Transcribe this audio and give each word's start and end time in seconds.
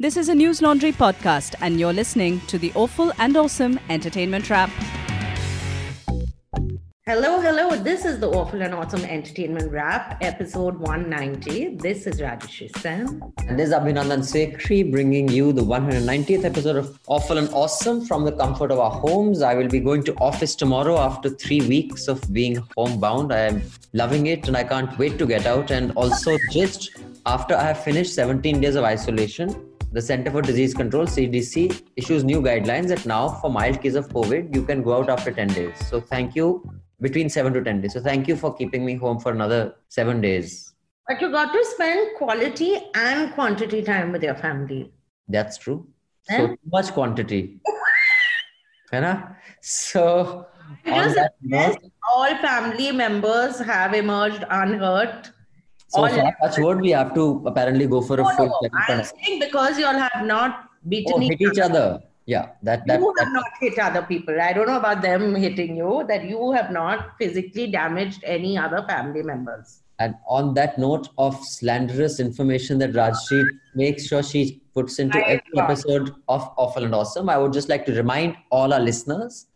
This 0.00 0.16
is 0.16 0.30
a 0.30 0.34
News 0.34 0.62
Laundry 0.62 0.92
podcast, 0.92 1.56
and 1.60 1.78
you're 1.78 1.92
listening 1.92 2.40
to 2.46 2.56
the 2.56 2.72
Awful 2.74 3.12
and 3.18 3.36
Awesome 3.36 3.78
Entertainment 3.90 4.48
Wrap. 4.48 4.70
Hello, 7.04 7.38
hello. 7.38 7.76
This 7.76 8.06
is 8.06 8.18
the 8.18 8.28
Awful 8.30 8.62
and 8.62 8.72
Awesome 8.72 9.04
Entertainment 9.04 9.70
Wrap, 9.70 10.16
episode 10.22 10.78
190. 10.78 11.76
This 11.76 12.06
is 12.06 12.18
Rajyasree 12.18 12.74
Sen. 12.78 13.20
And 13.46 13.58
this 13.58 13.68
is 13.68 13.74
Abhinandan 13.74 14.22
Sekhri 14.24 14.90
bringing 14.90 15.28
you 15.28 15.52
the 15.52 15.60
190th 15.60 16.44
episode 16.44 16.76
of 16.76 16.98
Awful 17.06 17.36
and 17.36 17.50
Awesome 17.50 18.06
from 18.06 18.24
the 18.24 18.32
comfort 18.32 18.72
of 18.72 18.78
our 18.78 18.92
homes. 18.92 19.42
I 19.42 19.54
will 19.54 19.68
be 19.68 19.80
going 19.80 20.02
to 20.04 20.14
office 20.14 20.54
tomorrow 20.54 20.96
after 20.96 21.28
three 21.28 21.60
weeks 21.60 22.08
of 22.08 22.22
being 22.32 22.56
homebound. 22.74 23.34
I 23.34 23.40
am 23.40 23.62
loving 23.92 24.28
it 24.28 24.48
and 24.48 24.56
I 24.56 24.64
can't 24.64 24.96
wait 24.96 25.18
to 25.18 25.26
get 25.26 25.44
out. 25.44 25.70
And 25.70 25.92
also, 25.92 26.38
just 26.50 26.88
after 27.26 27.54
I 27.54 27.64
have 27.64 27.84
finished 27.84 28.14
17 28.14 28.62
days 28.62 28.76
of 28.76 28.84
isolation, 28.84 29.69
the 29.92 30.00
Center 30.00 30.30
for 30.30 30.40
Disease 30.40 30.72
Control 30.72 31.04
CDC 31.04 31.82
issues 31.96 32.22
new 32.22 32.40
guidelines 32.40 32.88
that 32.88 33.04
now 33.06 33.28
for 33.28 33.50
mild 33.50 33.82
case 33.82 33.94
of 33.94 34.08
COVID 34.08 34.54
you 34.54 34.64
can 34.64 34.82
go 34.82 34.94
out 34.94 35.10
after 35.10 35.32
10 35.32 35.48
days. 35.48 35.74
So 35.88 36.00
thank 36.00 36.36
you 36.36 36.62
between 37.00 37.28
7 37.28 37.52
to 37.54 37.62
10 37.62 37.80
days. 37.80 37.94
So 37.94 38.00
thank 38.00 38.28
you 38.28 38.36
for 38.36 38.54
keeping 38.54 38.84
me 38.84 38.94
home 38.94 39.18
for 39.18 39.32
another 39.32 39.74
7 39.88 40.20
days. 40.20 40.74
But 41.08 41.20
you 41.20 41.32
got 41.32 41.52
to 41.52 41.64
spend 41.64 42.16
quality 42.18 42.78
and 42.94 43.32
quantity 43.34 43.82
time 43.82 44.12
with 44.12 44.22
your 44.22 44.36
family. 44.36 44.92
That's 45.28 45.58
true. 45.58 45.88
So 46.22 46.48
too 46.48 46.58
much 46.72 46.92
quantity. 46.92 47.60
Anna? 48.92 49.36
So 49.60 50.46
on 50.86 51.14
that 51.14 51.32
note, 51.42 51.78
all 52.12 52.36
family 52.36 52.92
members 52.92 53.58
have 53.58 53.94
emerged 53.94 54.44
unhurt 54.50 55.32
so 55.90 56.06
far, 56.08 56.36
touch 56.42 56.58
wood, 56.58 56.80
we 56.80 56.90
have 56.90 57.14
to 57.14 57.42
apparently 57.46 57.86
go 57.86 58.00
for 58.00 58.14
a 58.20 58.22
no, 58.22 58.30
full 58.36 58.46
no. 58.48 58.68
I'm 58.88 59.04
saying 59.04 59.40
because 59.40 59.78
you 59.78 59.86
all 59.86 59.98
have 60.08 60.24
not 60.24 60.68
beaten 60.88 61.14
Oh, 61.16 61.20
each 61.22 61.38
hit 61.38 61.52
each 61.52 61.58
other. 61.58 61.86
Yeah, 62.26 62.50
that 62.62 62.86
that, 62.86 63.00
you 63.00 63.12
that 63.16 63.24
have 63.24 63.32
not 63.32 63.50
hit 63.60 63.78
other 63.78 64.02
people. 64.02 64.40
I 64.40 64.52
don't 64.52 64.68
know 64.68 64.78
about 64.78 65.02
them 65.02 65.34
hitting 65.34 65.76
you, 65.76 66.04
that 66.08 66.24
you 66.24 66.52
have 66.52 66.70
not 66.70 67.16
physically 67.18 67.66
damaged 67.66 68.22
any 68.24 68.56
other 68.56 68.82
family 68.88 69.22
members. 69.22 69.82
and 70.02 70.14
on 70.34 70.54
that 70.56 70.78
note 70.82 71.08
of 71.18 71.34
slanderous 71.44 72.20
information 72.20 72.78
that 72.82 72.92
Rajshri 72.98 73.40
makes 73.80 74.06
sure 74.06 74.22
she 74.22 74.42
puts 74.76 74.98
into 74.98 75.18
every 75.32 75.58
episode 75.64 76.06
of 76.36 76.46
Awful 76.56 76.84
and 76.84 76.94
Awesome, 76.94 77.28
I 77.28 77.36
would 77.36 77.52
just 77.52 77.68
like 77.68 77.84
to 77.86 77.92
remind 77.98 78.36
all 78.50 78.72
our 78.72 78.80
listeners 78.80 79.46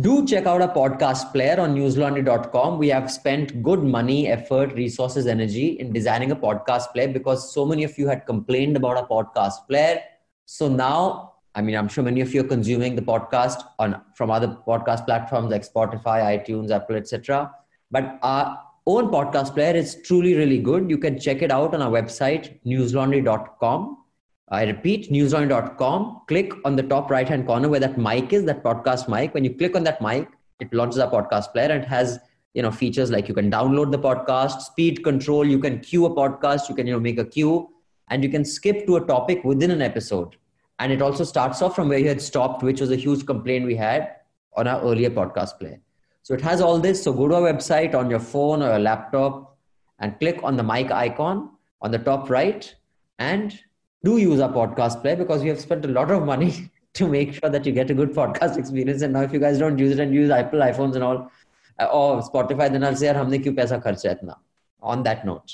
do 0.00 0.26
check 0.26 0.46
out 0.46 0.60
our 0.60 0.74
podcast 0.74 1.30
player 1.32 1.60
on 1.60 1.74
newslaundry.com. 1.74 2.78
We 2.78 2.88
have 2.88 3.10
spent 3.12 3.62
good 3.62 3.82
money, 3.82 4.26
effort, 4.26 4.74
resources, 4.74 5.26
energy 5.28 5.78
in 5.78 5.92
designing 5.92 6.32
a 6.32 6.36
podcast 6.36 6.92
player 6.92 7.08
because 7.08 7.52
so 7.54 7.64
many 7.64 7.84
of 7.84 7.96
you 7.96 8.08
had 8.08 8.26
complained 8.26 8.76
about 8.76 8.96
our 8.96 9.06
podcast 9.06 9.68
player. 9.68 10.00
So 10.46 10.68
now, 10.68 11.34
I 11.54 11.62
mean, 11.62 11.76
I'm 11.76 11.86
sure 11.86 12.02
many 12.02 12.20
of 12.22 12.34
you 12.34 12.40
are 12.40 12.48
consuming 12.48 12.96
the 12.96 13.02
podcast 13.02 13.62
on 13.78 14.00
from 14.16 14.32
other 14.32 14.58
podcast 14.66 15.06
platforms 15.06 15.52
like 15.52 15.62
Spotify, 15.62 16.38
iTunes, 16.38 16.72
Apple, 16.72 16.96
etc. 16.96 17.54
But 17.92 18.18
our 18.22 18.60
own 18.86 19.12
podcast 19.12 19.54
player 19.54 19.76
is 19.76 20.02
truly, 20.02 20.34
really 20.34 20.58
good. 20.58 20.90
You 20.90 20.98
can 20.98 21.20
check 21.20 21.40
it 21.40 21.52
out 21.52 21.72
on 21.72 21.80
our 21.80 21.90
website, 21.90 22.58
newslaundry.com. 22.66 24.03
Uh, 24.50 24.56
I 24.56 24.64
repeat, 24.64 25.10
newslaundry.com. 25.10 26.22
Click 26.28 26.52
on 26.64 26.76
the 26.76 26.82
top 26.82 27.10
right 27.10 27.28
hand 27.28 27.46
corner 27.46 27.68
where 27.68 27.80
that 27.80 27.98
mic 27.98 28.32
is, 28.32 28.44
that 28.44 28.62
podcast 28.62 29.08
mic. 29.08 29.34
When 29.34 29.44
you 29.44 29.54
click 29.54 29.74
on 29.74 29.84
that 29.84 30.00
mic, 30.00 30.28
it 30.60 30.72
launches 30.72 30.98
our 30.98 31.10
podcast 31.10 31.52
player 31.52 31.70
and 31.70 31.84
has 31.84 32.18
you 32.52 32.62
know 32.62 32.70
features 32.70 33.10
like 33.10 33.28
you 33.28 33.34
can 33.34 33.50
download 33.50 33.90
the 33.90 33.98
podcast, 33.98 34.60
speed 34.60 35.02
control, 35.02 35.46
you 35.46 35.58
can 35.58 35.80
queue 35.80 36.06
a 36.06 36.10
podcast, 36.10 36.68
you 36.68 36.74
can 36.74 36.86
you 36.86 36.92
know 36.92 37.00
make 37.00 37.18
a 37.18 37.24
queue, 37.24 37.68
and 38.10 38.22
you 38.22 38.30
can 38.30 38.44
skip 38.44 38.86
to 38.86 38.96
a 38.96 39.00
topic 39.06 39.42
within 39.44 39.70
an 39.70 39.82
episode. 39.82 40.36
And 40.78 40.92
it 40.92 41.02
also 41.02 41.24
starts 41.24 41.62
off 41.62 41.74
from 41.74 41.88
where 41.88 41.98
you 41.98 42.08
had 42.08 42.20
stopped, 42.20 42.62
which 42.62 42.80
was 42.80 42.90
a 42.90 42.96
huge 42.96 43.26
complaint 43.26 43.64
we 43.64 43.76
had 43.76 44.16
on 44.56 44.66
our 44.66 44.80
earlier 44.82 45.10
podcast 45.10 45.58
player. 45.58 45.80
So 46.22 46.34
it 46.34 46.40
has 46.40 46.60
all 46.60 46.78
this. 46.78 47.02
So 47.02 47.12
go 47.12 47.28
to 47.28 47.34
our 47.36 47.52
website 47.52 47.94
on 47.94 48.10
your 48.10 48.18
phone 48.18 48.62
or 48.62 48.70
your 48.70 48.78
laptop 48.78 49.56
and 49.98 50.18
click 50.18 50.40
on 50.42 50.56
the 50.56 50.62
mic 50.62 50.90
icon 50.90 51.50
on 51.80 51.90
the 51.90 51.98
top 51.98 52.30
right 52.30 52.74
and 53.18 53.58
do 54.03 54.17
use 54.17 54.39
our 54.39 54.51
podcast 54.51 55.01
player 55.01 55.15
because 55.15 55.41
we 55.41 55.49
have 55.49 55.59
spent 55.59 55.85
a 55.85 55.87
lot 55.87 56.11
of 56.11 56.25
money 56.25 56.71
to 56.93 57.07
make 57.07 57.33
sure 57.33 57.49
that 57.49 57.65
you 57.65 57.71
get 57.71 57.89
a 57.89 57.93
good 57.93 58.13
podcast 58.13 58.57
experience. 58.57 59.01
And 59.01 59.13
now 59.13 59.21
if 59.21 59.33
you 59.33 59.39
guys 59.39 59.59
don't 59.59 59.77
use 59.77 59.93
it 59.93 59.99
and 59.99 60.13
use 60.13 60.29
Apple 60.29 60.59
iPhones 60.59 60.95
and 60.95 61.03
all 61.03 61.31
uh, 61.79 61.85
or 61.85 62.21
Spotify, 62.21 62.71
then 62.71 62.83
I'll 62.83 62.95
say, 62.95 63.07
"यार, 63.07 63.15
हमने 63.15 63.39
क्यों 63.43 63.55
पैसा 63.55 63.77
खर्चा 63.83 64.11
इतना?" 64.11 64.35
On 64.81 65.03
that 65.03 65.25
note, 65.25 65.51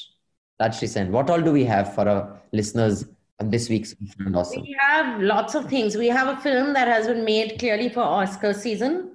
Rajshri 0.61 0.87
Sen, 0.87 1.11
what 1.11 1.29
all 1.29 1.41
do 1.41 1.51
we 1.51 1.65
have 1.65 1.93
for 1.93 2.07
our 2.07 2.39
listeners 2.51 3.05
on 3.39 3.49
this 3.49 3.69
week's 3.69 3.95
and 4.19 4.35
awesome? 4.35 4.61
We 4.61 4.75
have 4.79 5.21
lots 5.21 5.55
of 5.55 5.67
things. 5.67 5.97
We 5.97 6.07
have 6.07 6.27
a 6.27 6.37
film 6.41 6.73
that 6.73 6.87
has 6.87 7.07
been 7.07 7.25
made 7.25 7.57
clearly 7.59 7.89
for 7.89 8.01
Oscar 8.01 8.53
season. 8.53 9.08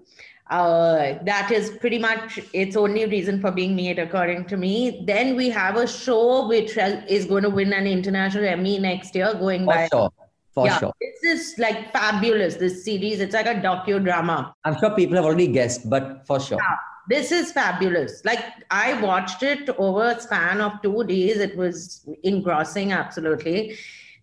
Uh, 0.48 1.18
that 1.24 1.52
is 1.52 1.72
pretty 1.72 1.98
much 1.98 2.40
its 2.54 2.76
only 2.76 3.06
reason 3.06 3.42
for 3.42 3.52
being 3.52 3.76
made, 3.76 3.98
according 3.98 4.46
to 4.46 4.58
me. 4.58 5.04
Then 5.06 5.36
we 5.36 5.50
have 5.50 5.76
a 5.76 5.88
show 5.88 6.48
which 6.48 6.78
is 6.78 7.26
going 7.26 7.44
to 7.44 7.50
win 7.50 7.74
an 7.74 7.88
international 7.88 8.46
Emmy 8.46 8.78
next 8.78 9.16
year, 9.16 9.34
going 9.34 9.62
For 9.66 9.74
by. 9.74 9.88
sure. 9.92 10.12
For 10.54 10.68
yeah, 10.68 10.78
sure. 10.80 10.94
this 11.02 11.24
is 11.24 11.56
like 11.58 11.92
fabulous. 11.92 12.56
This 12.56 12.86
series, 12.86 13.20
it's 13.20 13.34
like 13.34 13.46
a 13.46 13.56
docudrama. 13.56 14.54
I'm 14.64 14.78
sure 14.80 14.92
people 14.96 15.18
have 15.18 15.26
already 15.26 15.48
guessed, 15.48 15.90
but 15.90 16.26
for 16.26 16.40
sure. 16.40 16.58
Yeah, 16.62 16.76
this 17.10 17.32
is 17.34 17.52
fabulous. 17.52 18.24
Like 18.24 18.40
I 18.72 19.02
watched 19.02 19.44
it 19.44 19.68
over 19.78 20.12
a 20.12 20.20
span 20.22 20.62
of 20.62 20.82
two 20.82 21.04
days. 21.04 21.40
It 21.40 21.58
was 21.58 22.08
engrossing, 22.24 22.94
absolutely. 22.94 23.78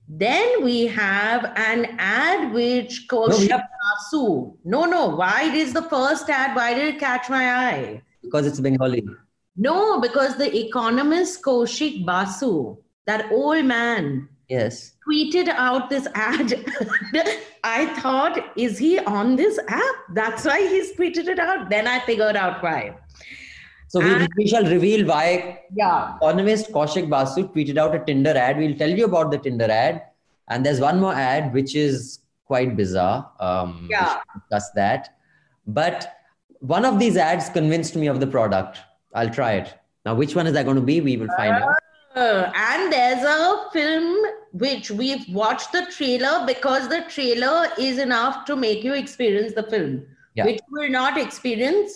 Then 0.09 0.63
we 0.65 0.87
have 0.89 1.45
an 1.57 1.97
ad 1.99 2.53
which 2.53 3.07
No, 3.11 3.29
Kaushik 3.29 3.51
have- 3.51 3.63
Basu. 3.83 4.53
No, 4.65 4.85
no. 4.85 5.09
Why 5.17 5.43
is 5.45 5.73
the 5.73 5.83
first 5.83 6.29
ad? 6.29 6.55
Why 6.57 6.75
did 6.75 6.95
it 6.95 6.99
catch 7.01 7.31
my 7.31 7.51
eye? 7.69 8.03
Because 8.23 8.47
it's 8.47 8.61
Bengali. 8.61 9.05
No, 9.57 10.01
because 10.01 10.37
the 10.37 10.55
economist 10.67 11.43
Kaushik 11.43 12.05
Basu, 12.07 12.77
that 13.07 13.31
old 13.33 13.65
man, 13.65 14.29
Yes. 14.49 14.95
tweeted 15.09 15.49
out 15.49 15.89
this 15.89 16.07
ad. 16.15 16.53
I 17.65 17.87
thought, 18.01 18.53
is 18.57 18.77
he 18.79 18.99
on 18.99 19.37
this 19.37 19.59
app? 19.69 19.95
That's 20.15 20.45
why 20.45 20.61
he's 20.69 20.93
tweeted 20.95 21.29
it 21.29 21.39
out. 21.39 21.71
Then 21.71 21.87
I 21.87 22.01
figured 22.01 22.37
out 22.37 22.63
why. 22.63 22.97
So 23.93 24.01
we, 24.01 24.11
And- 24.15 24.29
we 24.39 24.47
shall 24.49 24.65
reveal 24.75 25.07
why 25.07 25.25
Yeah. 25.77 26.17
economist 26.17 26.73
Kaushik 26.73 27.09
Basu 27.15 27.43
tweeted 27.49 27.77
out 27.77 27.95
a 27.95 27.99
Tinder 27.99 28.35
ad. 28.43 28.57
We'll 28.57 28.77
tell 28.83 28.89
you 29.01 29.05
about 29.05 29.31
the 29.31 29.37
Tinder 29.47 29.71
ad. 29.71 30.01
And 30.49 30.65
there's 30.65 30.81
one 30.81 30.99
more 30.99 31.13
ad 31.15 31.53
which 31.53 31.75
is 31.77 32.21
quite 32.47 32.75
bizarre. 32.75 33.19
Um, 33.39 33.89
Yeah. 33.91 34.15
discuss 34.35 34.71
that. 34.77 35.11
But 35.67 36.11
one 36.61 36.87
of 36.87 36.99
these 36.99 37.19
ads 37.19 37.51
convinced 37.51 37.95
me 37.95 38.07
of 38.07 38.19
the 38.21 38.27
product. 38.27 38.79
I'll 39.15 39.29
try 39.31 39.53
it. 39.61 39.75
Now, 40.07 40.15
which 40.15 40.35
one 40.35 40.47
is 40.47 40.55
that 40.55 40.65
going 40.65 40.77
to 40.77 40.89
be? 40.93 41.01
We 41.03 41.19
will 41.19 41.29
find 41.37 41.53
out. 41.63 41.75
Uh, 42.17 42.51
and 42.55 42.91
there's 42.93 43.23
a 43.25 43.71
film 43.75 44.17
which 44.53 44.91
we've 44.91 45.27
watched 45.35 45.71
the 45.73 45.85
trailer 45.97 46.47
because 46.47 46.89
the 46.89 47.03
trailer 47.11 47.69
is 47.79 47.99
enough 47.99 48.47
to 48.47 48.57
make 48.57 48.83
you 48.85 48.95
experience 48.95 49.53
the 49.53 49.63
film, 49.65 50.03
Yeah. 50.35 50.47
which 50.47 50.61
you 50.67 50.81
will 50.81 50.91
not 50.91 51.19
experience 51.19 51.93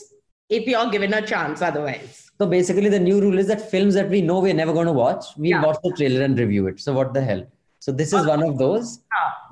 if 0.48 0.66
you're 0.66 0.90
given 0.90 1.12
a 1.14 1.22
chance 1.26 1.62
otherwise. 1.62 2.30
So 2.38 2.46
basically, 2.46 2.88
the 2.88 3.00
new 3.00 3.20
rule 3.20 3.38
is 3.38 3.46
that 3.48 3.70
films 3.70 3.94
that 3.94 4.08
we 4.10 4.20
know 4.20 4.40
we're 4.40 4.54
never 4.54 4.72
going 4.72 4.86
to 4.86 4.92
watch, 4.92 5.24
we 5.36 5.50
Yeah. 5.50 5.62
watch 5.64 5.78
the 5.82 5.92
trailer 5.96 6.22
and 6.22 6.38
review 6.38 6.66
it. 6.68 6.80
So 6.80 6.92
what 6.92 7.14
the 7.14 7.22
hell? 7.22 7.46
So 7.80 7.92
this 7.92 8.12
is 8.12 8.26
one 8.26 8.42
of 8.42 8.58
those. 8.58 9.00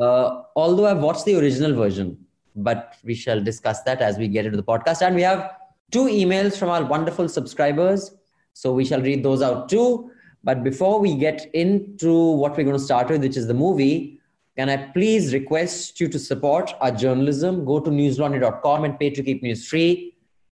Uh, 0.01 0.43
although 0.57 0.87
I've 0.87 0.99
watched 1.01 1.25
the 1.25 1.37
original 1.39 1.73
version, 1.75 2.19
but 2.57 2.95
we 3.05 3.15
shall 3.15 3.41
discuss 3.43 3.83
that 3.83 4.01
as 4.03 4.19
we 4.19 4.29
get 4.29 4.45
into 4.45 4.57
the 4.57 4.63
podcast. 4.63 5.03
And 5.07 5.15
we 5.15 5.23
have 5.23 5.53
two 5.91 6.05
emails 6.07 6.57
from 6.57 6.69
our 6.69 6.85
wonderful 6.85 7.29
subscribers. 7.29 8.15
So 8.53 8.73
we 8.73 8.85
shall 8.85 9.01
read 9.01 9.23
those 9.25 9.41
out 9.43 9.69
too. 9.69 10.11
But 10.43 10.63
before 10.63 11.01
we 11.01 11.15
get 11.17 11.49
into 11.55 12.13
what 12.33 12.57
we're 12.57 12.65
going 12.65 12.77
to 12.77 12.83
start 12.83 13.09
with, 13.09 13.23
which 13.23 13.37
is 13.37 13.47
the 13.47 13.55
movie, 13.55 14.21
can 14.57 14.69
I 14.69 14.77
please 14.77 15.33
request 15.33 16.01
you 16.01 16.09
to 16.09 16.19
support 16.19 16.75
our 16.81 16.91
journalism? 16.91 17.65
Go 17.65 17.81
to 17.81 17.91
newslaundry.com 17.91 18.85
and 18.85 18.99
pay 18.99 19.11
to 19.11 19.23
keep 19.23 19.43
news 19.43 19.67
free. 19.67 20.14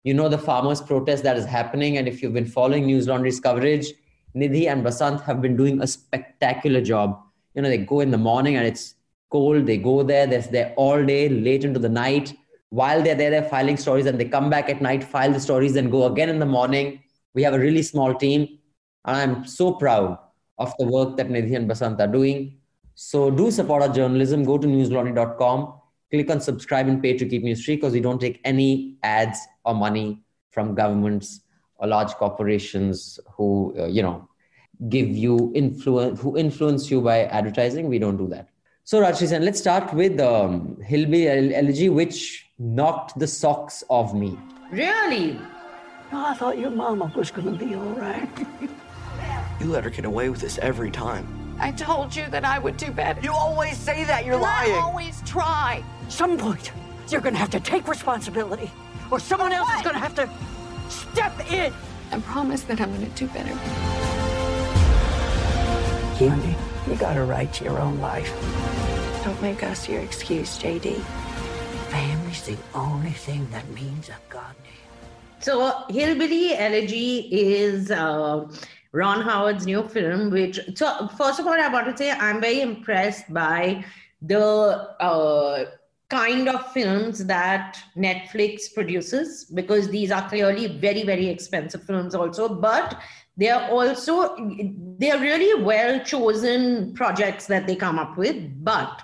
You 0.06 0.14
know 0.14 0.28
the 0.28 0.38
farmers' 0.38 0.80
protest 0.80 1.24
that 1.24 1.36
is 1.36 1.44
happening. 1.44 1.96
And 1.98 2.06
if 2.06 2.22
you've 2.22 2.32
been 2.32 2.46
following 2.46 2.86
News 2.86 3.08
Laundry's 3.08 3.40
coverage, 3.40 3.92
Nidhi 4.36 4.68
and 4.68 4.84
Basant 4.84 5.20
have 5.22 5.42
been 5.42 5.56
doing 5.56 5.82
a 5.82 5.86
spectacular 5.88 6.80
job. 6.80 7.20
You 7.54 7.62
know, 7.62 7.68
they 7.68 7.78
go 7.78 7.98
in 7.98 8.12
the 8.12 8.18
morning 8.18 8.54
and 8.54 8.64
it's 8.64 8.94
cold. 9.32 9.66
They 9.66 9.78
go 9.78 10.04
there, 10.04 10.28
they're 10.28 10.42
there 10.42 10.74
all 10.76 11.04
day, 11.04 11.28
late 11.28 11.64
into 11.64 11.80
the 11.80 11.88
night. 11.88 12.36
While 12.68 13.02
they're 13.02 13.16
there, 13.16 13.30
they're 13.30 13.48
filing 13.48 13.76
stories 13.76 14.06
and 14.06 14.16
they 14.20 14.26
come 14.26 14.48
back 14.48 14.68
at 14.68 14.80
night, 14.80 15.02
file 15.02 15.32
the 15.32 15.40
stories, 15.40 15.74
and 15.74 15.90
go 15.90 16.06
again 16.06 16.28
in 16.28 16.38
the 16.38 16.46
morning. 16.46 17.00
We 17.34 17.42
have 17.42 17.54
a 17.54 17.58
really 17.58 17.82
small 17.82 18.14
team. 18.14 18.60
And 19.06 19.16
I'm 19.16 19.44
so 19.44 19.72
proud 19.72 20.18
of 20.58 20.72
the 20.78 20.86
work 20.86 21.16
that 21.16 21.30
Nidhi 21.30 21.56
and 21.56 21.68
Basant 21.68 21.98
are 21.98 22.06
doing. 22.06 22.58
So 22.94 23.28
do 23.28 23.50
support 23.50 23.82
our 23.82 23.92
journalism. 23.92 24.44
Go 24.44 24.56
to 24.56 24.68
newslaundry.com, 24.68 25.80
click 26.12 26.30
on 26.30 26.40
subscribe 26.40 26.86
and 26.86 27.02
pay 27.02 27.18
to 27.18 27.26
keep 27.26 27.42
news 27.42 27.64
free 27.64 27.74
because 27.74 27.92
we 27.92 28.00
don't 28.00 28.20
take 28.20 28.40
any 28.44 28.98
ads 29.02 29.40
or 29.66 29.74
money 29.74 30.22
from 30.50 30.74
governments 30.74 31.40
or 31.78 31.86
large 31.88 32.12
corporations 32.14 33.20
who, 33.34 33.74
uh, 33.78 33.86
you 33.86 34.02
know, 34.02 34.28
give 34.88 35.08
you 35.08 35.52
influence, 35.54 36.20
who 36.20 36.36
influence 36.36 36.90
you 36.90 37.00
by 37.00 37.24
advertising. 37.24 37.88
We 37.88 37.98
don't 37.98 38.16
do 38.16 38.28
that. 38.28 38.48
So, 38.84 39.02
Rajshri 39.02 39.40
let's 39.40 39.58
start 39.58 39.92
with 39.92 40.20
um, 40.20 40.80
Hillbilly 40.80 41.54
Elegy, 41.54 41.88
which 41.88 42.46
knocked 42.58 43.18
the 43.18 43.26
socks 43.26 43.82
off 43.88 44.14
me. 44.14 44.38
Really? 44.70 45.32
No, 46.12 46.26
I 46.26 46.34
thought 46.34 46.56
your 46.56 46.70
mama 46.70 47.12
was 47.16 47.30
going 47.32 47.58
to 47.58 47.64
be 47.64 47.74
all 47.74 47.94
right. 47.94 48.28
you 49.60 49.66
let 49.66 49.82
her 49.82 49.90
get 49.90 50.04
away 50.04 50.28
with 50.28 50.40
this 50.40 50.58
every 50.58 50.90
time. 50.90 51.26
I 51.58 51.72
told 51.72 52.14
you 52.14 52.26
that 52.30 52.44
I 52.44 52.58
would 52.58 52.76
do 52.76 52.90
better. 52.90 53.20
You 53.20 53.32
always 53.32 53.76
say 53.76 54.04
that. 54.04 54.24
You're 54.24 54.34
and 54.34 54.42
lying. 54.42 54.72
I 54.72 54.78
always 54.78 55.22
try. 55.22 55.82
Some 56.08 56.38
point, 56.38 56.70
you're 57.08 57.20
going 57.20 57.34
to 57.34 57.40
have 57.40 57.50
to 57.50 57.60
take 57.60 57.88
responsibility, 57.88 58.70
or 59.10 59.18
someone 59.20 59.52
else 59.52 59.68
is 59.74 59.82
going 59.82 59.94
to 59.94 60.00
have 60.00 60.14
to 60.14 60.28
step 60.88 61.52
in. 61.52 61.72
I 62.12 62.20
promise 62.20 62.62
that 62.62 62.80
I'm 62.80 62.94
going 62.94 63.10
to 63.10 63.16
do 63.16 63.26
better. 63.28 63.54
Candy, 66.18 66.56
you 66.88 66.96
got 66.96 67.14
to 67.14 67.24
write 67.24 67.52
to 67.54 67.64
your 67.64 67.78
own 67.78 67.98
life. 68.00 68.32
Don't 69.24 69.40
make 69.42 69.62
us 69.62 69.88
your 69.88 70.00
excuse, 70.00 70.58
JD. 70.58 70.94
Family's 71.90 72.42
the 72.42 72.56
only 72.74 73.10
thing 73.10 73.48
that 73.50 73.68
means 73.70 74.08
a 74.08 74.16
goddamn. 74.28 74.54
So, 75.40 75.84
Hillbilly 75.88 76.56
Elegy 76.56 77.28
is 77.30 77.90
uh, 77.90 78.46
Ron 78.92 79.20
Howard's 79.20 79.66
new 79.66 79.86
film, 79.88 80.30
which, 80.30 80.58
so 80.74 81.08
first 81.18 81.38
of 81.38 81.46
all, 81.46 81.52
I 81.52 81.68
want 81.68 81.86
to 81.86 81.96
say 81.96 82.10
I'm 82.10 82.40
very 82.40 82.60
impressed 82.60 83.32
by 83.32 83.84
the 84.22 84.40
uh, 85.00 85.64
kind 86.08 86.48
of 86.48 86.72
films 86.72 87.24
that 87.26 87.78
Netflix 87.96 88.72
produces 88.72 89.44
because 89.44 89.88
these 89.88 90.10
are 90.10 90.28
clearly 90.28 90.78
very, 90.78 91.02
very 91.02 91.26
expensive 91.26 91.82
films, 91.82 92.14
also. 92.14 92.48
But 92.48 93.00
they 93.36 93.50
are 93.50 93.68
also 93.70 94.36
they 94.98 95.10
are 95.10 95.20
really 95.20 95.62
well 95.62 96.02
chosen 96.04 96.94
projects 96.94 97.46
that 97.46 97.66
they 97.66 97.76
come 97.76 97.98
up 97.98 98.16
with. 98.16 98.64
But 98.64 99.02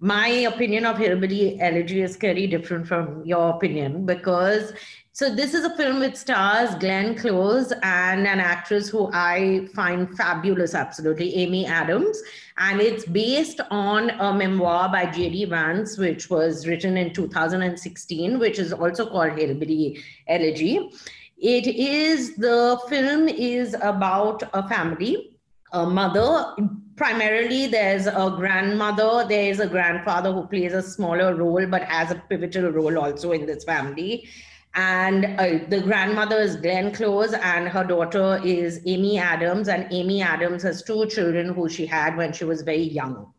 my 0.00 0.28
opinion 0.28 0.84
of 0.84 0.98
Hillbilly 0.98 1.60
Elegy 1.60 2.02
is 2.02 2.16
clearly 2.16 2.46
different 2.46 2.88
from 2.88 3.24
your 3.24 3.50
opinion 3.50 4.04
because 4.04 4.72
so 5.14 5.32
this 5.32 5.52
is 5.52 5.64
a 5.64 5.76
film 5.76 6.00
with 6.00 6.16
stars 6.16 6.74
Glenn 6.76 7.14
Close 7.16 7.70
and 7.82 8.26
an 8.26 8.40
actress 8.40 8.88
who 8.88 9.10
I 9.12 9.68
find 9.74 10.16
fabulous, 10.16 10.74
absolutely, 10.74 11.34
Amy 11.36 11.66
Adams. 11.66 12.20
And 12.58 12.80
it's 12.80 13.04
based 13.04 13.60
on 13.70 14.10
a 14.10 14.32
memoir 14.34 14.88
by 14.88 15.06
J.D. 15.06 15.46
Vance, 15.46 15.96
which 15.98 16.28
was 16.30 16.66
written 16.66 16.96
in 16.96 17.12
2016, 17.12 18.38
which 18.38 18.58
is 18.58 18.72
also 18.72 19.06
called 19.06 19.38
Hillbilly 19.38 20.02
Elegy. 20.28 20.90
It 21.38 21.66
is, 21.66 22.36
the 22.36 22.78
film 22.88 23.28
is 23.28 23.74
about 23.82 24.42
a 24.52 24.68
family, 24.68 25.38
a 25.72 25.86
mother, 25.86 26.54
primarily 26.96 27.66
there's 27.66 28.06
a 28.06 28.32
grandmother, 28.36 29.26
there's 29.26 29.58
a 29.58 29.66
grandfather 29.66 30.32
who 30.32 30.46
plays 30.46 30.72
a 30.72 30.82
smaller 30.82 31.34
role, 31.34 31.66
but 31.66 31.82
has 31.84 32.10
a 32.10 32.22
pivotal 32.28 32.70
role 32.70 32.98
also 32.98 33.32
in 33.32 33.46
this 33.46 33.64
family 33.64 34.28
and 34.74 35.26
uh, 35.38 35.58
the 35.68 35.80
grandmother 35.82 36.38
is 36.38 36.56
Glenn 36.56 36.92
Close, 36.92 37.34
and 37.34 37.68
her 37.68 37.84
daughter 37.84 38.40
is 38.42 38.80
Amy 38.86 39.18
Adams. 39.18 39.68
And 39.68 39.86
Amy 39.92 40.22
Adams 40.22 40.62
has 40.62 40.82
two 40.82 41.06
children 41.06 41.52
who 41.52 41.68
she 41.68 41.84
had 41.84 42.16
when 42.16 42.32
she 42.32 42.44
was 42.44 42.62
very 42.62 42.82
young. 42.82 43.32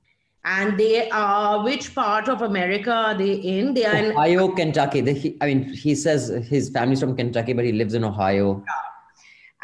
And 0.46 0.78
they 0.78 1.10
are 1.10 1.64
which 1.64 1.96
part 1.96 2.28
of 2.28 2.42
America 2.42 2.92
are 2.92 3.18
they 3.18 3.34
in? 3.34 3.74
They 3.74 3.86
are 3.86 3.96
in 3.96 4.12
Ohio, 4.12 4.50
Kentucky. 4.50 5.02
The, 5.02 5.14
he, 5.14 5.38
I 5.42 5.48
mean, 5.48 5.64
he 5.74 5.96
says 5.96 6.28
his 6.50 6.70
family's 6.70 7.00
from 7.00 7.16
Kentucky, 7.16 7.54
but 7.54 7.66
he 7.66 7.72
lives 7.72 7.94
in 7.94 8.04
Ohio. 8.04 8.64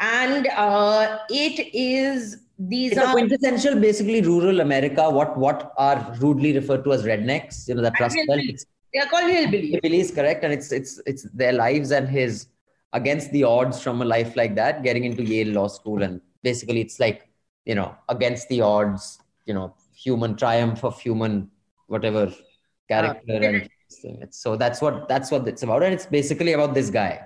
And 0.00 0.48
uh, 0.48 1.18
it 1.28 1.72
is 1.74 2.38
these 2.58 2.92
it's 2.92 3.00
are 3.00 3.12
quintessential, 3.12 3.78
basically 3.78 4.22
rural 4.22 4.60
America. 4.60 5.08
What 5.08 5.36
what 5.36 5.72
are 5.76 6.16
rudely 6.18 6.54
referred 6.54 6.82
to 6.84 6.94
as 6.94 7.04
rednecks? 7.04 7.68
You 7.68 7.74
know, 7.74 7.82
that 7.82 8.00
Rust 8.00 8.16
Belt. 8.26 8.40
They're 8.92 9.06
called 9.06 9.30
hillbillies. 9.30 9.80
Hillbillies, 9.80 10.14
correct, 10.14 10.44
and 10.44 10.52
it's 10.52 10.72
it's 10.72 11.00
it's 11.06 11.22
their 11.34 11.52
lives 11.52 11.90
and 11.92 12.08
his 12.08 12.46
against 12.92 13.30
the 13.32 13.44
odds 13.44 13.80
from 13.82 14.02
a 14.02 14.04
life 14.04 14.34
like 14.36 14.54
that, 14.56 14.82
getting 14.82 15.04
into 15.04 15.22
Yale 15.22 15.52
Law 15.54 15.68
School, 15.68 16.02
and 16.02 16.20
basically 16.42 16.80
it's 16.80 16.98
like 16.98 17.28
you 17.64 17.74
know 17.74 17.94
against 18.08 18.48
the 18.48 18.60
odds, 18.60 19.20
you 19.46 19.54
know, 19.54 19.74
human 19.94 20.36
triumph 20.36 20.84
of 20.84 21.00
human 21.00 21.50
whatever 21.86 22.32
character, 22.88 23.34
uh, 23.34 24.08
and 24.08 24.34
so 24.34 24.56
that's 24.56 24.80
what 24.80 25.08
that's 25.08 25.30
what 25.30 25.46
it's 25.46 25.62
about, 25.62 25.82
and 25.82 25.94
it's 25.94 26.06
basically 26.06 26.52
about 26.52 26.74
this 26.74 26.90
guy, 26.90 27.20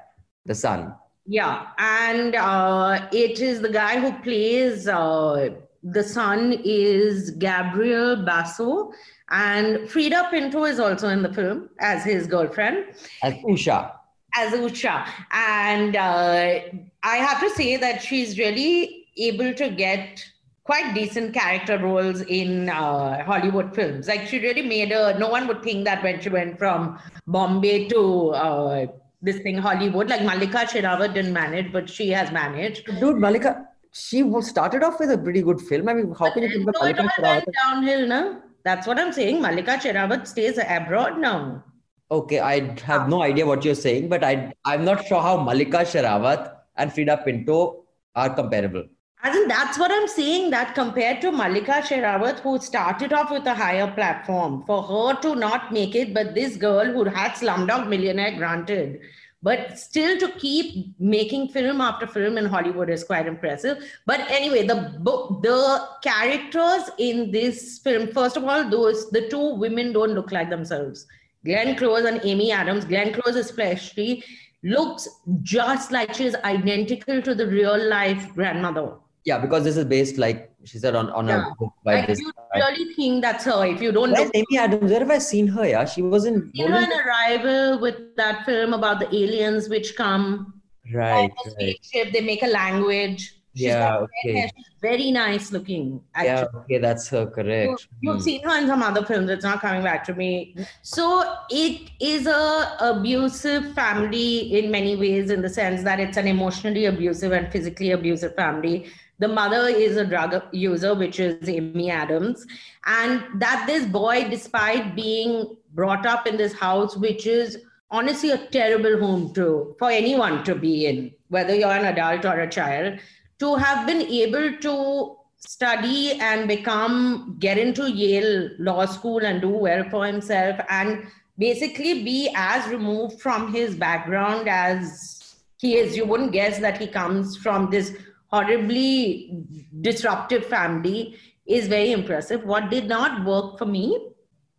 the 0.44 0.54
son. 0.54 0.94
Yeah, 1.26 1.68
and 1.78 2.34
uh, 2.34 3.08
it 3.10 3.40
is 3.40 3.62
the 3.62 3.70
guy 3.70 3.98
who 3.98 4.12
plays 4.22 4.86
uh, 4.86 5.48
the 5.82 6.02
son 6.02 6.60
is 6.64 7.30
Gabriel 7.30 8.24
Basso, 8.24 8.92
and 9.30 9.88
Freida 9.88 10.30
Pinto 10.30 10.64
is 10.64 10.78
also 10.78 11.08
in 11.08 11.22
the 11.22 11.32
film 11.32 11.70
as 11.80 12.04
his 12.04 12.26
girlfriend. 12.26 12.94
As 13.22 13.34
Usha. 13.34 13.92
As 14.36 14.52
Usha. 14.52 15.06
And 15.32 15.96
uh, 15.96 16.60
I 17.02 17.16
have 17.16 17.40
to 17.40 17.50
say 17.50 17.76
that 17.76 18.02
she's 18.02 18.38
really 18.38 19.06
able 19.16 19.54
to 19.54 19.70
get 19.70 20.24
quite 20.64 20.94
decent 20.94 21.34
character 21.34 21.78
roles 21.78 22.22
in 22.22 22.68
uh, 22.68 23.22
Hollywood 23.24 23.74
films. 23.74 24.08
Like 24.08 24.26
she 24.26 24.38
really 24.40 24.62
made 24.62 24.92
a, 24.92 25.18
no 25.18 25.28
one 25.28 25.46
would 25.46 25.62
think 25.62 25.84
that 25.84 26.02
when 26.02 26.20
she 26.20 26.28
went 26.28 26.58
from 26.58 26.98
Bombay 27.26 27.88
to 27.88 28.30
uh, 28.30 28.86
this 29.22 29.38
thing, 29.38 29.56
Hollywood, 29.56 30.10
like 30.10 30.20
Mallika 30.20 30.66
Sherawat 30.66 31.14
didn't 31.14 31.32
manage, 31.32 31.72
but 31.72 31.88
she 31.88 32.10
has 32.10 32.30
managed. 32.30 32.86
Dude, 32.86 33.16
Mallika, 33.16 33.66
she 33.92 34.22
started 34.42 34.82
off 34.82 35.00
with 35.00 35.10
a 35.10 35.18
pretty 35.18 35.40
good 35.42 35.60
film. 35.60 35.88
I 35.88 35.94
mean, 35.94 36.12
how 36.12 36.26
but 36.26 36.34
can 36.34 36.42
you 36.42 36.50
think 36.50 36.62
about 36.68 36.74
Mallika 36.82 37.08
Sherawat? 37.18 37.44
downhill, 37.62 38.06
no? 38.06 38.42
That's 38.64 38.86
what 38.86 38.98
I'm 38.98 39.12
saying. 39.12 39.42
Mallika 39.42 39.78
Sherawat 39.78 40.26
stays 40.26 40.58
abroad 40.58 41.18
now. 41.18 41.62
Okay, 42.10 42.40
I 42.40 42.74
have 42.80 43.08
no 43.08 43.22
idea 43.22 43.46
what 43.46 43.64
you're 43.64 43.74
saying, 43.74 44.08
but 44.08 44.24
I 44.24 44.52
I'm 44.64 44.84
not 44.84 45.06
sure 45.06 45.20
how 45.20 45.36
Mallika 45.36 45.84
Sherawat 45.92 46.50
and 46.76 46.90
Freida 46.90 47.22
Pinto 47.24 47.84
are 48.14 48.34
comparable. 48.34 48.84
As 49.22 49.36
in, 49.36 49.48
that's 49.48 49.78
what 49.78 49.90
I'm 49.90 50.06
saying. 50.06 50.50
That 50.50 50.74
compared 50.74 51.20
to 51.22 51.30
Mallika 51.30 51.82
Sherawat, 51.90 52.40
who 52.40 52.58
started 52.58 53.12
off 53.12 53.30
with 53.30 53.46
a 53.46 53.54
higher 53.54 53.90
platform, 53.90 54.64
for 54.66 54.82
her 54.82 55.20
to 55.20 55.34
not 55.34 55.72
make 55.72 55.94
it, 55.94 56.12
but 56.14 56.34
this 56.34 56.56
girl 56.56 56.84
who 56.84 57.04
had 57.04 57.32
Slumdog 57.32 57.88
Millionaire 57.88 58.36
granted, 58.36 59.00
but 59.44 59.78
still 59.78 60.18
to 60.18 60.28
keep 60.38 60.98
making 60.98 61.48
film 61.48 61.82
after 61.86 62.06
film 62.06 62.38
in 62.38 62.46
hollywood 62.46 62.90
is 62.90 63.04
quite 63.04 63.26
impressive. 63.26 63.78
But 64.06 64.20
anyway 64.30 64.66
the 64.66 64.78
book 65.00 65.42
the 65.42 65.86
characters 66.02 66.90
in 66.98 67.30
this 67.30 67.78
film 67.78 68.08
first 68.08 68.38
of 68.38 68.44
all 68.44 68.68
those 68.68 69.10
the 69.10 69.28
two 69.28 69.54
women 69.54 69.92
don't 69.92 70.14
look 70.14 70.32
like 70.32 70.50
themselves. 70.50 71.06
Glenn 71.44 71.76
close 71.76 72.06
and 72.06 72.20
amy 72.24 72.50
adams 72.50 72.86
glenn 72.86 73.12
close 73.12 73.36
especially 73.36 74.24
looks 74.62 75.08
just 75.42 75.92
like 75.92 76.14
she's 76.14 76.34
identical 76.36 77.20
to 77.20 77.34
the 77.34 77.46
real 77.46 77.88
life 77.88 78.32
grandmother 78.34 78.94
yeah 79.24 79.38
because 79.38 79.64
this 79.64 79.76
is 79.76 79.84
based 79.84 80.18
like 80.18 80.52
she 80.64 80.78
said 80.78 80.94
on, 80.94 81.10
on 81.10 81.28
yeah. 81.28 81.50
a 81.50 81.54
book 81.54 81.72
by 81.84 81.96
like 81.96 82.06
this 82.06 82.20
you 82.20 82.32
really 82.54 82.94
think 82.94 83.22
that's 83.22 83.44
her 83.44 83.64
if 83.66 83.80
you 83.80 83.92
don't 83.92 84.12
Where's 84.12 84.30
Amy 84.34 84.58
Adams 84.58 84.90
where 84.90 85.00
have 85.00 85.10
I 85.10 85.18
seen 85.18 85.46
her 85.48 85.66
yeah 85.66 85.84
she 85.84 86.02
was 86.02 86.24
in 86.24 86.50
seen 86.54 86.70
her 86.70 86.78
in 86.78 86.92
Arrival 86.92 87.80
with 87.80 88.16
that 88.16 88.44
film 88.44 88.72
about 88.72 89.00
the 89.00 89.08
aliens 89.14 89.68
which 89.68 89.96
come 89.96 90.60
right, 90.92 91.30
right. 91.46 91.52
spaceship 91.52 92.12
they 92.12 92.20
make 92.20 92.42
a 92.42 92.48
language 92.48 93.34
She's 93.56 93.66
yeah, 93.66 93.98
okay. 93.98 94.50
She's 94.56 94.66
very 94.82 95.12
nice 95.12 95.52
looking. 95.52 96.02
Actually. 96.16 96.26
Yeah, 96.26 96.60
okay, 96.62 96.78
that's 96.78 97.06
her, 97.10 97.26
correct. 97.26 97.86
You, 98.00 98.10
have 98.10 98.18
hmm. 98.18 98.24
seen 98.24 98.42
her 98.42 98.58
in 98.58 98.66
some 98.66 98.82
other 98.82 99.04
films. 99.04 99.30
It's 99.30 99.44
not 99.44 99.60
coming 99.60 99.84
back 99.84 100.02
to 100.06 100.14
me. 100.14 100.56
So 100.82 101.36
it 101.50 101.88
is 102.00 102.26
a 102.26 102.76
abusive 102.80 103.72
family 103.74 104.58
in 104.58 104.72
many 104.72 104.96
ways, 104.96 105.30
in 105.30 105.40
the 105.40 105.48
sense 105.48 105.84
that 105.84 106.00
it's 106.00 106.16
an 106.16 106.26
emotionally 106.26 106.86
abusive 106.86 107.30
and 107.30 107.50
physically 107.52 107.92
abusive 107.92 108.34
family 108.34 108.90
the 109.18 109.28
mother 109.28 109.68
is 109.68 109.96
a 109.96 110.04
drug 110.04 110.42
user, 110.52 110.94
which 110.94 111.20
is 111.20 111.48
Amy 111.48 111.90
Adams. 111.90 112.46
And 112.86 113.22
that 113.40 113.64
this 113.66 113.86
boy, 113.86 114.28
despite 114.28 114.96
being 114.96 115.56
brought 115.72 116.06
up 116.06 116.26
in 116.26 116.36
this 116.36 116.52
house, 116.52 116.96
which 116.96 117.26
is 117.26 117.58
honestly 117.90 118.30
a 118.30 118.38
terrible 118.48 118.98
home 118.98 119.32
to 119.34 119.76
for 119.78 119.90
anyone 119.90 120.42
to 120.44 120.54
be 120.54 120.86
in, 120.86 121.12
whether 121.28 121.54
you're 121.54 121.70
an 121.70 121.84
adult 121.84 122.24
or 122.24 122.40
a 122.40 122.50
child, 122.50 122.98
to 123.38 123.54
have 123.54 123.86
been 123.86 124.02
able 124.02 124.56
to 124.58 125.16
study 125.36 126.12
and 126.20 126.48
become 126.48 127.36
get 127.38 127.58
into 127.58 127.90
Yale 127.90 128.50
Law 128.58 128.86
School 128.86 129.18
and 129.18 129.40
do 129.40 129.50
well 129.50 129.88
for 129.90 130.06
himself 130.06 130.58
and 130.70 131.06
basically 131.38 132.02
be 132.02 132.32
as 132.34 132.66
removed 132.68 133.20
from 133.20 133.52
his 133.52 133.74
background 133.74 134.48
as 134.48 135.34
he 135.58 135.76
is. 135.76 135.96
You 135.96 136.06
wouldn't 136.06 136.32
guess 136.32 136.58
that 136.60 136.78
he 136.78 136.86
comes 136.86 137.36
from 137.36 137.70
this 137.70 137.94
horribly 138.34 139.44
disruptive 139.80 140.44
family 140.46 141.16
is 141.46 141.66
very 141.68 141.92
impressive. 141.92 142.44
What 142.44 142.70
did 142.70 142.86
not 142.88 143.24
work 143.24 143.58
for 143.58 143.66
me 143.66 143.86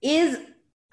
is 0.01 0.37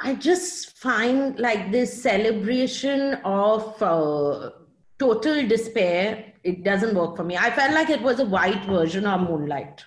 I 0.01 0.15
just 0.15 0.77
find 0.79 1.39
like 1.39 1.71
this 1.71 2.03
celebration 2.03 3.15
of 3.25 3.81
uh, 3.83 4.51
total 4.99 5.47
despair. 5.47 6.33
It 6.43 6.65
doesn't 6.65 6.95
work 6.95 7.17
for 7.17 7.25
me. 7.25 7.37
I 7.37 7.51
felt 7.51 7.73
like 7.73 7.91
it 7.91 8.03
was 8.03 8.19
a 8.19 8.25
white 8.25 8.65
version 8.65 9.07
of 9.07 9.21
Moonlight. 9.29 9.85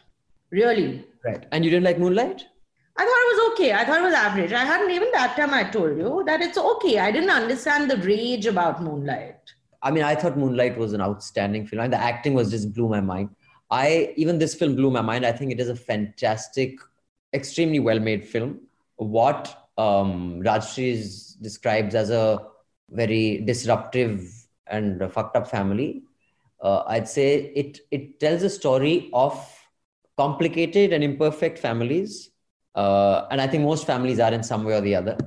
Really. 0.51 1.05
Right. 1.25 1.45
And 1.51 1.65
you 1.65 1.71
didn't 1.71 1.83
like 1.83 1.99
Moonlight? 1.99 2.45
I 2.97 3.03
thought 3.03 3.23
it 3.25 3.31
was 3.33 3.51
okay. 3.51 3.73
I 3.73 3.83
thought 3.83 3.99
it 3.99 4.03
was 4.03 4.13
average. 4.13 4.53
I 4.53 4.63
hadn't 4.63 4.91
even 4.91 5.11
that 5.11 5.35
time 5.35 5.53
I 5.53 5.63
told 5.63 5.97
you 5.97 6.23
that 6.27 6.41
it's 6.41 6.57
okay. 6.57 6.99
I 6.99 7.11
didn't 7.11 7.29
understand 7.41 7.91
the 7.91 7.97
rage 7.97 8.45
about 8.45 8.81
Moonlight. 8.81 9.54
I 9.85 9.91
mean, 9.91 10.03
I 10.03 10.15
thought 10.15 10.35
Moonlight 10.35 10.77
was 10.79 10.93
an 10.93 11.01
outstanding 11.01 11.67
film, 11.67 11.83
and 11.83 11.93
the 11.93 11.97
acting 11.97 12.33
was 12.33 12.49
just 12.49 12.73
blew 12.73 12.89
my 12.89 13.01
mind. 13.01 13.29
I 13.69 14.13
even 14.17 14.39
this 14.39 14.55
film 14.55 14.75
blew 14.75 14.89
my 14.89 15.01
mind. 15.01 15.25
I 15.25 15.31
think 15.31 15.51
it 15.51 15.59
is 15.59 15.69
a 15.69 15.75
fantastic, 15.75 16.79
extremely 17.33 17.79
well 17.79 17.99
made 17.99 18.25
film. 18.25 18.61
What 18.95 19.69
um, 19.77 20.41
Rajshri 20.41 21.39
describes 21.41 21.93
as 21.93 22.09
a 22.09 22.39
very 22.89 23.41
disruptive 23.41 24.27
and 24.67 25.11
fucked 25.11 25.35
up 25.35 25.47
family, 25.47 26.03
uh, 26.61 26.83
I'd 26.87 27.07
say 27.07 27.51
it 27.55 27.79
it 27.91 28.19
tells 28.19 28.41
a 28.41 28.49
story 28.49 29.11
of 29.13 29.33
complicated 30.17 30.93
and 30.93 31.03
imperfect 31.03 31.59
families, 31.59 32.31
uh, 32.73 33.27
and 33.29 33.39
I 33.39 33.45
think 33.45 33.63
most 33.63 33.85
families 33.85 34.19
are 34.19 34.33
in 34.33 34.41
some 34.41 34.63
way 34.63 34.73
or 34.73 34.81
the 34.81 34.95
other. 34.95 35.17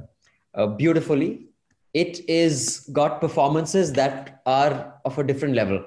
Uh, 0.53 0.67
beautifully, 0.67 1.48
it 1.95 2.29
is 2.29 2.89
got 2.93 3.21
performances 3.21 3.93
that 3.93 4.43
are 4.47 4.95
of 5.05 5.19
a 5.19 5.25
different 5.25 5.55
level. 5.55 5.85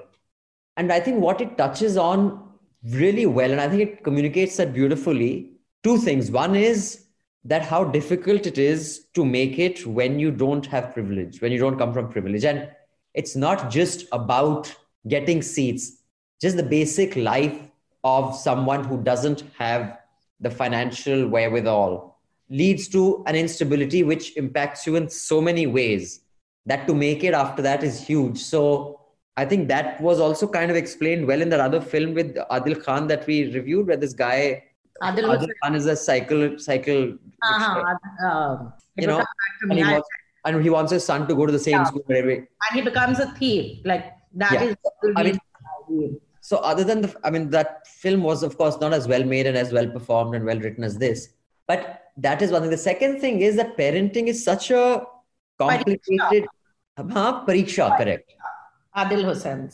And 0.76 0.92
i 0.92 1.00
think 1.00 1.20
what 1.20 1.40
it 1.40 1.56
touches 1.58 1.96
on 1.96 2.48
really 2.90 3.26
well 3.26 3.50
and 3.52 3.60
i 3.60 3.68
think 3.68 3.82
it 3.82 4.04
communicates 4.04 4.56
that 4.56 4.72
beautifully 4.72 5.52
two 5.82 5.98
things. 5.98 6.30
One 6.30 6.56
is 6.56 7.04
that 7.44 7.62
how 7.62 7.84
difficult 7.84 8.46
it 8.46 8.56
is 8.56 9.06
to 9.14 9.24
make 9.24 9.58
it 9.58 9.84
when 9.86 10.18
you 10.18 10.30
don't 10.30 10.64
have 10.66 10.92
privilege 10.92 11.40
when 11.40 11.52
you 11.52 11.58
don't 11.58 11.78
come 11.78 11.92
from 11.92 12.08
privilege. 12.08 12.44
And 12.44 12.68
it's 13.14 13.36
not 13.36 13.70
just 13.70 14.06
about 14.12 14.74
getting 15.08 15.42
seats 15.42 16.02
just 16.40 16.56
the 16.56 16.62
basic 16.62 17.14
life 17.14 17.56
of 18.04 18.34
someone 18.34 18.84
who 18.84 19.00
doesn't 19.02 19.44
have 19.58 19.98
the 20.40 20.50
financial 20.50 21.28
wherewithal 21.28 22.11
leads 22.52 22.86
to 22.86 23.24
an 23.26 23.34
instability 23.34 24.02
which 24.02 24.36
impacts 24.36 24.86
you 24.86 24.96
in 24.96 25.08
so 25.08 25.40
many 25.40 25.66
ways 25.66 26.20
that 26.66 26.86
to 26.86 26.94
make 26.94 27.24
it 27.24 27.34
after 27.34 27.62
that 27.62 27.82
is 27.82 28.06
huge. 28.06 28.38
So 28.38 29.00
I 29.36 29.46
think 29.46 29.68
that 29.68 30.00
was 30.00 30.20
also 30.20 30.46
kind 30.46 30.70
of 30.70 30.76
explained 30.76 31.26
well 31.26 31.40
in 31.40 31.48
that 31.48 31.60
other 31.60 31.80
film 31.80 32.12
with 32.12 32.36
Adil 32.50 32.82
Khan 32.84 33.06
that 33.08 33.26
we 33.26 33.52
reviewed, 33.54 33.86
where 33.86 33.96
this 33.96 34.12
guy 34.12 34.64
Adil, 35.02 35.36
Adil 35.36 35.48
Khan 35.62 35.74
is 35.74 35.86
a 35.86 35.96
cycle 35.96 36.58
cycle. 36.58 37.16
Uh-huh. 37.42 37.96
Uh, 38.24 38.70
you 38.96 39.06
know, 39.06 39.24
and 39.62 39.72
he, 39.72 39.82
wants, 39.82 40.08
and 40.44 40.62
he, 40.62 40.70
wants, 40.70 40.92
his 40.92 41.04
son 41.04 41.26
to 41.26 41.34
go 41.34 41.46
to 41.46 41.52
the 41.52 41.58
same 41.58 41.72
yeah. 41.72 41.84
school. 41.84 42.04
And 42.08 42.46
he 42.74 42.82
becomes 42.82 43.18
a 43.18 43.32
thief. 43.32 43.80
Like 43.86 44.12
that 44.34 44.52
yeah. 44.52 44.62
is. 44.64 44.76
I 45.16 45.22
mean, 45.22 46.20
so 46.42 46.58
other 46.58 46.84
than 46.84 47.00
the, 47.00 47.16
I 47.24 47.30
mean, 47.30 47.48
that 47.50 47.86
film 47.86 48.22
was 48.22 48.42
of 48.42 48.58
course 48.58 48.78
not 48.78 48.92
as 48.92 49.08
well 49.08 49.24
made 49.24 49.46
and 49.46 49.56
as 49.56 49.72
well 49.72 49.88
performed 49.88 50.34
and 50.34 50.44
well 50.44 50.60
written 50.60 50.84
as 50.84 50.98
this. 50.98 51.30
But 51.66 52.01
that 52.16 52.42
is 52.42 52.50
one 52.50 52.62
thing. 52.62 52.70
The 52.70 52.78
second 52.78 53.20
thing 53.20 53.40
is 53.40 53.56
that 53.56 53.76
parenting 53.76 54.26
is 54.26 54.44
such 54.44 54.70
a 54.70 55.04
complicated. 55.58 56.46
Huh? 56.98 57.44
Pariksha, 57.46 57.96
correct. 57.96 58.34
Adil 58.96 59.24
Hussain. 59.24 59.70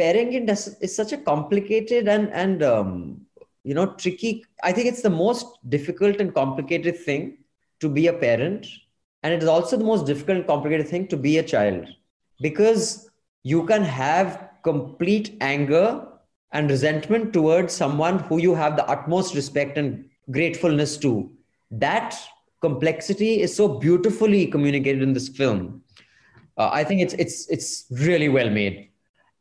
Parenting 0.00 0.48
is, 0.48 0.76
is 0.80 0.94
such 0.94 1.12
a 1.12 1.18
complicated 1.18 2.08
and 2.08 2.30
and 2.32 2.62
um, 2.62 3.20
you 3.64 3.74
know 3.74 3.86
tricky. 3.94 4.44
I 4.62 4.72
think 4.72 4.86
it's 4.86 5.02
the 5.02 5.10
most 5.10 5.46
difficult 5.68 6.20
and 6.20 6.34
complicated 6.34 6.98
thing 6.98 7.38
to 7.80 7.88
be 7.88 8.06
a 8.06 8.12
parent, 8.12 8.66
and 9.22 9.34
it 9.34 9.42
is 9.42 9.48
also 9.48 9.76
the 9.76 9.84
most 9.84 10.06
difficult 10.06 10.38
and 10.38 10.46
complicated 10.46 10.88
thing 10.88 11.08
to 11.08 11.16
be 11.16 11.38
a 11.38 11.42
child 11.42 11.86
because 12.40 13.10
you 13.42 13.66
can 13.66 13.82
have 13.82 14.50
complete 14.62 15.36
anger 15.40 16.06
and 16.52 16.70
resentment 16.70 17.32
towards 17.32 17.74
someone 17.74 18.18
who 18.20 18.38
you 18.38 18.54
have 18.54 18.76
the 18.76 18.86
utmost 18.86 19.34
respect 19.34 19.76
and 19.76 20.08
gratefulness 20.30 20.96
to 20.96 21.30
that 21.70 22.18
complexity 22.60 23.40
is 23.40 23.54
so 23.54 23.68
beautifully 23.68 24.46
communicated 24.46 25.02
in 25.02 25.12
this 25.12 25.28
film. 25.28 25.82
Uh, 26.56 26.70
I 26.72 26.84
think 26.84 27.00
it's 27.00 27.14
it's 27.14 27.48
it's 27.48 27.86
really 27.90 28.28
well 28.28 28.50
made. 28.50 28.90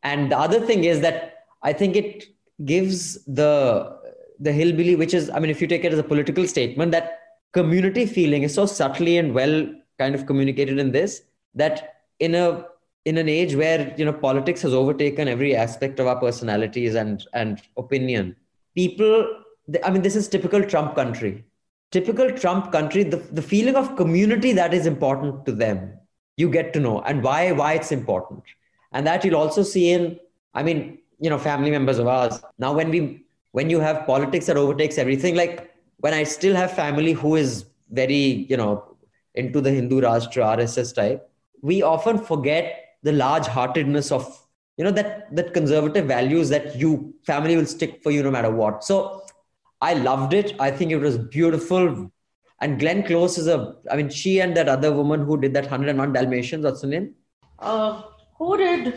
And 0.04 0.32
the 0.32 0.38
other 0.38 0.60
thing 0.60 0.84
is 0.84 1.02
that 1.02 1.46
I 1.64 1.74
think 1.74 1.96
it 1.96 2.26
gives 2.66 3.24
the 3.26 3.98
the 4.40 4.52
hillbilly, 4.52 4.96
which 4.96 5.14
is 5.14 5.30
I 5.32 5.40
mean, 5.40 5.50
if 5.50 5.62
you 5.62 5.68
take 5.68 5.84
it 5.84 5.94
as 5.94 6.00
a 6.00 6.04
political 6.04 6.48
statement, 6.48 6.92
that 6.92 7.20
community 7.54 8.06
feeling 8.06 8.44
is 8.44 8.54
so 8.54 8.66
subtly 8.66 9.18
and 9.18 9.34
well 9.34 9.68
kind 9.98 10.14
of 10.14 10.26
communicated 10.28 10.78
in 10.78 10.92
this 10.92 11.24
that 11.56 12.04
in 12.20 12.36
a 12.36 12.66
in 13.06 13.18
an 13.18 13.28
age 13.30 13.56
where 13.56 13.96
you 13.98 14.06
know 14.06 14.14
politics 14.14 14.62
has 14.62 14.74
overtaken 14.74 15.28
every 15.28 15.56
aspect 15.56 16.00
of 16.00 16.08
our 16.08 16.20
personalities 16.20 16.94
and 16.94 17.26
and 17.34 17.62
opinion, 17.78 18.36
people. 18.76 19.44
I 19.84 19.90
mean, 19.90 20.02
this 20.02 20.16
is 20.16 20.30
typical 20.30 20.64
Trump 20.64 20.96
country 20.96 21.44
typical 21.92 22.32
Trump 22.32 22.72
country, 22.72 23.04
the, 23.04 23.18
the 23.18 23.42
feeling 23.42 23.76
of 23.76 23.96
community 23.96 24.54
that 24.54 24.74
is 24.74 24.86
important 24.86 25.46
to 25.46 25.52
them, 25.52 25.94
you 26.36 26.50
get 26.50 26.74
to 26.74 26.80
know 26.80 27.02
and 27.02 27.24
why 27.24 27.52
why 27.52 27.74
it's 27.74 27.92
important. 27.92 28.44
And 28.92 29.06
that 29.08 29.26
you'll 29.26 29.36
also 29.36 29.64
see 29.64 29.92
in, 29.92 30.20
I 30.54 30.64
mean, 30.64 31.00
you 31.20 31.30
know, 31.30 31.38
family 31.38 31.72
members 31.72 32.00
of 32.00 32.08
ours. 32.08 32.42
Now 32.60 32.74
when 32.74 32.90
we 32.90 33.26
when 33.52 33.70
you 33.70 33.80
have 33.80 34.06
politics 34.06 34.46
that 34.48 34.58
overtakes 34.58 34.98
everything, 34.98 35.36
like 35.36 35.74
when 35.98 36.14
I 36.14 36.24
still 36.24 36.56
have 36.56 36.72
family 36.72 37.14
who 37.14 37.36
is 37.36 37.66
very, 37.90 38.46
you 38.50 38.58
know, 38.58 38.98
into 39.34 39.62
the 39.62 39.72
Hindu 39.72 40.02
Rashtra 40.02 40.58
RSS 40.58 40.94
type, 40.94 41.30
we 41.62 41.82
often 41.82 42.18
forget 42.18 42.98
the 43.04 43.12
large 43.12 43.48
heartedness 43.48 44.12
of 44.12 44.44
you 44.78 44.84
know 44.84 44.92
that 44.92 45.36
that 45.36 45.54
conservative 45.54 46.06
values 46.06 46.50
that 46.50 46.76
you 46.76 47.14
family 47.24 47.56
will 47.58 47.66
stick 47.66 48.02
for 48.04 48.12
you 48.12 48.24
no 48.24 48.32
matter 48.32 48.50
what 48.52 48.84
so 48.84 49.24
I 49.82 49.94
loved 49.94 50.34
it. 50.34 50.56
I 50.60 50.72
think 50.72 50.92
it 50.92 50.98
was 50.98 51.18
beautiful. 51.18 52.12
And 52.62 52.80
Glenn 52.80 53.04
Close 53.04 53.38
is 53.38 53.48
a, 53.48 53.76
I 53.92 53.98
mean, 53.98 54.10
she 54.10 54.42
and 54.42 54.58
that 54.58 54.68
other 54.68 54.92
woman 54.92 55.26
who 55.26 55.40
did 55.40 55.54
that 55.54 55.66
101 55.66 56.14
Dalmatians, 56.14 56.64
what's 56.64 56.82
her 56.82 56.88
name? 56.88 57.14
Uh, 57.60 58.02
who 58.38 58.58
did? 58.58 58.88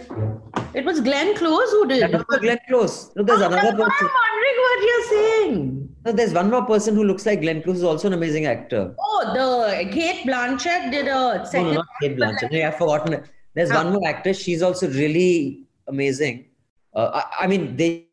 It 0.75 0.85
was 0.85 1.01
Glenn 1.01 1.37
Close 1.37 1.71
who 1.71 1.87
did. 1.87 2.03
That 2.03 2.27
was 2.27 2.39
Glenn 2.39 2.59
Close. 2.69 3.11
No, 3.17 3.23
there's 3.23 3.41
oh, 3.41 3.47
another 3.47 3.73
person. 3.73 4.09
I'm 4.09 4.11
wondering 4.31 4.57
what 4.67 4.83
you're 4.87 5.09
saying. 5.09 5.89
No, 6.05 6.13
there's 6.13 6.33
one 6.33 6.51
more 6.51 6.65
person 6.65 6.95
who 6.95 7.05
looks 7.05 7.27
like 7.27 7.43
Glenn 7.43 7.63
Close, 7.63 7.77
who's 7.77 7.85
also 7.85 8.09
an 8.09 8.15
amazing 8.15 8.47
actor. 8.47 8.95
Oh, 8.99 9.33
the 9.35 9.91
Cate 9.91 10.27
Blanchett 10.27 10.91
did 10.91 11.09
a 11.09 11.47
second. 11.47 11.67
No, 11.67 11.71
no 11.71 11.77
not 11.77 11.87
Cate 12.01 12.17
Blanchett. 12.17 12.65
I've 12.65 12.77
forgotten. 12.77 13.23
There's 13.55 13.71
one 13.71 13.93
more 13.93 14.07
actress. 14.07 14.41
She's 14.41 14.63
also 14.63 14.89
really 14.89 15.67
amazing. 15.89 16.47
Uh, 16.95 17.23
I, 17.23 17.45
I 17.45 17.47
mean, 17.47 17.77
they 17.77 18.09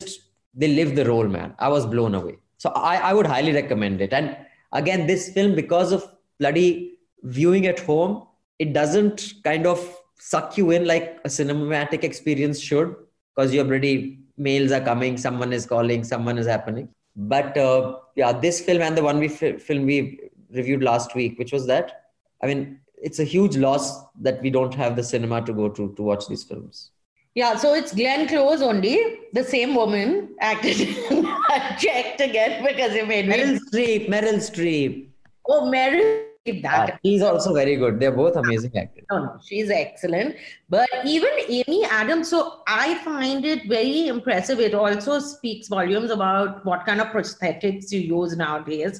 they 0.53 0.69
live 0.69 0.95
the 0.95 1.05
role, 1.05 1.27
man. 1.27 1.55
I 1.59 1.69
was 1.69 1.85
blown 1.85 2.15
away. 2.15 2.37
So 2.57 2.69
I, 2.71 2.97
I 2.97 3.13
would 3.13 3.27
highly 3.27 3.53
recommend 3.53 4.01
it. 4.01 4.13
And 4.13 4.35
again, 4.71 5.07
this 5.07 5.31
film, 5.31 5.55
because 5.55 5.91
of 5.91 6.09
bloody 6.39 6.97
viewing 7.23 7.67
at 7.67 7.79
home, 7.79 8.27
it 8.59 8.73
doesn't 8.73 9.33
kind 9.43 9.67
of 9.67 9.95
suck 10.19 10.57
you 10.57 10.71
in 10.71 10.85
like 10.85 11.19
a 11.23 11.27
cinematic 11.27 12.03
experience 12.03 12.59
should, 12.59 12.95
because 13.35 13.53
your 13.53 13.65
bloody 13.65 14.19
mails 14.37 14.71
are 14.71 14.81
coming, 14.81 15.17
someone 15.17 15.53
is 15.53 15.65
calling, 15.65 16.03
someone 16.03 16.37
is 16.37 16.47
happening. 16.47 16.89
But 17.15 17.57
uh, 17.57 17.97
yeah, 18.15 18.31
this 18.31 18.61
film 18.61 18.81
and 18.81 18.97
the 18.97 19.03
one 19.03 19.19
we 19.19 19.27
film 19.27 19.85
we 19.85 20.19
reviewed 20.51 20.83
last 20.83 21.15
week, 21.15 21.37
which 21.37 21.51
was 21.51 21.67
that. 21.67 22.05
I 22.41 22.47
mean, 22.47 22.79
it's 23.01 23.19
a 23.19 23.23
huge 23.23 23.57
loss 23.57 24.03
that 24.21 24.41
we 24.41 24.49
don't 24.49 24.73
have 24.73 24.95
the 24.95 25.03
cinema 25.03 25.43
to 25.45 25.53
go 25.53 25.69
to 25.69 25.93
to 25.95 26.01
watch 26.01 26.27
these 26.27 26.43
films. 26.43 26.91
Yeah, 27.37 27.55
so 27.55 27.75
it's 27.75 27.93
Glenn 27.93 28.27
Close 28.27 28.63
only, 28.63 28.97
the 29.31 29.43
same 29.43 29.75
woman 29.75 30.35
acted. 30.41 30.77
I 31.11 31.77
checked 31.79 32.19
again 32.19 32.65
because 32.65 32.95
you 32.95 33.05
made 33.05 33.27
Meryl 33.27 33.51
me. 33.53 33.59
Streep, 33.59 34.09
Meryl 34.09 34.39
Streep. 34.45 35.09
Oh, 35.47 35.61
Meryl 35.71 36.23
Streep. 36.47 36.63
That. 36.63 36.87
Yeah, 36.87 36.97
she's 37.05 37.21
also 37.21 37.53
very 37.53 37.75
good. 37.75 37.99
They're 37.99 38.11
both 38.11 38.37
amazing 38.37 38.75
actors. 38.75 39.05
No, 39.11 39.19
no, 39.25 39.39
she's 39.45 39.69
excellent. 39.69 40.35
But 40.67 40.89
even 41.05 41.29
Amy 41.47 41.85
Adams, 41.85 42.27
so 42.27 42.63
I 42.67 42.97
find 43.03 43.45
it 43.45 43.67
very 43.67 44.07
impressive. 44.07 44.59
It 44.59 44.73
also 44.73 45.19
speaks 45.19 45.67
volumes 45.67 46.09
about 46.09 46.65
what 46.65 46.87
kind 46.87 46.99
of 46.99 47.09
prosthetics 47.09 47.91
you 47.91 47.99
use 47.99 48.35
nowadays. 48.35 48.99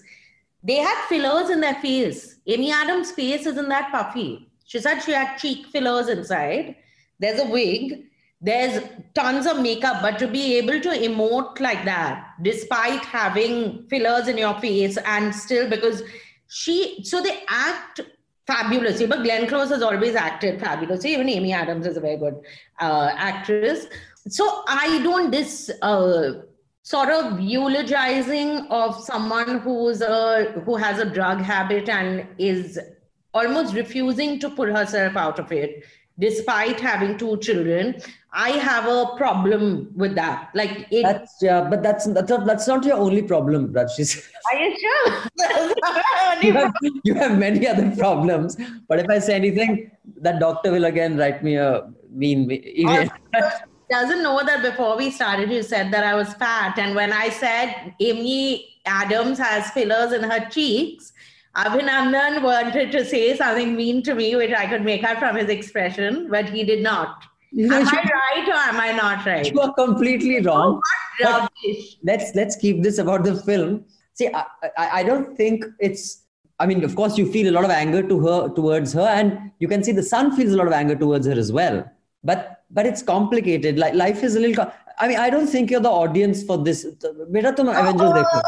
They 0.62 0.76
had 0.76 1.08
fillers 1.08 1.50
in 1.50 1.60
their 1.60 1.82
face. 1.82 2.38
Amy 2.46 2.72
Adams' 2.72 3.10
face 3.14 3.48
isn't 3.48 3.70
that 3.70 3.92
puffy. 3.92 4.52
She 4.64 4.80
said 4.80 5.00
she 5.00 5.14
had 5.14 5.38
cheek 5.38 5.66
fillers 5.68 6.08
inside. 6.08 6.76
There's 7.20 7.40
a 7.40 7.48
wig 7.48 8.04
there's 8.40 8.84
tons 9.16 9.48
of 9.48 9.62
makeup, 9.62 10.02
but 10.02 10.20
to 10.20 10.28
be 10.28 10.58
able 10.58 10.80
to 10.80 10.90
emote 10.90 11.60
like 11.60 11.84
that, 11.86 12.34
despite 12.44 13.04
having 13.04 13.88
fillers 13.90 14.28
in 14.28 14.38
your 14.38 14.60
face, 14.60 14.98
and 15.06 15.34
still 15.34 15.70
because 15.70 16.04
she, 16.48 17.04
so 17.04 17.22
they 17.22 17.44
act 17.48 18.02
fabulously. 18.46 19.08
But 19.08 19.24
Glenn 19.24 19.48
Close 19.48 19.70
has 19.70 19.82
always 19.82 20.16
acted 20.16 20.60
fabulously. 20.60 21.14
Even 21.14 21.30
Amy 21.30 21.52
Adams 21.52 21.88
is 21.88 21.98
a 21.98 22.00
very 22.00 22.18
good 22.18 22.36
uh, 22.80 23.10
actress. 23.16 23.88
So 24.30 24.64
I 24.68 25.02
don't 25.04 25.32
this 25.32 25.72
uh, 25.82 26.44
sort 26.84 27.10
of 27.10 27.40
eulogizing 27.40 28.68
of 28.70 29.04
someone 29.04 29.60
who's 29.60 30.02
a 30.02 30.62
who 30.66 30.76
has 30.76 31.00
a 31.00 31.06
drug 31.06 31.42
habit 31.42 31.90
and 31.90 32.26
is 32.38 32.80
almost 33.34 33.74
refusing 33.74 34.40
to 34.40 34.50
pull 34.50 34.74
herself 34.74 35.16
out 35.18 35.40
of 35.40 35.52
it 35.52 35.84
despite 36.20 36.80
having 36.80 37.18
two 37.18 37.38
children. 37.38 38.02
I 38.34 38.50
have 38.52 38.86
a 38.86 39.16
problem 39.18 39.92
with 39.96 40.14
that. 40.16 40.50
Like, 40.54 40.88
it, 40.92 41.04
That's 41.04 41.36
yeah, 41.42 41.62
but 41.62 41.82
that's 41.82 42.06
that's 42.06 42.30
not, 42.30 42.46
that's 42.46 42.68
not 42.68 42.86
your 42.86 42.98
only 42.98 43.24
problem, 43.24 43.74
Rajshri. 43.74 44.30
are 44.52 44.60
you 44.60 44.78
sure? 44.80 45.24
That's 45.38 45.76
not 45.82 45.94
my 45.96 46.36
only 46.36 46.48
you 46.48 46.54
have, 46.54 46.74
you 47.04 47.14
have 47.16 47.40
many 47.40 47.68
other 47.68 47.96
problems. 47.96 48.58
But 48.88 49.00
if 49.00 49.10
I 49.10 49.20
say 49.20 49.36
anything, 49.36 49.92
that 50.18 50.40
doctor 50.40 50.72
will 50.72 50.86
again 50.86 51.18
write 51.18 51.44
me 51.44 51.56
a 51.56 51.90
mean 52.12 52.52
email. 52.52 53.10
doesn't 53.90 54.22
know 54.22 54.42
that 54.46 54.62
before 54.62 54.98
we 54.98 55.10
started, 55.10 55.50
you 55.50 55.64
said 55.64 55.92
that 55.92 56.04
I 56.04 56.14
was 56.16 56.34
fat. 56.34 56.78
And 56.78 56.96
when 56.96 57.14
I 57.14 57.30
said 57.30 57.94
Amy 58.00 58.76
Adams 58.86 59.38
has 59.40 59.70
fillers 59.72 60.12
in 60.12 60.24
her 60.24 60.50
cheeks, 60.50 61.14
Abhinandan 61.58 62.44
wanted 62.44 62.92
to 62.92 63.04
say 63.04 63.36
something 63.36 63.76
mean 63.76 64.04
to 64.04 64.14
me, 64.14 64.36
which 64.36 64.52
I 64.52 64.68
could 64.68 64.84
make 64.84 65.04
out 65.04 65.18
from 65.18 65.36
his 65.36 65.50
expression, 65.50 66.28
but 66.30 66.48
he 66.50 66.64
did 66.64 66.84
not. 66.84 67.24
You 67.52 67.68
know, 67.68 67.78
am 67.78 67.88
I 67.88 67.92
right 67.92 68.48
or 68.48 68.54
am 68.54 68.80
I 68.80 68.92
not 68.92 69.26
right? 69.26 69.52
you 69.52 69.60
are 69.60 69.74
completely 69.74 70.42
wrong. 70.42 70.82
Let's 72.04 72.36
let's 72.36 72.56
keep 72.58 72.84
this 72.84 73.00
about 73.00 73.24
the 73.24 73.36
film. 73.36 73.86
See, 74.14 74.28
I, 74.28 74.46
I, 74.78 74.90
I 75.00 75.04
don't 75.04 75.36
think 75.36 75.66
it's. 75.80 76.24
I 76.60 76.66
mean, 76.66 76.84
of 76.84 76.96
course, 76.96 77.18
you 77.18 77.32
feel 77.32 77.50
a 77.50 77.56
lot 77.56 77.64
of 77.64 77.72
anger 77.72 78.04
to 78.08 78.20
her 78.20 78.50
towards 78.50 78.94
her, 78.94 79.08
and 79.08 79.52
you 79.60 79.68
can 79.68 79.84
see 79.84 79.92
the 79.92 80.04
son 80.04 80.36
feels 80.36 80.54
a 80.54 80.58
lot 80.58 80.68
of 80.68 80.74
anger 80.74 80.96
towards 80.96 81.26
her 81.26 81.34
as 81.34 81.52
well. 81.52 81.90
But 82.24 82.64
but 82.70 82.86
it's 82.86 83.02
complicated. 83.02 83.80
Like 83.80 83.96
life 83.96 84.24
is 84.24 84.36
a 84.36 84.40
little. 84.40 84.72
co- 84.97 84.97
I 84.99 85.09
mean, 85.09 85.19
I 85.19 85.31
don't 85.31 85.47
think 85.47 85.71
you're 85.71 85.81
the 85.81 85.91
audience 85.91 86.43
for 86.45 86.57
this. 86.63 86.85
बेटा 86.85 87.51
तुम 87.57 87.69
Avengers 87.75 88.13
देखो. 88.13 88.41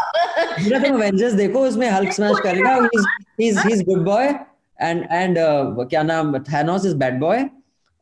बेटा 0.64 0.78
तुम 0.86 0.96
Avengers 0.96 1.34
देखो 1.36 1.66
उसमें 1.66 1.88
Hulk 1.90 2.12
smash 2.12 2.40
करेगा. 2.46 2.88
He's 2.92 3.06
he's 3.38 3.62
he's 3.62 3.82
good 3.82 4.04
boy 4.04 4.38
and 4.78 5.06
and 5.10 5.38
uh, 5.38 5.84
क्या 5.90 6.02
नाम 6.02 6.44
Thanos 6.44 6.84
is 6.84 6.94
bad 6.94 7.20
boy. 7.20 7.50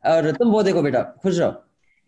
और 0.05 0.31
तुम 0.37 0.51
वो 0.51 0.63
देखो 0.63 0.81
बेटा 0.83 1.01
खुश 1.23 1.39
रहो. 1.39 1.51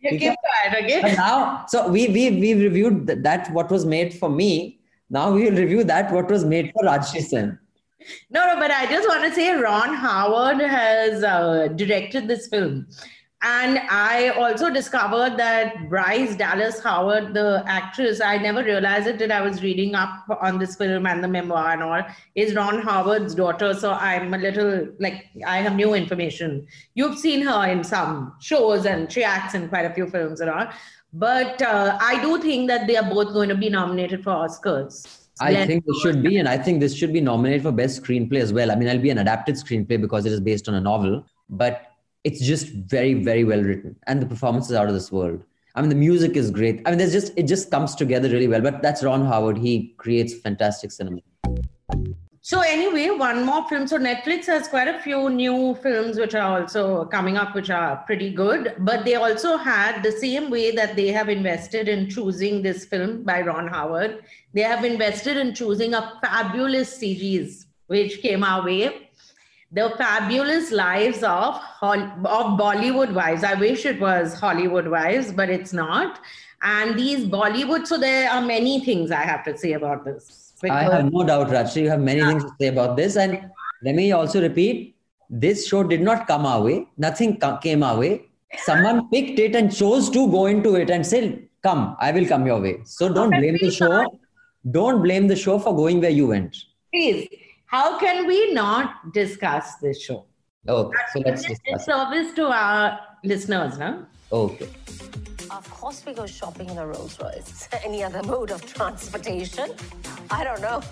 You 0.04 0.10
ठीक 0.12 0.20
keep 0.20 0.30
है? 0.30 0.36
quiet, 0.46 0.84
okay? 0.84 1.02
But 1.02 1.18
now, 1.18 1.66
so 1.68 1.88
we 1.90 2.08
we 2.08 2.30
we 2.40 2.54
reviewed 2.54 3.08
that, 3.08 3.24
that 3.24 3.52
what 3.52 3.72
was 3.72 3.86
made 3.86 4.14
for 4.14 4.30
me. 4.30 4.80
Now 5.10 5.32
we 5.32 5.46
will 5.46 5.58
review 5.58 5.84
that 5.84 6.12
what 6.12 6.30
was 6.30 6.44
made 6.44 6.72
for 6.74 6.84
Rajshri 6.84 7.22
Sen. 7.22 7.58
No, 8.30 8.46
no, 8.46 8.56
but 8.60 8.70
I 8.70 8.86
just 8.86 9.08
want 9.08 9.24
to 9.24 9.34
say 9.34 9.54
Ron 9.54 9.94
Howard 9.96 10.60
has 10.60 11.24
uh, 11.24 11.70
directed 11.76 12.28
this 12.28 12.48
film. 12.48 12.88
and 13.43 13.79
I 13.89 14.29
also 14.31 14.69
discovered 14.69 15.39
that 15.39 15.89
Bryce 15.89 16.37
Dallas 16.37 16.79
Howard, 16.81 17.33
the 17.33 17.63
actress, 17.67 18.21
I 18.21 18.37
never 18.37 18.63
realized 18.63 19.07
it 19.07 19.19
till 19.19 19.33
I 19.33 19.41
was 19.41 19.63
reading 19.63 19.95
up 19.95 20.27
on 20.43 20.59
this 20.59 20.77
film 20.77 21.07
and 21.07 21.25
the 21.25 21.29
memoir 21.29 21.71
and 21.71 21.83
all, 21.83 22.03
is 22.35 22.55
Ron 22.55 22.83
Howard's 22.83 23.35
daughter. 23.35 23.73
So 23.73 23.93
I'm 23.93 24.35
a 24.35 24.39
little 24.39 24.89
like, 24.99 25.25
I 25.47 25.59
have 25.59 25.75
new 25.75 25.95
information. 25.95 26.67
You've 26.95 27.19
seen 27.19 27.41
her 27.47 27.67
in 27.67 27.83
some 27.83 28.35
shows 28.41 28.85
and 28.85 29.11
she 29.11 29.25
acts 29.25 29.55
in 29.55 29.71
quite 29.71 29.87
a 29.87 29.95
few 29.95 30.07
films 30.07 30.43
and 30.43 30.51
all. 30.51 30.67
But 31.15 31.63
uh, 31.63 31.97
I 31.99 32.21
do 32.21 32.39
think 32.43 32.69
that 32.69 32.87
they 32.87 32.97
are 32.97 33.09
both 33.09 33.33
going 33.33 33.49
to 33.49 33.55
be 33.55 33.71
nominated 33.71 34.23
for 34.23 34.33
Oscars. 34.33 35.17
I 35.41 35.53
Glenn 35.53 35.67
think 35.67 35.87
this 35.87 35.99
should 36.03 36.23
be, 36.23 36.37
and 36.37 36.47
I 36.47 36.59
think 36.59 36.81
this 36.81 36.95
should 36.95 37.15
be 37.15 37.23
nominated 37.23 37.63
for 37.63 37.73
best 37.73 38.03
screenplay 38.03 38.41
as 38.41 38.53
well. 38.53 38.71
I 38.71 38.75
mean, 38.75 38.87
it'll 38.87 39.01
be 39.01 39.09
an 39.09 39.17
adapted 39.17 39.55
screenplay 39.55 39.99
because 39.99 40.27
it 40.27 40.33
is 40.33 40.41
based 40.41 40.69
on 40.69 40.75
a 40.75 40.81
novel, 40.81 41.25
but 41.49 41.90
it's 42.25 42.45
just 42.45 42.69
very, 42.69 43.15
very 43.15 43.45
well 43.45 43.63
written, 43.63 43.97
and 44.07 44.21
the 44.21 44.27
performances 44.27 44.73
are 44.73 44.83
out 44.83 44.89
of 44.89 44.95
this 44.95 45.11
world. 45.11 45.43
I 45.75 45.81
mean, 45.81 45.89
the 45.89 45.97
music 45.97 46.37
is 46.37 46.51
great. 46.51 46.83
I 46.85 46.91
mean, 46.91 46.99
there's 46.99 47.13
just 47.13 47.33
it 47.37 47.45
just 47.45 47.71
comes 47.71 47.95
together 47.95 48.29
really 48.29 48.49
well. 48.49 48.61
But 48.61 48.83
that's 48.83 49.03
Ron 49.03 49.25
Howard. 49.25 49.59
He 49.59 49.95
creates 49.99 50.35
fantastic 50.35 50.91
cinema. 50.91 51.21
So 52.43 52.63
anyway, 52.63 53.11
one 53.11 53.45
more 53.45 53.69
film. 53.69 53.87
So 53.87 53.99
Netflix 53.99 54.47
has 54.47 54.67
quite 54.67 54.89
a 54.89 54.99
few 55.01 55.29
new 55.31 55.77
films 55.77 56.19
which 56.19 56.35
are 56.35 56.61
also 56.61 57.05
coming 57.05 57.37
up, 57.37 57.55
which 57.55 57.71
are 57.71 57.99
pretty 58.07 58.33
good. 58.33 58.75
But 58.79 59.05
they 59.05 59.15
also 59.15 59.57
had 59.57 60.03
the 60.03 60.11
same 60.11 60.51
way 60.51 60.71
that 60.73 60.97
they 60.97 61.09
have 61.09 61.29
invested 61.29 61.87
in 61.87 62.09
choosing 62.09 62.63
this 62.63 62.87
film 62.87 63.23
by 63.23 63.43
Ron 63.43 63.69
Howard. 63.69 64.25
They 64.55 64.63
have 64.63 64.85
invested 64.85 65.37
in 65.37 65.55
choosing 65.55 65.95
a 65.95 66.19
fabulous 66.23 66.97
series 66.97 67.67
which 67.87 68.23
came 68.23 68.43
our 68.43 68.65
way. 68.65 69.10
The 69.73 69.95
fabulous 69.97 70.73
lives 70.73 71.23
of 71.23 71.55
of 71.81 72.59
Bollywood 72.61 73.13
wives. 73.15 73.45
I 73.45 73.55
wish 73.55 73.87
it 73.87 74.01
was 74.01 74.35
Hollywood 74.35 74.89
wives, 74.89 75.33
but 75.33 75.49
it's 75.49 75.73
not. 75.73 76.21
And 76.63 76.99
these 76.99 77.27
Bollywood. 77.27 77.87
So 77.87 77.97
there 77.97 78.31
are 78.31 78.41
many 78.43 78.85
things 78.85 79.11
I 79.11 79.23
have 79.23 79.45
to 79.45 79.57
say 79.57 79.73
about 79.75 80.05
this. 80.05 80.55
I 80.69 80.83
have 80.85 81.13
no 81.13 81.25
doubt, 81.25 81.49
Rajshri, 81.49 81.83
you 81.83 81.89
have 81.89 82.01
many 82.01 82.21
things 82.21 82.45
to 82.45 82.51
say 82.61 82.67
about 82.67 82.97
this. 82.97 83.17
And 83.17 83.51
let 83.83 83.95
me 83.95 84.13
also 84.13 84.43
repeat 84.43 84.97
this 85.31 85.67
show 85.69 85.85
did 85.85 86.03
not 86.03 86.27
come 86.27 86.45
our 86.45 86.63
way. 86.63 86.87
Nothing 86.99 87.41
came 87.63 87.83
our 87.83 87.99
way. 87.99 88.27
Someone 88.65 89.09
picked 89.13 89.39
it 89.39 89.55
and 89.55 89.75
chose 89.75 90.11
to 90.11 90.29
go 90.31 90.47
into 90.47 90.75
it 90.75 90.91
and 90.91 91.07
say, 91.07 91.45
Come, 91.63 91.97
I 92.01 92.11
will 92.11 92.27
come 92.27 92.47
your 92.47 92.61
way. 92.61 92.81
So 92.85 93.13
don't 93.13 93.31
blame 93.31 93.59
the 93.61 93.71
show. 93.71 94.19
Don't 94.71 95.03
blame 95.03 95.29
the 95.29 95.37
show 95.37 95.59
for 95.59 95.75
going 95.77 96.01
where 96.01 96.11
you 96.11 96.27
went. 96.27 96.57
please 96.93 97.29
how 97.71 97.99
can 97.99 98.27
we 98.27 98.53
not 98.53 99.13
discuss 99.13 99.77
this 99.77 100.03
show 100.03 100.25
Okay, 100.69 100.99
so 101.13 101.21
let's 101.21 101.43
discuss. 101.45 101.85
service 101.87 102.33
to 102.35 102.47
our 102.47 102.99
listeners 103.25 103.79
no 103.79 104.07
Okay. 104.33 104.69
Of 105.61 105.69
course, 105.69 106.03
we 106.07 106.15
go 106.15 106.25
shopping 106.25 106.71
in 106.71 106.79
a 106.79 106.87
Rolls 106.87 107.21
Royce. 107.21 107.69
Any 107.85 108.03
other 108.03 108.23
mode 108.23 108.51
of 108.51 108.65
transportation? 108.65 109.73
I 110.31 110.43
don't 110.43 110.63
know. 110.63 110.83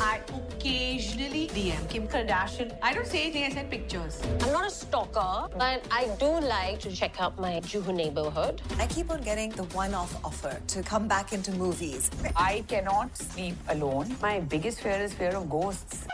I 0.00 0.20
occasionally 0.38 1.48
DM 1.48 1.88
Kim 1.88 2.06
Kardashian. 2.06 2.76
I 2.80 2.94
don't 2.94 3.04
say 3.04 3.22
anything, 3.22 3.42
I 3.42 3.50
send 3.50 3.70
pictures. 3.72 4.22
I'm 4.42 4.52
not 4.52 4.68
a 4.68 4.70
stalker, 4.70 5.48
but 5.58 5.84
I 5.90 6.06
do 6.20 6.30
like 6.54 6.78
to 6.86 6.92
check 6.92 7.20
out 7.20 7.36
my 7.40 7.54
Juhu 7.62 7.92
neighborhood. 7.92 8.62
I 8.78 8.86
keep 8.86 9.10
on 9.10 9.22
getting 9.22 9.50
the 9.50 9.64
one 9.82 9.92
off 9.92 10.24
offer 10.24 10.56
to 10.68 10.82
come 10.84 11.08
back 11.08 11.32
into 11.32 11.50
movies. 11.50 12.12
I 12.36 12.62
cannot 12.68 13.16
sleep 13.16 13.56
alone. 13.68 14.14
My 14.22 14.38
biggest 14.38 14.82
fear 14.82 14.98
is 15.02 15.12
fear 15.12 15.30
of 15.30 15.50
ghosts. 15.50 16.06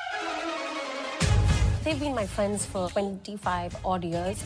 They've 1.85 2.01
been 2.01 2.15
my 2.15 2.27
friends 2.27 2.65
for 2.65 2.89
25 2.89 3.77
odd 3.85 4.05
years. 4.05 4.43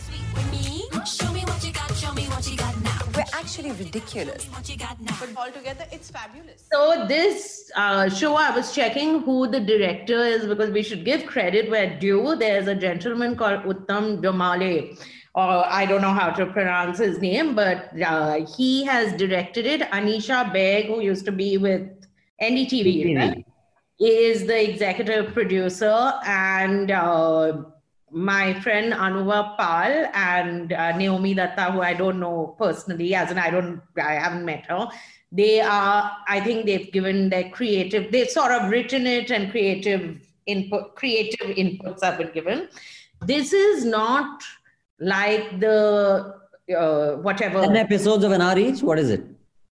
We're 3.14 3.24
actually 3.34 3.72
ridiculous. 3.72 4.46
But 4.46 5.36
altogether, 5.36 5.84
it's 5.92 6.10
fabulous. 6.10 6.64
so 6.72 7.06
this 7.06 7.70
uh, 7.76 8.08
show 8.08 8.34
i 8.36 8.50
was 8.56 8.74
checking 8.74 9.20
who 9.20 9.46
the 9.46 9.60
director 9.60 10.18
is 10.24 10.46
because 10.46 10.70
we 10.70 10.82
should 10.82 11.04
give 11.04 11.26
credit 11.26 11.70
where 11.70 11.98
due 11.98 12.36
there's 12.36 12.68
a 12.68 12.74
gentleman 12.74 13.36
called 13.36 13.60
uttam 13.64 14.22
domale 14.22 14.96
or 15.34 15.64
i 15.80 15.84
don't 15.84 16.00
know 16.02 16.12
how 16.12 16.30
to 16.30 16.46
pronounce 16.46 16.98
his 16.98 17.18
name 17.18 17.54
but 17.54 17.90
uh, 18.02 18.44
he 18.56 18.84
has 18.84 19.12
directed 19.24 19.66
it 19.66 19.82
anisha 19.98 20.40
baig 20.56 20.86
who 20.86 21.00
used 21.00 21.24
to 21.24 21.32
be 21.32 21.58
with 21.58 21.82
ndtv 22.40 23.16
right? 23.16 23.44
is 24.00 24.46
the 24.46 24.70
executive 24.70 25.32
producer 25.34 26.12
and 26.26 26.90
uh, 26.90 27.62
my 28.14 28.54
friend 28.60 28.92
Anuvab 28.92 29.56
Pal 29.58 30.08
and 30.14 30.72
uh, 30.72 30.96
Naomi 30.96 31.34
Datta, 31.34 31.72
who 31.72 31.80
I 31.82 31.94
don't 31.94 32.20
know 32.20 32.54
personally, 32.56 33.12
as 33.12 33.32
in 33.32 33.38
I 33.38 33.50
don't, 33.50 33.82
I 34.00 34.12
haven't 34.12 34.44
met 34.44 34.66
her. 34.66 34.86
They 35.32 35.60
are, 35.60 36.16
I 36.28 36.40
think 36.40 36.64
they've 36.64 36.92
given 36.92 37.28
their 37.28 37.48
creative, 37.50 38.12
they've 38.12 38.30
sort 38.30 38.52
of 38.52 38.70
written 38.70 39.08
it 39.08 39.32
and 39.32 39.50
creative 39.50 40.20
input, 40.46 40.94
creative 40.94 41.56
inputs 41.56 42.04
have 42.04 42.18
been 42.18 42.30
given. 42.30 42.68
This 43.22 43.52
is 43.52 43.84
not 43.84 44.42
like 45.00 45.58
the 45.58 46.36
uh, 46.78 47.16
whatever. 47.16 47.62
10 47.62 47.74
episodes 47.74 48.22
of 48.22 48.30
an 48.30 48.40
hour 48.40 48.56
each? 48.56 48.80
What 48.80 49.00
is 49.00 49.10
it? 49.10 49.24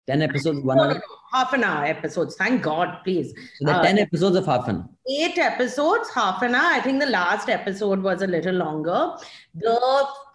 10 0.08 0.22
episodes, 0.24 0.60
one 0.62 0.78
No, 0.78 0.84
no, 0.84 0.90
hour? 0.90 0.96
no, 0.96 1.02
half 1.32 1.54
an 1.54 1.64
hour 1.64 1.86
episodes. 1.86 2.36
Thank 2.36 2.64
God, 2.64 2.98
please. 3.04 3.34
So 3.60 3.66
the 3.66 3.76
Uh, 3.76 3.84
10 3.84 4.00
episodes 4.00 4.36
of 4.36 4.46
half 4.46 4.68
an 4.68 4.78
hour. 4.78 4.90
eight 5.08 5.38
episodes, 5.38 6.10
half 6.14 6.42
an 6.42 6.56
hour. 6.56 6.72
I 6.74 6.80
think 6.82 7.00
the 7.00 7.10
last 7.10 7.50
episode 7.50 8.02
was 8.02 8.22
a 8.22 8.28
little 8.28 8.56
longer. 8.56 9.12
The 9.56 9.80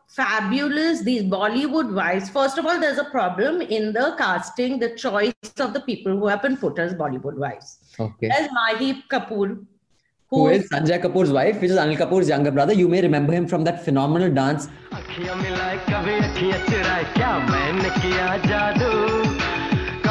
fabulous, 0.09 1.03
these 1.03 1.25
Bollywood 1.25 1.93
wives. 1.93 2.31
First 2.31 2.59
of 2.59 2.67
all, 2.67 2.79
there's 2.81 2.99
a 2.99 3.05
problem 3.07 3.61
in 3.61 3.93
the 3.93 4.15
casting, 4.17 4.79
the 4.79 4.91
choice 4.91 5.35
of 5.59 5.73
the 5.75 5.81
people 5.81 6.17
who 6.17 6.27
have 6.29 6.43
been 6.43 6.57
put 6.57 6.79
as 6.79 6.95
Bollywood 6.95 7.35
wives. 7.37 7.79
Okay. 7.99 8.29
There's 8.29 8.49
Maheep 8.51 9.03
Kapoor, 9.11 9.65
Who 10.31 10.49
is 10.49 10.69
Sanjay 10.71 11.01
Kapoor's 11.03 11.31
wife, 11.33 11.61
which 11.61 11.71
is 11.71 11.77
Anil 11.77 11.97
Kapoor's 11.99 12.29
younger 12.29 12.51
brother. 12.51 12.73
You 12.73 12.89
may 12.89 13.01
remember 13.03 13.33
him 13.33 13.47
from 13.47 13.63
that 13.65 13.85
phenomenal 13.85 14.31
dance. 14.33 14.69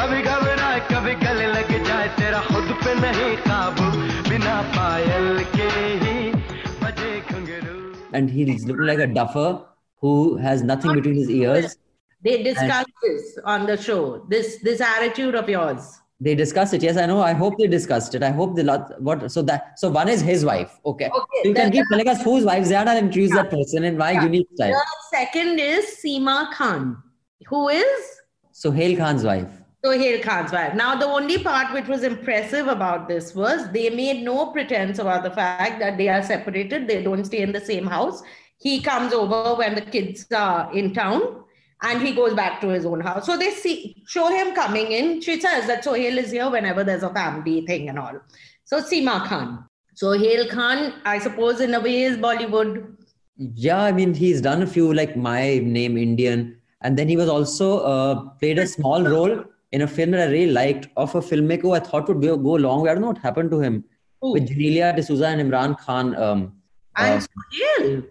कभी 0.06 0.22
घबराए 0.22 0.80
कभी 0.90 1.14
गले 1.20 1.46
लग 1.52 1.70
जाए 1.86 2.08
तेरा 2.16 2.40
खुद 2.48 2.68
पे 2.82 2.92
नहीं 2.98 3.30
काबू 3.46 3.86
बिना 4.28 4.54
पायल 4.74 5.42
के 5.54 5.66
ही 6.02 6.30
बजे 6.82 7.14
and 8.18 8.30
he's 8.30 8.66
looking 8.68 8.86
like 8.90 9.02
a 9.06 9.08
duffer 9.16 9.48
who 10.04 10.12
has 10.44 10.62
nothing 10.62 10.94
between 10.98 11.16
his 11.16 11.32
ears. 11.38 11.76
They 12.22 12.36
discuss 12.44 12.86
this 13.02 13.34
on 13.54 13.66
the 13.70 13.76
show 13.88 13.98
this 14.34 14.54
this 14.68 14.84
attitude 14.90 15.40
of 15.42 15.50
yours. 15.54 15.90
They 16.28 16.36
discussed 16.42 16.78
it. 16.80 16.88
Yes 16.88 17.02
i 17.02 17.08
know. 17.14 17.18
I 17.32 17.34
hope 17.42 17.58
they 17.64 17.70
discussed 17.74 18.14
it. 18.20 18.28
I 18.30 18.32
hope 18.38 18.56
the 18.60 18.68
lot 18.70 18.94
what 19.10 19.28
so 19.38 19.46
that 19.50 19.76
so 19.84 19.92
one 19.98 20.14
is 20.16 20.24
his 20.30 20.48
wife. 20.52 20.78
Okay, 20.94 21.10
okay 21.20 21.42
so 21.42 21.48
you 21.50 21.58
can 21.60 21.76
keep 21.80 21.92
telling 21.96 22.14
us 22.14 22.24
whose 22.30 22.50
wife. 22.52 22.72
Ziyada 22.72 22.96
and 23.02 23.12
choose 23.20 23.30
yeah. 23.30 23.42
that 23.42 23.54
person 23.58 23.92
in 23.92 24.00
my 24.06 24.12
yeah. 24.12 24.30
unique 24.30 24.48
style 24.54 24.80
the 24.86 25.04
second 25.10 25.68
is 25.68 25.92
seema 26.00 26.40
khan. 26.54 26.90
Who 27.54 27.68
is? 27.84 28.10
Sohail 28.66 29.00
khan's 29.04 29.30
wife. 29.34 29.62
Sohail 29.86 30.20
Khan's 30.20 30.50
wife. 30.50 30.74
Now, 30.74 30.96
the 30.96 31.06
only 31.06 31.38
part 31.38 31.72
which 31.72 31.86
was 31.86 32.02
impressive 32.02 32.66
about 32.66 33.06
this 33.06 33.34
was 33.36 33.70
they 33.70 33.88
made 33.88 34.24
no 34.24 34.46
pretense 34.46 34.98
about 34.98 35.22
the 35.22 35.30
fact 35.30 35.78
that 35.78 35.96
they 35.96 36.08
are 36.08 36.22
separated. 36.24 36.88
They 36.88 37.04
don't 37.04 37.24
stay 37.24 37.42
in 37.42 37.52
the 37.52 37.60
same 37.60 37.86
house. 37.86 38.20
He 38.58 38.80
comes 38.80 39.12
over 39.12 39.54
when 39.54 39.76
the 39.76 39.82
kids 39.82 40.26
are 40.32 40.72
in 40.72 40.92
town 40.92 41.44
and 41.82 42.02
he 42.02 42.12
goes 42.14 42.34
back 42.34 42.60
to 42.62 42.68
his 42.68 42.84
own 42.84 43.00
house. 43.00 43.26
So 43.26 43.38
they 43.38 43.50
see 43.52 44.02
show 44.08 44.26
him 44.28 44.56
coming 44.56 44.90
in. 44.90 45.20
She 45.20 45.40
says 45.40 45.68
that 45.68 45.84
Sohail 45.84 46.18
is 46.18 46.32
here 46.32 46.50
whenever 46.50 46.82
there's 46.82 47.04
a 47.04 47.14
family 47.14 47.64
thing 47.64 47.88
and 47.88 47.98
all. 47.98 48.20
So 48.64 48.80
Seema 48.80 49.24
Khan. 49.28 49.64
Sohail 49.94 50.48
Khan, 50.48 50.94
I 51.04 51.18
suppose, 51.20 51.60
in 51.60 51.74
a 51.74 51.80
way, 51.80 52.02
is 52.02 52.16
Bollywood. 52.16 52.96
Yeah, 53.36 53.82
I 53.82 53.92
mean, 53.92 54.14
he's 54.14 54.40
done 54.40 54.62
a 54.62 54.66
few 54.66 54.92
like 54.92 55.16
My 55.16 55.58
Name 55.58 55.96
Indian, 55.96 56.58
and 56.80 56.98
then 56.98 57.08
he 57.08 57.16
was 57.16 57.28
also 57.28 57.80
uh, 57.80 58.14
played 58.40 58.58
a 58.58 58.66
small 58.66 59.02
role 59.02 59.44
in 59.72 59.82
a 59.82 59.86
film 59.86 60.12
that 60.12 60.28
I 60.28 60.32
really 60.32 60.52
liked 60.52 60.88
of 60.96 61.14
a 61.14 61.20
filmmaker 61.20 61.62
who 61.62 61.72
I 61.72 61.80
thought 61.80 62.08
would 62.08 62.22
go, 62.22 62.36
go 62.36 62.52
long 62.52 62.82
way. 62.82 62.90
I 62.90 62.94
don't 62.94 63.02
know 63.02 63.08
what 63.08 63.18
happened 63.18 63.50
to 63.50 63.60
him 63.60 63.84
with 64.22 64.48
Genelia 64.48 64.94
D'Souza 64.96 65.26
and 65.26 65.40
Imran 65.50 65.78
Khan. 65.78 66.14
Um, 66.16 66.52
And 66.96 67.22
uh, 67.22 67.26
Sohail. 67.26 68.02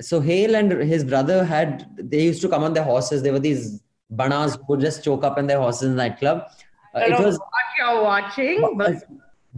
so 0.00 0.20
Hale 0.20 0.54
and 0.56 0.72
his 0.92 1.04
brother 1.04 1.44
had 1.44 1.86
they 1.98 2.22
used 2.24 2.40
to 2.42 2.48
come 2.48 2.64
on 2.64 2.72
their 2.74 2.84
horses. 2.84 3.22
They 3.22 3.30
were 3.30 3.38
these 3.38 3.82
banas 4.12 4.56
who 4.56 4.64
would 4.70 4.80
just 4.80 5.04
choke 5.04 5.24
up 5.24 5.38
in 5.38 5.46
their 5.46 5.58
horses 5.58 5.82
in 5.82 5.90
the 5.96 5.96
nightclub. 5.96 6.38
Uh, 6.94 6.98
I 6.98 7.04
it 7.04 7.08
don't 7.10 7.20
know 7.20 7.26
was 7.26 7.38
what 7.38 7.78
you're 7.78 8.02
watching, 8.02 8.76
but 8.76 8.94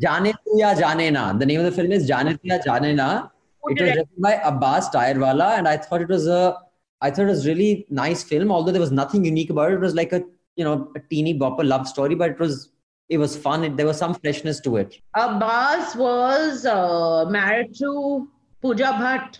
Jaane 0.04 0.32
Tu 0.32 0.58
Ya 0.58 0.74
Jaane 0.74 1.12
Na. 1.12 1.32
The 1.32 1.46
name 1.46 1.60
of 1.60 1.66
the 1.66 1.72
film 1.72 1.92
is 1.92 2.08
Jaane 2.10 2.32
Tu 2.34 2.52
Ya 2.52 2.58
Jaane 2.66 2.94
Na. 2.94 3.28
It 3.68 3.80
was 3.80 3.88
written 3.88 4.22
by 4.28 4.34
Abbas 4.50 4.90
Tyrewala, 4.90 5.58
and 5.58 5.66
I 5.66 5.76
thought 5.76 6.02
it 6.02 6.08
was 6.08 6.26
a, 6.28 6.58
I 7.00 7.10
thought 7.10 7.22
it 7.22 7.34
was 7.36 7.46
really 7.46 7.86
nice 7.88 8.22
film. 8.22 8.52
Although 8.52 8.72
there 8.72 8.80
was 8.80 8.92
nothing 8.92 9.24
unique 9.24 9.50
about 9.50 9.72
it, 9.72 9.74
it 9.74 9.80
was 9.80 9.94
like 9.94 10.12
a 10.12 10.22
you 10.56 10.64
know 10.64 10.90
a 10.96 11.00
teeny 11.00 11.38
bopper 11.38 11.64
love 11.64 11.86
story, 11.86 12.14
but 12.14 12.30
it 12.30 12.38
was 12.38 12.70
it 13.08 13.18
was 13.18 13.36
fun. 13.36 13.64
It, 13.64 13.76
there 13.76 13.86
was 13.86 13.98
some 13.98 14.14
freshness 14.14 14.60
to 14.60 14.76
it. 14.76 15.00
Abbas 15.14 15.94
was 15.94 16.66
uh, 16.66 17.26
married 17.28 17.74
to 17.78 18.28
Pooja 18.60 18.92
Bhatt 19.00 19.38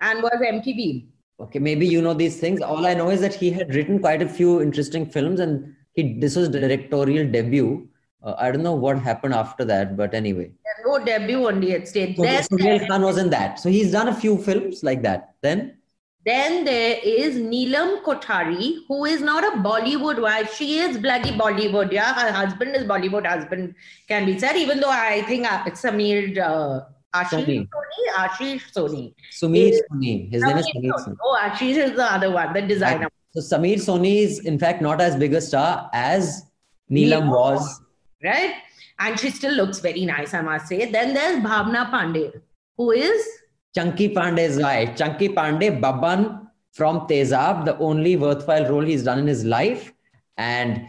and 0.00 0.22
was 0.22 0.32
MTV. 0.40 1.06
Okay, 1.40 1.58
maybe 1.58 1.86
you 1.86 2.00
know 2.00 2.14
these 2.14 2.38
things. 2.38 2.60
All 2.60 2.86
I 2.86 2.94
know 2.94 3.10
is 3.10 3.20
that 3.20 3.34
he 3.34 3.50
had 3.50 3.74
written 3.74 3.98
quite 3.98 4.22
a 4.22 4.28
few 4.28 4.62
interesting 4.62 5.04
films, 5.06 5.40
and 5.40 5.74
he 5.94 6.14
this 6.14 6.36
was 6.36 6.48
directorial 6.48 7.30
debut. 7.30 7.88
Uh, 8.22 8.34
I 8.38 8.52
don't 8.52 8.62
know 8.62 8.74
what 8.74 8.98
happened 8.98 9.34
after 9.34 9.64
that, 9.64 9.96
but 9.96 10.14
anyway. 10.14 10.52
No 10.86 11.04
debut 11.04 11.46
only 11.48 11.72
at 11.74 11.88
stage. 11.88 12.16
So 12.16 12.24
Sohail 12.24 12.86
Khan 12.86 13.02
was 13.02 13.18
in 13.18 13.30
that. 13.30 13.58
So 13.58 13.68
he's 13.68 13.90
done 13.90 14.08
a 14.08 14.14
few 14.14 14.38
films 14.38 14.84
like 14.84 15.02
that. 15.02 15.34
Then 15.42 15.76
then 16.24 16.64
there 16.64 16.98
is 17.02 17.34
Neelam 17.36 18.02
Kothari, 18.02 18.76
who 18.88 19.04
is 19.04 19.20
not 19.20 19.42
a 19.44 19.56
Bollywood 19.58 20.20
wife. 20.22 20.54
She 20.54 20.78
is 20.78 20.96
bloody 20.98 21.30
Bollywood. 21.30 21.90
Yeah, 21.92 22.14
her 22.14 22.32
husband 22.32 22.76
is 22.76 22.84
Bollywood 22.84 23.26
husband, 23.26 23.74
can 24.08 24.26
be 24.26 24.38
said. 24.38 24.56
Even 24.56 24.78
though 24.80 24.90
I 24.90 25.22
think 25.22 25.50
uh, 25.50 25.64
it's 25.66 25.82
Samir 25.82 26.38
uh, 26.38 26.82
Ashish 27.14 27.44
Soni. 27.46 27.68
Soni. 27.68 28.14
Ashish 28.14 28.72
Soni. 28.72 29.14
Samir 29.32 29.70
Is- 29.72 29.82
Soni. 29.90 30.30
His 30.32 30.42
name 30.44 30.58
is 30.58 30.66
Samir 30.66 30.82
Samir 30.82 30.92
Soni. 30.92 31.06
Soni. 31.08 31.16
Oh, 31.24 31.38
Ashish 31.42 31.76
is 31.76 31.92
the 31.96 32.04
other 32.12 32.30
one, 32.30 32.52
the 32.52 32.62
designer. 32.62 33.08
So 33.34 33.40
Samir 33.40 33.76
Soni 33.78 34.18
is 34.22 34.38
in 34.40 34.58
fact 34.58 34.80
not 34.80 35.00
as 35.00 35.16
big 35.16 35.34
a 35.34 35.40
star 35.40 35.90
as 35.92 36.42
Neelam 36.90 37.24
Neelam 37.24 37.30
was. 37.30 37.80
right? 38.22 38.54
And 39.00 39.18
she 39.18 39.30
still 39.30 39.54
looks 39.54 39.80
very 39.80 40.04
nice, 40.04 40.32
I 40.34 40.42
must 40.42 40.68
say. 40.68 40.90
Then 40.90 41.14
there's 41.14 41.42
Bhavna 41.42 41.90
Pandey, 41.90 42.40
who 42.76 42.92
is 42.92 43.26
Chunky 43.74 44.10
Pandey's 44.10 44.58
life. 44.58 44.96
Chunky 44.96 45.30
Pandey, 45.30 45.80
Baban 45.80 46.46
from 46.72 47.06
Tezab, 47.08 47.64
the 47.64 47.78
only 47.78 48.16
worthwhile 48.16 48.68
role 48.68 48.82
he's 48.82 49.02
done 49.02 49.18
in 49.18 49.26
his 49.26 49.46
life. 49.46 49.94
And. 50.36 50.88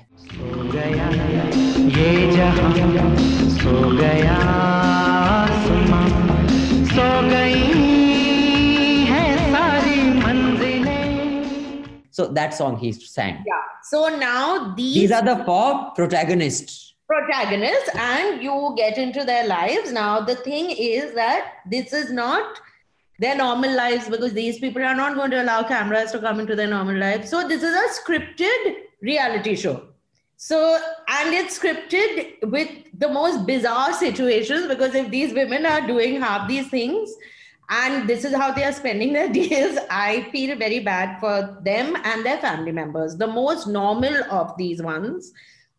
So 12.11 12.27
that 12.27 12.53
song 12.53 12.77
he 12.77 12.91
sang. 12.91 13.43
Yeah. 13.47 13.53
So 13.83 14.09
now 14.17 14.73
these. 14.75 14.95
These 14.95 15.11
are 15.13 15.23
the 15.23 15.41
four 15.45 15.91
protagonists 15.95 16.93
protagonists 17.07 17.89
and 17.95 18.41
you 18.41 18.73
get 18.75 18.97
into 18.97 19.23
their 19.23 19.45
lives. 19.47 19.91
Now, 19.91 20.21
the 20.21 20.35
thing 20.35 20.71
is 20.71 21.13
that 21.13 21.55
this 21.69 21.93
is 21.93 22.11
not 22.11 22.59
their 23.23 23.35
normal 23.35 23.75
lives 23.75 24.09
because 24.09 24.33
these 24.33 24.59
people 24.59 24.83
are 24.83 24.95
not 24.95 25.15
going 25.15 25.31
to 25.31 25.41
allow 25.41 25.63
cameras 25.63 26.11
to 26.11 26.19
come 26.19 26.39
into 26.39 26.55
their 26.55 26.67
normal 26.67 26.97
lives. 26.97 27.29
So 27.29 27.47
this 27.47 27.63
is 27.63 27.73
a 27.73 28.01
scripted 28.01 28.75
reality 29.01 29.55
show. 29.55 29.83
So, 30.37 30.77
and 31.07 31.33
it's 31.33 31.57
scripted 31.57 32.49
with 32.49 32.69
the 32.97 33.07
most 33.07 33.45
bizarre 33.45 33.93
situations 33.93 34.67
because 34.67 34.93
if 34.93 35.09
these 35.09 35.33
women 35.33 35.65
are 35.65 35.87
doing 35.87 36.19
half 36.19 36.49
these 36.49 36.67
things 36.69 37.13
and 37.69 38.09
this 38.09 38.25
is 38.25 38.35
how 38.35 38.51
they 38.51 38.65
are 38.65 38.73
spending 38.73 39.13
their 39.13 39.29
days, 39.41 39.77
I 39.89 40.27
feel 40.31 40.57
very 40.57 40.79
bad 40.79 41.19
for 41.19 41.57
them 41.63 41.95
and 42.03 42.25
their 42.25 42.39
family 42.39 42.73
members. 42.73 43.15
The 43.15 43.27
most 43.27 43.67
normal 43.67 44.23
of 44.29 44.57
these 44.57 44.81
ones 44.81 45.31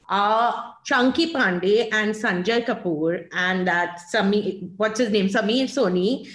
are 0.08 0.74
Chunky 0.84 1.32
Pandey 1.32 1.88
and 1.92 2.14
Sanjay 2.14 2.64
Kapoor 2.64 3.26
and 3.32 3.66
that 3.66 4.00
Sami, 4.00 4.70
what's 4.76 4.98
his 4.98 5.10
name? 5.10 5.26
Samir 5.28 5.64
Soni. 5.64 6.26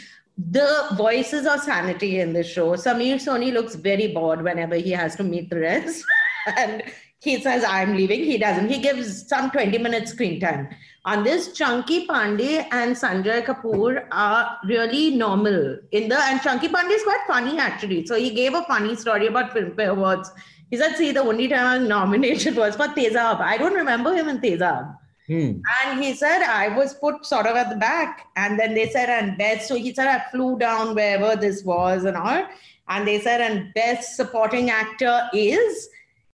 The 0.47 0.87
voices 0.95 1.45
of 1.45 1.59
sanity 1.59 2.21
in 2.21 2.31
the 2.31 2.43
show. 2.43 2.71
Samir 2.71 3.15
Soni 3.15 3.51
looks 3.51 3.75
very 3.75 4.07
bored 4.07 4.41
whenever 4.41 4.75
he 4.75 4.91
has 4.91 5.17
to 5.17 5.23
meet 5.23 5.49
the 5.49 5.59
rest. 5.59 6.05
and 6.57 6.81
he 7.19 7.41
says, 7.41 7.65
I'm 7.65 7.97
leaving. 7.97 8.23
He 8.23 8.37
doesn't. 8.37 8.69
He 8.69 8.79
gives 8.79 9.27
some 9.27 9.51
20 9.51 9.77
minutes 9.79 10.11
screen 10.11 10.39
time. 10.39 10.69
On 11.03 11.23
this, 11.23 11.51
Chunky 11.51 12.07
Pandey 12.07 12.65
and 12.71 12.95
Sanjay 12.95 13.43
Kapoor 13.43 14.05
are 14.11 14.57
really 14.65 15.15
normal 15.15 15.77
in 15.91 16.07
the 16.07 16.17
and 16.17 16.41
Chunky 16.41 16.69
Pandey 16.69 16.91
is 16.91 17.03
quite 17.03 17.23
funny 17.27 17.57
actually. 17.57 18.05
So 18.05 18.15
he 18.15 18.29
gave 18.29 18.53
a 18.53 18.63
funny 18.63 18.95
story 18.95 19.27
about 19.27 19.51
Filmfare 19.51 19.89
Awards. 19.89 20.31
He 20.69 20.77
said, 20.77 20.95
see, 20.95 21.11
the 21.11 21.21
only 21.21 21.49
time 21.49 21.65
I 21.65 21.77
was 21.79 21.87
nominated 21.87 22.55
was 22.55 22.75
for 22.75 22.87
Tezab. 22.87 23.41
I 23.41 23.57
don't 23.57 23.73
remember 23.73 24.13
him 24.13 24.29
in 24.29 24.39
Tezab. 24.39 24.98
Hmm. 25.29 25.61
And 25.85 26.03
he 26.03 26.15
said, 26.15 26.41
I 26.41 26.75
was 26.75 26.95
put 26.95 27.23
sort 27.23 27.45
of 27.45 27.55
at 27.55 27.69
the 27.69 27.75
back. 27.75 28.27
And 28.35 28.59
then 28.59 28.73
they 28.73 28.89
said, 28.89 29.09
and 29.09 29.37
best. 29.37 29.67
So 29.67 29.75
he 29.75 29.93
said, 29.93 30.07
I 30.07 30.27
flew 30.31 30.57
down 30.57 30.95
wherever 30.95 31.35
this 31.35 31.63
was 31.63 32.03
and 32.03 32.17
all. 32.17 32.47
And 32.87 33.07
they 33.07 33.21
said, 33.21 33.39
and 33.39 33.71
best 33.75 34.15
supporting 34.15 34.71
actor 34.71 35.29
is. 35.31 35.87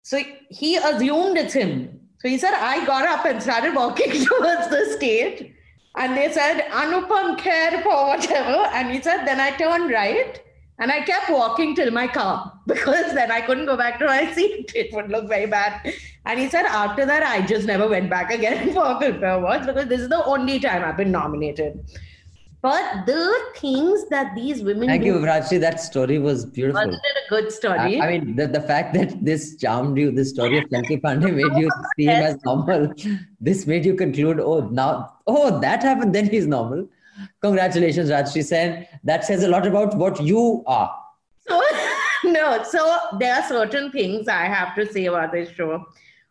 So 0.03 0.21
he 0.49 0.77
assumed 0.77 1.37
it's 1.37 1.55
him. 1.55 2.01
So 2.21 2.29
he 2.29 2.39
said, 2.39 2.55
I 2.55 2.87
got 2.87 3.05
up 3.05 3.27
and 3.27 3.43
started 3.43 3.75
walking 3.75 4.13
towards 4.25 4.69
the 4.69 4.95
stage. 4.97 5.53
And 5.97 6.17
they 6.17 6.31
said, 6.31 6.61
Anupam 6.71 7.37
Kher 7.37 7.83
for 7.83 8.07
whatever. 8.07 8.69
And 8.73 8.93
he 8.93 9.03
said, 9.03 9.25
then 9.25 9.41
I 9.41 9.51
turned 9.57 9.91
right. 9.91 10.41
And 10.79 10.91
I 10.91 11.03
kept 11.03 11.31
walking 11.31 11.75
till 11.75 11.91
my 11.91 12.09
car 12.09 12.53
because 12.67 13.15
then 13.15 13.31
I 13.31 13.41
couldn't 13.41 13.67
go 13.67 13.77
back 13.77 13.99
to 14.01 14.07
my 14.07 14.33
seat. 14.33 14.73
It 14.85 14.93
would 14.93 15.11
look 15.11 15.29
very 15.29 15.47
bad. 15.47 15.95
And 16.27 16.41
he 16.41 16.49
said, 16.49 16.65
after 16.67 17.07
that, 17.07 17.23
I 17.23 17.47
just 17.47 17.67
never 17.67 17.89
went 17.89 18.11
back 18.11 18.33
again 18.33 18.73
for 18.75 18.83
Filmfare 19.01 19.39
Awards 19.39 19.67
because 19.67 19.87
this 19.87 20.01
is 20.01 20.09
the 20.09 20.25
only 20.25 20.59
time 20.59 20.85
I've 20.85 20.97
been 20.97 21.13
nominated. 21.13 21.85
But 22.65 23.05
the 23.05 23.39
things 23.57 24.09
that 24.09 24.35
these 24.35 24.63
women 24.63 24.89
Thank 24.89 25.03
do, 25.03 25.09
you, 25.09 25.15
Vrajji. 25.17 25.61
That 25.61 25.81
story 25.81 26.19
was 26.19 26.47
beautiful. 26.47 26.81
wasn't 26.81 27.03
it 27.05 27.19
a 27.27 27.29
good 27.29 27.45
I, 27.45 27.51
story? 27.51 28.01
I 28.01 28.11
mean, 28.11 28.37
the, 28.37 28.47
the 28.47 28.63
fact 28.63 28.95
that 28.95 29.23
this 29.23 29.57
charmed 29.57 29.99
you, 29.99 30.11
this 30.11 30.31
story 30.31 30.57
of 30.57 30.71
Chunky 30.71 30.97
Pandey 30.97 31.35
made 31.35 31.61
you 31.61 31.69
see 31.95 32.07
him 32.07 32.23
as 32.25 32.43
normal. 32.43 32.95
This 33.39 33.67
made 33.67 33.85
you 33.85 33.95
conclude, 33.95 34.41
oh, 34.41 34.61
now, 34.71 35.13
oh, 35.27 35.61
that 35.61 35.83
happened, 35.83 36.15
then 36.15 36.31
he's 36.31 36.47
normal. 36.47 36.89
Congratulations, 37.41 38.11
Rajshri 38.11 38.45
Sen. 38.45 38.87
That 39.05 39.25
says 39.25 39.43
a 39.43 39.49
lot 39.49 39.67
about 39.67 39.97
what 39.97 40.21
you 40.21 40.63
are. 40.67 40.95
So, 41.49 41.63
no, 42.25 42.63
so 42.63 42.99
there 43.19 43.35
are 43.35 43.49
certain 43.49 43.91
things 43.91 44.29
I 44.29 44.45
have 44.45 44.75
to 44.77 44.91
say 44.91 45.07
about 45.07 45.33
this 45.33 45.51
show. 45.51 45.85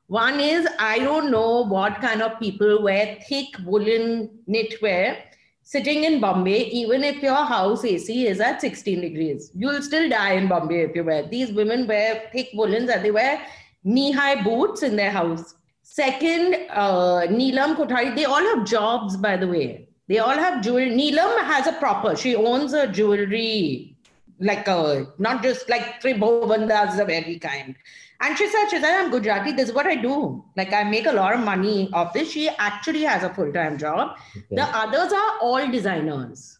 One 0.07 0.39
is 0.39 0.67
I 0.79 0.99
don't 0.99 1.31
know 1.31 1.65
what 1.65 2.01
kind 2.01 2.21
of 2.21 2.39
people 2.39 2.83
wear 2.83 3.17
thick 3.27 3.47
woolen 3.65 4.29
knitwear 4.47 5.17
sitting 5.63 6.03
in 6.03 6.19
Bombay, 6.19 6.65
even 6.65 7.03
if 7.03 7.23
your 7.23 7.43
house 7.45 7.85
AC 7.85 8.27
is 8.27 8.41
at 8.41 8.59
16 8.61 9.01
degrees. 9.01 9.49
You'll 9.55 9.81
still 9.81 10.09
die 10.09 10.33
in 10.33 10.47
Bombay 10.49 10.81
if 10.81 10.95
you 10.95 11.03
wear. 11.03 11.27
These 11.27 11.53
women 11.53 11.87
wear 11.87 12.29
thick 12.33 12.49
woolens 12.53 12.89
and 12.89 13.03
they 13.03 13.11
wear 13.11 13.41
knee-high 13.83 14.43
boots 14.43 14.83
in 14.83 14.95
their 14.95 15.11
house. 15.11 15.55
Second, 15.81 16.55
uh, 16.69 17.27
Neelam 17.29 17.75
Kothari, 17.75 18.15
they 18.15 18.25
all 18.25 18.43
have 18.55 18.65
jobs, 18.65 19.15
by 19.17 19.37
the 19.37 19.47
way. 19.47 19.87
They 20.07 20.19
all 20.19 20.37
have 20.37 20.61
jewelry. 20.61 20.89
Neelam 20.91 21.43
has 21.43 21.67
a 21.67 21.73
proper, 21.73 22.15
she 22.15 22.35
owns 22.35 22.73
a 22.73 22.87
jewelry, 22.87 23.95
like 24.39 24.67
a, 24.67 25.07
not 25.17 25.41
just 25.41 25.69
like 25.69 26.01
Tribhuvan, 26.01 26.67
that's 26.67 26.97
the 26.97 27.05
very 27.05 27.39
kind. 27.39 27.75
And 28.19 28.37
she 28.37 28.47
said, 28.47 28.69
she 28.69 28.79
said, 28.79 28.97
I'm 28.99 29.11
Gujarati. 29.11 29.51
This 29.51 29.69
is 29.69 29.75
what 29.75 29.85
I 29.85 29.95
do. 29.95 30.43
Like 30.55 30.71
I 30.71 30.83
make 30.83 31.07
a 31.07 31.11
lot 31.11 31.33
of 31.33 31.41
money 31.41 31.89
off 31.91 32.13
this. 32.13 32.31
She 32.31 32.49
actually 32.49 33.01
has 33.03 33.23
a 33.23 33.33
full-time 33.33 33.77
job. 33.77 34.17
Okay. 34.31 34.55
The 34.55 34.63
others 34.63 35.11
are 35.11 35.39
all 35.41 35.69
designers 35.69 36.59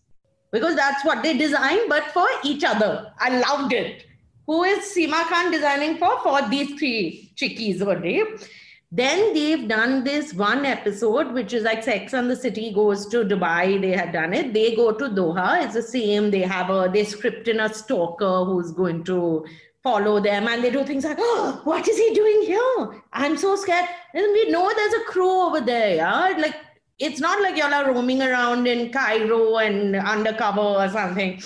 because 0.51 0.75
that's 0.75 1.05
what 1.05 1.23
they 1.23 1.37
design, 1.37 1.87
but 1.87 2.03
for 2.11 2.27
each 2.43 2.63
other. 2.63 3.13
I 3.17 3.39
loved 3.39 3.71
it. 3.71 4.05
Who 4.45 4.63
is 4.63 4.93
Seema 4.93 5.23
Khan 5.29 5.51
designing 5.51 5.97
for? 5.97 6.19
For 6.21 6.47
these 6.49 6.77
three 6.77 7.31
chickies 7.35 7.81
only. 7.81 8.23
Then 8.95 9.33
they've 9.33 9.67
done 9.67 10.03
this 10.03 10.35
one 10.35 10.65
episode, 10.67 11.33
which 11.33 11.51
is 11.51 11.63
like 11.63 11.81
Sex 11.81 12.13
and 12.13 12.29
the 12.29 12.35
City 12.35 12.71
goes 12.71 13.07
to 13.07 13.23
Dubai. 13.25 13.81
They 13.81 13.91
had 13.91 14.11
done 14.11 14.35
it. 14.35 14.53
They 14.53 14.75
go 14.75 14.91
to 14.91 15.05
Doha. 15.05 15.63
It's 15.63 15.73
the 15.73 15.81
same. 15.81 16.29
They 16.29 16.41
have 16.41 16.69
a 16.69 16.91
they 16.93 17.03
script 17.03 17.47
in 17.47 17.59
a 17.59 17.73
stalker 17.73 18.45
who's 18.45 18.71
going 18.71 19.03
to 19.05 19.47
follow 19.81 20.19
them, 20.19 20.47
and 20.47 20.63
they 20.63 20.69
do 20.69 20.83
things 20.83 21.05
like, 21.05 21.17
"Oh, 21.19 21.59
what 21.63 21.87
is 21.87 21.97
he 21.97 22.13
doing 22.13 22.43
here? 22.43 23.01
I'm 23.13 23.35
so 23.35 23.55
scared." 23.55 23.89
And 24.13 24.31
we 24.31 24.51
know 24.51 24.71
there's 24.75 24.93
a 25.01 25.03
crew 25.05 25.41
over 25.47 25.59
there. 25.59 25.95
Yeah? 25.95 26.37
Like 26.37 26.55
it's 26.99 27.19
not 27.19 27.41
like 27.41 27.57
y'all 27.57 27.73
are 27.73 27.91
roaming 27.91 28.21
around 28.21 28.67
in 28.67 28.91
Cairo 28.91 29.57
and 29.57 29.95
undercover 29.95 30.61
or 30.61 30.89
something. 30.89 31.41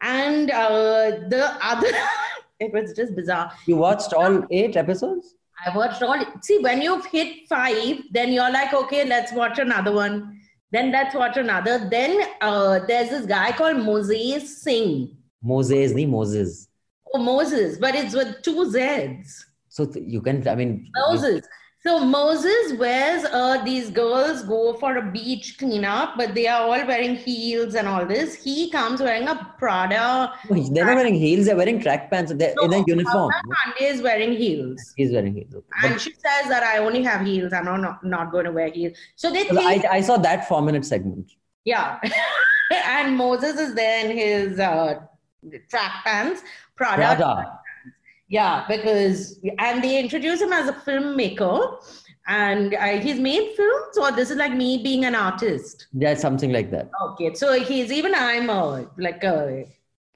And 0.00 0.50
uh, 0.50 1.10
the 1.28 1.56
other, 1.60 1.88
it 2.60 2.72
was 2.72 2.92
just 2.92 3.16
bizarre. 3.16 3.52
You 3.66 3.78
watched 3.78 4.12
all 4.12 4.44
eight 4.52 4.76
episodes? 4.76 5.34
I 5.66 5.76
watched 5.76 6.02
all. 6.02 6.18
See, 6.42 6.58
when 6.58 6.82
you've 6.82 7.06
hit 7.06 7.48
five, 7.48 7.96
then 8.10 8.32
you're 8.32 8.50
like, 8.50 8.72
okay, 8.74 9.04
let's 9.04 9.32
watch 9.32 9.58
another 9.58 9.92
one. 9.92 10.40
Then 10.70 10.90
let's 10.90 11.14
watch 11.14 11.36
another. 11.36 11.88
Then 11.88 12.28
uh, 12.40 12.80
there's 12.86 13.10
this 13.10 13.26
guy 13.26 13.52
called 13.52 13.76
Mozez 13.76 14.42
Singh. 14.42 15.16
Moses, 15.42 15.92
the 15.92 16.06
Moses. 16.06 16.68
Oh, 17.12 17.18
Moses, 17.18 17.78
but 17.78 17.94
it's 17.94 18.14
with 18.14 18.42
two 18.42 18.70
Z's. 18.70 19.46
So 19.68 19.86
th- 19.86 20.04
you 20.08 20.20
can, 20.20 20.46
I 20.48 20.54
mean, 20.54 20.90
Moses. 20.96 21.46
So 21.86 21.98
Moses 22.02 22.72
wears 22.78 23.24
uh, 23.26 23.62
these 23.62 23.90
girls 23.90 24.42
go 24.42 24.72
for 24.72 24.96
a 24.96 25.02
beach 25.02 25.58
cleanup, 25.58 26.16
but 26.16 26.34
they 26.34 26.46
are 26.46 26.62
all 26.62 26.86
wearing 26.86 27.14
heels 27.14 27.74
and 27.74 27.86
all 27.86 28.06
this. 28.06 28.34
He 28.42 28.70
comes 28.70 29.02
wearing 29.02 29.28
a 29.28 29.54
Prada. 29.58 30.32
they're 30.48 30.86
not 30.86 30.96
wearing 30.96 31.14
heels, 31.14 31.44
they're 31.44 31.56
wearing 31.56 31.82
track 31.82 32.10
pants. 32.10 32.32
They're 32.34 32.54
in 32.62 32.72
a 32.72 32.82
uniform. 32.86 33.30
Kanye 33.52 33.92
is 33.92 34.00
wearing 34.00 34.32
heels. 34.32 34.94
He's 34.96 35.12
wearing 35.12 35.34
heels. 35.34 35.54
okay. 35.54 35.92
And 35.92 36.00
she 36.00 36.12
says 36.12 36.48
that 36.48 36.62
I 36.62 36.78
only 36.78 37.02
have 37.02 37.26
heels. 37.26 37.52
I'm 37.52 37.66
not, 37.66 38.02
not, 38.02 38.32
going 38.32 38.46
to 38.46 38.52
wear 38.52 38.70
heels. 38.70 38.96
So 39.16 39.30
they 39.30 39.46
But 39.46 39.58
think, 39.58 39.84
I, 39.84 39.96
I 39.96 40.00
saw 40.00 40.16
that 40.16 40.48
four 40.48 40.62
minute 40.62 40.86
segment. 40.86 41.32
yeah. 41.66 42.00
and 42.70 43.14
Moses 43.14 43.60
is 43.60 43.74
there 43.74 44.06
in 44.08 44.16
his 44.16 44.58
uh, 44.58 45.00
track 45.68 46.02
pants, 46.02 46.40
Prada. 46.76 47.14
Prada. 47.14 47.58
Yeah, 48.28 48.64
because 48.68 49.38
and 49.58 49.82
they 49.84 49.98
introduce 50.00 50.40
him 50.40 50.52
as 50.52 50.68
a 50.68 50.72
filmmaker, 50.72 51.76
and 52.26 52.74
uh, 52.74 52.98
he's 53.00 53.20
made 53.20 53.54
films. 53.54 53.98
Or 53.98 54.12
this 54.12 54.30
is 54.30 54.36
like 54.36 54.52
me 54.54 54.82
being 54.82 55.04
an 55.04 55.14
artist. 55.14 55.88
Yeah, 55.92 56.14
something 56.14 56.52
like 56.52 56.70
that. 56.70 56.90
Okay, 57.10 57.34
so 57.34 57.52
he's 57.62 57.92
even 57.92 58.14
I'm 58.14 58.48
a 58.48 58.88
like 58.96 59.22
a 59.24 59.66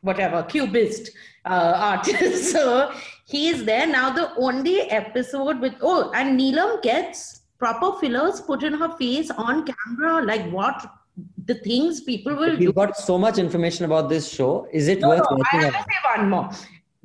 whatever 0.00 0.42
cubist 0.44 1.10
uh, 1.44 1.74
artist. 1.76 2.52
so 2.52 2.92
he's 3.26 3.64
there 3.64 3.86
now. 3.86 4.10
The 4.10 4.34
only 4.36 4.80
episode 4.90 5.60
with 5.60 5.74
oh, 5.82 6.10
and 6.14 6.40
Neelam 6.40 6.80
gets 6.82 7.42
proper 7.58 7.98
fillers 8.00 8.40
put 8.40 8.62
in 8.62 8.72
her 8.72 8.96
face 8.96 9.30
on 9.32 9.66
camera. 9.66 10.24
Like 10.24 10.48
what 10.50 10.86
the 11.46 11.54
things 11.56 12.00
people 12.00 12.34
will 12.36 12.56
do. 12.56 12.62
You've 12.64 12.74
got 12.74 12.96
so 12.96 13.18
much 13.18 13.38
information 13.38 13.84
about 13.84 14.08
this 14.08 14.28
show. 14.30 14.66
Is 14.72 14.88
it 14.88 15.00
No, 15.00 15.08
worth 15.10 15.26
no, 15.30 15.36
I 15.36 15.38
watching? 15.38 15.60
have 15.60 15.72
to 15.72 15.78
say 15.92 16.16
one 16.20 16.30
more. 16.30 16.50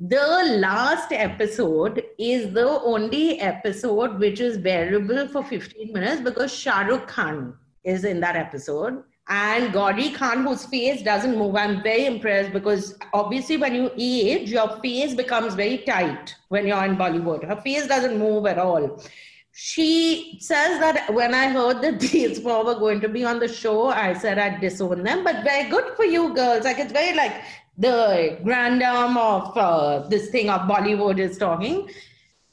The 0.00 0.56
last 0.58 1.12
episode 1.12 2.02
is 2.18 2.52
the 2.52 2.80
only 2.80 3.38
episode 3.40 4.18
which 4.18 4.40
is 4.40 4.58
bearable 4.58 5.28
for 5.28 5.44
15 5.44 5.92
minutes 5.92 6.20
because 6.20 6.50
Shahrukh 6.50 7.06
Khan 7.06 7.54
is 7.84 8.04
in 8.04 8.18
that 8.18 8.34
episode. 8.34 9.04
And 9.28 9.72
Gauri 9.72 10.10
Khan, 10.10 10.44
whose 10.44 10.64
face 10.66 11.00
doesn't 11.02 11.38
move, 11.38 11.54
I'm 11.54 11.80
very 11.84 12.06
impressed 12.06 12.52
because 12.52 12.98
obviously, 13.12 13.56
when 13.56 13.72
you 13.72 13.92
age, 13.96 14.50
your 14.50 14.80
face 14.80 15.14
becomes 15.14 15.54
very 15.54 15.78
tight 15.78 16.34
when 16.48 16.66
you're 16.66 16.84
in 16.84 16.96
Bollywood. 16.96 17.44
Her 17.44 17.60
face 17.60 17.86
doesn't 17.86 18.18
move 18.18 18.46
at 18.46 18.58
all. 18.58 19.00
She 19.52 20.38
says 20.40 20.80
that 20.80 21.14
when 21.14 21.32
I 21.32 21.50
heard 21.50 21.80
that 21.82 22.00
these 22.12 22.40
four 22.40 22.64
were 22.64 22.74
going 22.74 23.00
to 23.00 23.08
be 23.08 23.24
on 23.24 23.38
the 23.38 23.46
show, 23.46 23.86
I 23.86 24.12
said 24.14 24.40
I'd 24.40 24.60
disown 24.60 25.04
them. 25.04 25.22
But 25.22 25.44
very 25.44 25.70
good 25.70 25.94
for 25.94 26.04
you 26.04 26.34
girls. 26.34 26.64
Like 26.64 26.80
it's 26.80 26.92
very 26.92 27.16
like 27.16 27.40
the 27.76 28.38
grandam 28.44 29.16
of 29.16 29.56
uh, 29.56 30.06
this 30.08 30.30
thing 30.30 30.50
of 30.50 30.62
Bollywood 30.62 31.18
is 31.18 31.38
talking. 31.38 31.88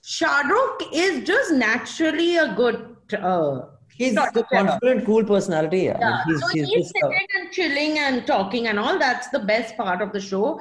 Shah 0.04 0.42
Rukh 0.42 0.82
is 0.92 1.28
just 1.28 1.54
naturally 1.54 2.38
a 2.38 2.54
good. 2.56 2.96
Uh, 3.14 3.62
He's 3.94 4.18
a 4.18 4.32
confident, 4.52 5.06
cool 5.06 5.24
personality. 5.24 5.82
Yeah. 5.82 5.98
yeah. 6.00 6.24
He's, 6.26 6.42
so 6.42 6.48
he's 6.48 6.68
he's 6.68 6.92
just, 6.92 6.96
uh, 7.04 7.10
sitting 7.10 7.28
and 7.36 7.52
chilling 7.52 8.00
and 8.00 8.26
talking 8.26 8.68
and 8.68 8.80
all. 8.80 8.98
That's 8.98 9.28
the 9.30 9.40
best 9.40 9.78
part 9.78 10.02
of 10.02 10.12
the 10.12 10.20
show. 10.20 10.60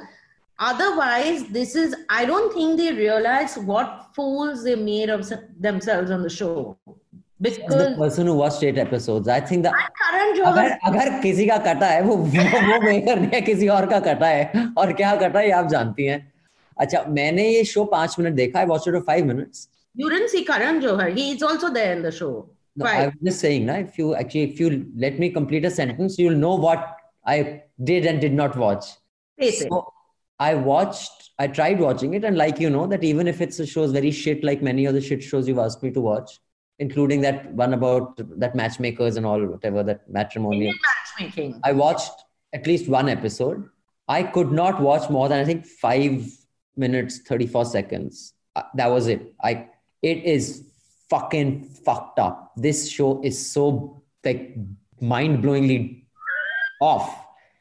Otherwise, 0.59 1.47
this 1.47 1.75
is. 1.75 1.95
I 2.09 2.25
don't 2.25 2.53
think 2.53 2.77
they 2.77 2.93
realize 2.93 3.57
what 3.57 4.09
fools 4.13 4.63
they 4.63 4.75
made 4.75 5.09
of 5.09 5.27
themselves 5.59 6.11
on 6.11 6.21
the 6.21 6.29
show. 6.29 6.77
Who 8.27 8.35
watched 8.35 8.63
eight 8.63 8.77
episodes, 8.77 9.27
I 9.27 9.39
think 9.41 9.63
that 9.63 9.73
Karan 10.01 10.41
अगर 10.45 10.77
अगर 10.87 11.21
किसी 11.21 11.45
का 11.47 11.57
कटा 11.57 11.87
है 11.87 12.01
वो 12.01 12.15
वो 12.15 12.43
वो 12.69 12.79
maker 12.81 13.19
नहीं 13.19 13.31
है 13.33 13.41
किसी 13.41 13.67
और 13.67 13.85
का 13.89 13.99
कटा 13.99 14.27
है 14.27 14.65
और 14.77 14.93
क्या 14.93 15.15
कटा 15.21 15.39
है 15.39 15.51
आप 15.59 15.67
जानती 15.69 16.05
हैं 16.05 16.19
अच्छा 16.77 17.03
मैंने 17.17 17.47
ये 17.49 17.63
शो 17.73 17.83
पाँच 17.93 18.15
मिनट 18.19 18.33
देखा 18.35 18.59
I 18.59 18.65
watch 18.65 18.87
it 18.87 18.93
for 18.93 19.03
five 19.07 19.25
minutes 19.25 19.67
you 19.95 20.09
didn't 20.09 20.29
see 20.29 20.45
Karan 20.45 20.81
Johar. 20.81 21.13
He 21.15 21.31
is 21.31 21.41
also 21.43 21.69
there 21.69 21.93
in 21.93 22.01
the 22.01 22.11
show. 22.11 22.49
No, 22.75 22.85
Right. 22.85 23.07
I'm 23.07 23.17
just 23.23 23.39
saying, 23.39 23.65
na, 23.65 23.73
if 23.85 23.97
you 23.97 24.15
actually, 24.15 24.43
if 24.43 24.59
you 24.59 24.87
let 24.95 25.19
me 25.19 25.29
complete 25.29 25.65
a 25.65 25.69
sentence, 25.69 26.17
you'll 26.17 26.37
know 26.43 26.55
what 26.55 26.97
I 27.25 27.63
did 27.83 28.05
and 28.05 28.21
did 28.21 28.33
not 28.33 28.55
watch. 28.55 28.85
Face. 29.37 29.59
So 29.61 29.81
I 30.39 30.55
watched, 30.55 31.31
I 31.39 31.47
tried 31.47 31.79
watching 31.79 32.13
it, 32.13 32.23
and 32.23 32.37
like 32.37 32.59
you 32.59 32.69
know, 32.69 32.85
that 32.87 33.03
even 33.03 33.27
if 33.27 33.41
it's 33.41 33.59
a 33.59 33.65
show 33.65 33.83
is 33.83 33.91
very 33.91 34.11
shit, 34.11 34.43
like 34.43 34.61
many 34.61 34.85
of 34.85 34.93
the 34.93 35.01
shit 35.01 35.21
shows 35.21 35.47
you've 35.47 35.59
asked 35.59 35.83
me 35.83 35.91
to 35.91 36.01
watch, 36.01 36.39
including 36.81 37.21
that 37.21 37.53
one 37.53 37.73
about 37.73 38.19
that 38.39 38.55
matchmakers 38.55 39.15
and 39.15 39.25
all, 39.25 39.45
whatever 39.45 39.83
that 39.83 40.09
matrimonial. 40.09 40.73
Matchmaking. 40.89 41.61
I 41.63 41.71
watched 41.73 42.11
at 42.53 42.65
least 42.65 42.89
one 42.89 43.07
episode. 43.07 43.69
I 44.07 44.23
could 44.23 44.51
not 44.51 44.81
watch 44.81 45.09
more 45.09 45.29
than 45.29 45.39
I 45.39 45.45
think 45.45 45.65
five 45.65 46.27
minutes, 46.75 47.19
34 47.19 47.65
seconds. 47.65 48.33
Uh, 48.55 48.63
that 48.73 48.87
was 48.87 49.07
it. 49.07 49.33
I 49.43 49.67
it 50.01 50.23
is 50.25 50.65
fucking 51.09 51.63
fucked 51.85 52.17
up. 52.17 52.51
This 52.57 52.89
show 52.89 53.21
is 53.23 53.37
so 53.51 54.01
like 54.25 54.55
mind-blowingly 54.99 56.05
off. 56.81 57.15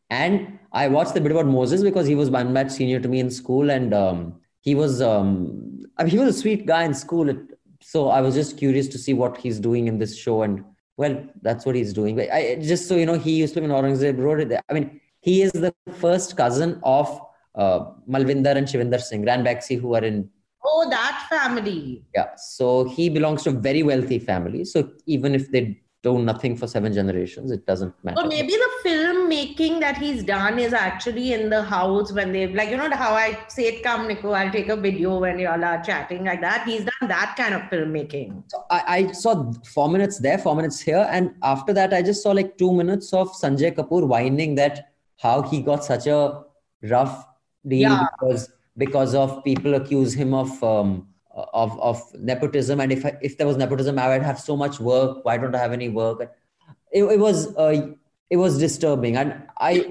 And 0.09 0.59
I 0.72 0.88
watched 0.88 1.14
the 1.14 1.20
bit 1.20 1.33
about 1.33 1.46
Moses 1.46 1.83
because 1.83 2.06
he 2.06 2.14
was 2.14 2.30
one 2.30 2.54
batch 2.54 2.70
senior 2.70 3.00
to 3.00 3.09
me 3.09 3.20
in 3.20 3.30
school, 3.30 3.70
and 3.70 3.92
um, 3.92 4.40
he 4.62 4.74
was 4.74 5.02
um, 5.02 5.80
I 5.98 6.04
mean, 6.04 6.11
he 6.11 6.18
was 6.18 6.37
a 6.37 6.38
sweet 6.38 6.64
guy 6.64 6.85
in 6.85 6.94
school. 6.94 7.28
It, 7.28 7.37
so 7.80 8.08
I 8.08 8.20
was 8.20 8.34
just 8.34 8.56
curious 8.58 8.88
to 8.88 8.98
see 8.98 9.14
what 9.14 9.36
he's 9.36 9.58
doing 9.58 9.86
in 9.88 9.98
this 9.98 10.16
show, 10.16 10.42
and 10.42 10.64
well, 10.96 11.22
that's 11.42 11.64
what 11.66 11.74
he's 11.74 11.92
doing. 11.92 12.16
But 12.16 12.30
I 12.32 12.56
just 12.56 12.88
so 12.88 12.96
you 12.96 13.06
know, 13.06 13.18
he 13.18 13.32
used 13.36 13.54
to 13.54 13.60
be 13.60 13.64
in 13.66 13.70
Aurangzeb. 13.72 14.60
I 14.68 14.72
mean, 14.72 15.00
he 15.20 15.42
is 15.42 15.52
the 15.52 15.74
first 15.94 16.36
cousin 16.36 16.78
of 16.82 17.08
uh, 17.54 17.80
Malvinder 18.08 18.54
and 18.56 18.66
Shivinder 18.66 19.00
Singh, 19.00 19.24
Ranbaxy, 19.24 19.80
who 19.80 19.94
are 19.94 20.04
in 20.04 20.28
Oh, 20.62 20.88
that 20.90 21.26
family. 21.30 22.04
yeah. 22.14 22.28
So 22.36 22.84
he 22.84 23.08
belongs 23.08 23.42
to 23.44 23.50
a 23.50 23.52
very 23.52 23.82
wealthy 23.82 24.18
family. 24.18 24.64
So 24.66 24.90
even 25.06 25.34
if 25.34 25.50
they 25.50 25.80
do 26.02 26.18
nothing 26.18 26.54
for 26.54 26.66
seven 26.66 26.92
generations, 26.92 27.50
it 27.50 27.64
doesn't 27.66 27.94
matter. 28.04 28.20
Or 28.22 28.26
maybe 28.28 28.52
the 28.52 28.70
film 28.82 29.10
making 29.30 29.80
that 29.84 29.96
he's 30.02 30.22
done 30.30 30.58
is 30.64 30.72
actually 30.80 31.32
in 31.36 31.48
the 31.54 31.62
house 31.70 32.12
when 32.18 32.32
they've 32.36 32.54
like 32.60 32.70
you 32.74 32.76
know 32.80 32.90
how 33.02 33.10
I 33.14 33.26
say 33.48 33.64
it 33.70 33.82
come 33.86 34.06
Nico, 34.08 34.32
I'll 34.32 34.52
take 34.52 34.68
a 34.68 34.76
video 34.76 35.18
when 35.24 35.38
y'all 35.38 35.64
are 35.70 35.82
chatting 35.88 36.24
like 36.30 36.40
that. 36.46 36.66
He's 36.66 36.84
done 36.90 37.08
that 37.14 37.34
kind 37.40 37.54
of 37.58 37.62
filmmaking. 37.72 38.44
So 38.48 38.64
I, 38.70 38.80
I 38.96 39.12
saw 39.12 39.52
four 39.74 39.88
minutes 39.88 40.18
there, 40.18 40.38
four 40.46 40.54
minutes 40.56 40.80
here, 40.80 41.06
and 41.10 41.34
after 41.42 41.72
that, 41.80 41.94
I 41.94 42.02
just 42.02 42.22
saw 42.22 42.32
like 42.40 42.56
two 42.58 42.72
minutes 42.72 43.12
of 43.12 43.32
Sanjay 43.42 43.74
Kapoor 43.80 44.06
whining 44.14 44.56
that 44.62 44.92
how 45.26 45.42
he 45.42 45.60
got 45.60 45.84
such 45.84 46.06
a 46.06 46.42
rough 46.94 47.26
deal 47.66 47.90
Yeah. 47.90 48.06
because 48.18 48.50
because 48.76 49.14
of 49.14 49.44
people 49.44 49.74
accuse 49.74 50.14
him 50.14 50.34
of 50.42 50.50
um, 50.64 51.06
of 51.52 51.78
of 51.80 52.02
nepotism, 52.18 52.80
and 52.80 52.92
if 52.98 53.04
I, 53.06 53.16
if 53.22 53.38
there 53.38 53.46
was 53.46 53.56
nepotism, 53.56 53.98
I 53.98 54.08
would 54.12 54.22
have 54.22 54.40
so 54.40 54.56
much 54.56 54.80
work. 54.80 55.24
Why 55.24 55.36
don't 55.36 55.54
I 55.54 55.58
have 55.58 55.72
any 55.72 55.88
work? 55.88 56.22
It, 56.92 57.04
it 57.04 57.18
was 57.18 57.54
uh, 57.56 57.92
it 58.30 58.36
was 58.36 58.58
disturbing, 58.58 59.16
and 59.16 59.42
I 59.58 59.86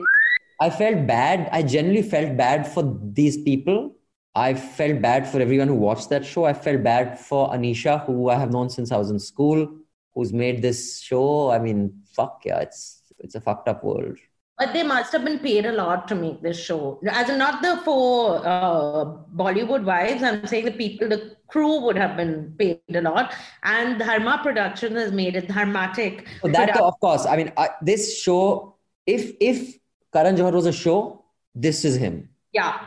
I 0.59 0.69
felt 0.69 1.05
bad. 1.07 1.49
I 1.51 1.61
generally 1.63 2.01
felt 2.01 2.35
bad 2.37 2.67
for 2.67 2.97
these 3.03 3.37
people. 3.37 3.95
I 4.35 4.53
felt 4.53 5.01
bad 5.01 5.27
for 5.27 5.41
everyone 5.41 5.67
who 5.67 5.75
watched 5.75 6.09
that 6.09 6.25
show. 6.25 6.45
I 6.45 6.53
felt 6.53 6.83
bad 6.83 7.19
for 7.19 7.49
Anisha, 7.49 8.05
who 8.05 8.29
I 8.29 8.35
have 8.35 8.51
known 8.51 8.69
since 8.69 8.91
I 8.91 8.97
was 8.97 9.09
in 9.09 9.19
school, 9.19 9.67
who's 10.13 10.31
made 10.31 10.61
this 10.61 11.01
show. 11.01 11.51
I 11.51 11.59
mean, 11.59 12.01
fuck 12.13 12.41
yeah, 12.45 12.59
it's 12.59 13.03
it's 13.19 13.35
a 13.35 13.41
fucked 13.41 13.67
up 13.67 13.83
world. 13.83 14.17
But 14.57 14.73
they 14.73 14.83
must 14.83 15.13
have 15.13 15.23
been 15.23 15.39
paid 15.39 15.65
a 15.65 15.71
lot 15.71 16.07
to 16.09 16.15
make 16.15 16.41
this 16.41 16.59
show. 16.59 16.99
As 17.09 17.29
in 17.29 17.37
not 17.37 17.61
the 17.61 17.77
four 17.85 18.45
uh, 18.45 19.05
Bollywood 19.33 19.85
wives, 19.85 20.21
I'm 20.21 20.45
saying 20.45 20.65
the 20.65 20.71
people, 20.71 21.07
the 21.07 21.37
crew 21.49 21.79
would 21.81 21.97
have 21.97 22.15
been 22.15 22.53
paid 22.57 22.79
a 22.93 23.01
lot. 23.01 23.33
And 23.63 23.99
Dharma 23.99 24.39
Production 24.43 24.95
has 24.95 25.11
made 25.11 25.35
it 25.35 25.47
Dharmatic. 25.47 26.27
So 26.41 26.49
that, 26.49 26.79
of 26.79 26.99
course, 26.99 27.25
I 27.25 27.35
mean, 27.35 27.51
I, 27.57 27.69
this 27.81 28.21
show, 28.21 28.75
if 29.05 29.33
if 29.39 29.77
Karan 30.13 30.35
Johar 30.35 30.53
was 30.53 30.65
a 30.65 30.73
show, 30.73 31.25
this 31.55 31.85
is 31.85 31.95
him. 31.95 32.29
Yeah. 32.53 32.79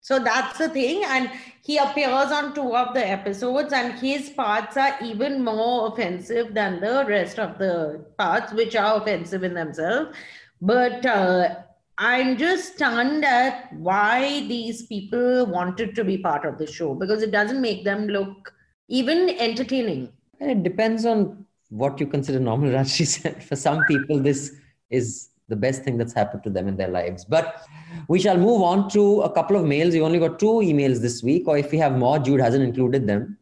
So 0.00 0.20
that's 0.20 0.58
the 0.58 0.68
thing. 0.68 1.02
And 1.04 1.30
he 1.64 1.78
appears 1.78 2.30
on 2.30 2.54
two 2.54 2.76
of 2.76 2.94
the 2.94 3.04
episodes, 3.04 3.72
and 3.72 3.98
his 3.98 4.30
parts 4.30 4.76
are 4.76 4.96
even 5.02 5.44
more 5.44 5.88
offensive 5.88 6.54
than 6.54 6.80
the 6.80 7.04
rest 7.08 7.40
of 7.40 7.58
the 7.58 8.04
parts, 8.16 8.52
which 8.52 8.76
are 8.76 9.02
offensive 9.02 9.42
in 9.42 9.54
themselves. 9.54 10.16
But 10.60 11.04
uh, 11.04 11.56
I'm 11.98 12.36
just 12.36 12.74
stunned 12.74 13.24
at 13.24 13.72
why 13.72 14.46
these 14.48 14.82
people 14.86 15.46
wanted 15.46 15.94
to 15.94 16.04
be 16.04 16.18
part 16.18 16.44
of 16.44 16.58
the 16.58 16.66
show 16.66 16.94
because 16.94 17.22
it 17.22 17.30
doesn't 17.30 17.60
make 17.60 17.84
them 17.84 18.06
look 18.06 18.52
even 18.88 19.30
entertaining. 19.30 20.12
And 20.40 20.50
it 20.50 20.62
depends 20.62 21.06
on 21.06 21.46
what 21.70 21.98
you 21.98 22.06
consider 22.06 22.38
normal, 22.38 22.70
Rajyasree 22.78 23.06
said. 23.06 23.42
For 23.42 23.56
some 23.56 23.82
people, 23.84 24.20
this 24.20 24.54
is 24.90 25.30
the 25.48 25.56
best 25.56 25.84
thing 25.84 25.96
that's 25.96 26.12
happened 26.12 26.42
to 26.42 26.50
them 26.50 26.68
in 26.68 26.76
their 26.76 26.88
lives. 26.88 27.24
But 27.24 27.64
we 28.08 28.18
shall 28.18 28.36
move 28.36 28.60
on 28.62 28.90
to 28.90 29.22
a 29.22 29.32
couple 29.32 29.56
of 29.56 29.64
mails. 29.64 29.94
We 29.94 30.00
only 30.02 30.18
got 30.18 30.38
two 30.38 30.46
emails 30.70 31.00
this 31.00 31.22
week, 31.22 31.48
or 31.48 31.56
if 31.56 31.70
we 31.72 31.78
have 31.78 31.96
more, 31.96 32.18
Jude 32.18 32.40
hasn't 32.40 32.62
included 32.62 33.06
them. 33.06 33.38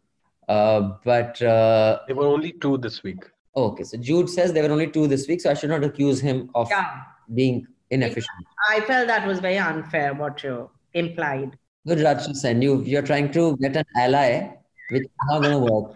Uh, 0.49 0.93
but 1.05 1.41
uh, 1.43 2.01
There 2.07 2.15
were 2.15 2.27
only 2.27 2.53
two 2.53 2.79
this 2.79 3.03
week. 3.03 3.25
okay, 3.57 3.83
so 3.85 3.97
Jude 3.97 4.29
says 4.31 4.53
there 4.53 4.63
were 4.63 4.71
only 4.73 4.91
two 4.91 5.07
this 5.09 5.27
week, 5.27 5.41
so 5.41 5.51
I 5.51 5.55
should 5.55 5.71
not 5.71 5.83
accuse 5.83 6.21
him 6.21 6.51
of 6.55 6.69
Yeah. 6.71 7.01
being 7.35 7.67
inefficient. 7.94 8.46
I 8.70 8.82
felt 8.82 9.08
that 9.08 9.28
was 9.28 9.40
very 9.40 9.58
unfair 9.58 10.14
what 10.14 10.44
you 10.44 10.70
implied. 10.94 11.58
Good, 11.88 12.00
Rajshi 12.00 12.36
Sen. 12.36 12.62
You, 12.62 12.82
you're 12.84 13.02
trying 13.02 13.32
to 13.32 13.58
get 13.58 13.76
an 13.76 13.86
ally, 13.98 14.50
which 14.92 15.04
is 15.04 15.10
not 15.30 15.42
going 15.42 15.54
to 15.54 15.60
work. 15.74 15.96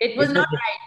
It 0.00 0.16
was 0.16 0.26
It's 0.28 0.34
not 0.34 0.46
okay. 0.46 0.56
right. 0.56 0.86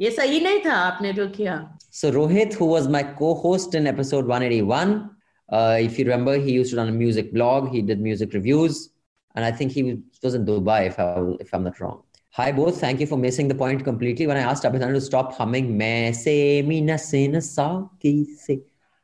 ये 0.00 0.10
सही 0.10 0.40
नहीं 0.40 0.64
था 0.64 0.72
आपने 0.72 1.12
जो 1.12 1.26
किया 1.34 1.54
So 1.90 2.10
Rohit, 2.12 2.52
who 2.54 2.66
was 2.66 2.86
my 2.88 3.02
co-host 3.02 3.74
in 3.74 3.86
episode 3.86 4.26
181, 4.26 5.10
uh, 5.50 5.78
if 5.80 5.98
you 5.98 6.04
remember, 6.04 6.36
he 6.38 6.52
used 6.52 6.70
to 6.72 6.76
run 6.76 6.88
a 6.88 6.92
music 6.92 7.32
blog. 7.32 7.70
He 7.70 7.80
did 7.82 8.00
music 8.00 8.34
reviews, 8.34 8.90
and 9.34 9.44
I 9.44 9.50
think 9.52 9.72
he 9.72 9.82
was, 9.82 9.96
was 10.22 10.34
in 10.34 10.44
Dubai, 10.44 10.86
if 10.88 10.98
I 10.98 11.06
if 11.40 11.54
I'm 11.54 11.64
not 11.64 11.80
wrong. 11.80 12.02
Hi 12.32 12.52
both, 12.52 12.78
thank 12.80 13.00
you 13.00 13.06
for 13.06 13.16
missing 13.16 13.48
the 13.48 13.54
point 13.54 13.82
completely. 13.84 14.26
When 14.26 14.36
I 14.36 14.40
asked 14.40 14.64
Abhinandan 14.64 14.92
to 14.94 15.00
stop 15.00 15.32
humming 15.34 15.76
"Main 15.78 16.12
se 16.12 16.60
mina 16.62 16.98
sin 16.98 17.40
saki 17.40 18.14
se," 18.36 18.60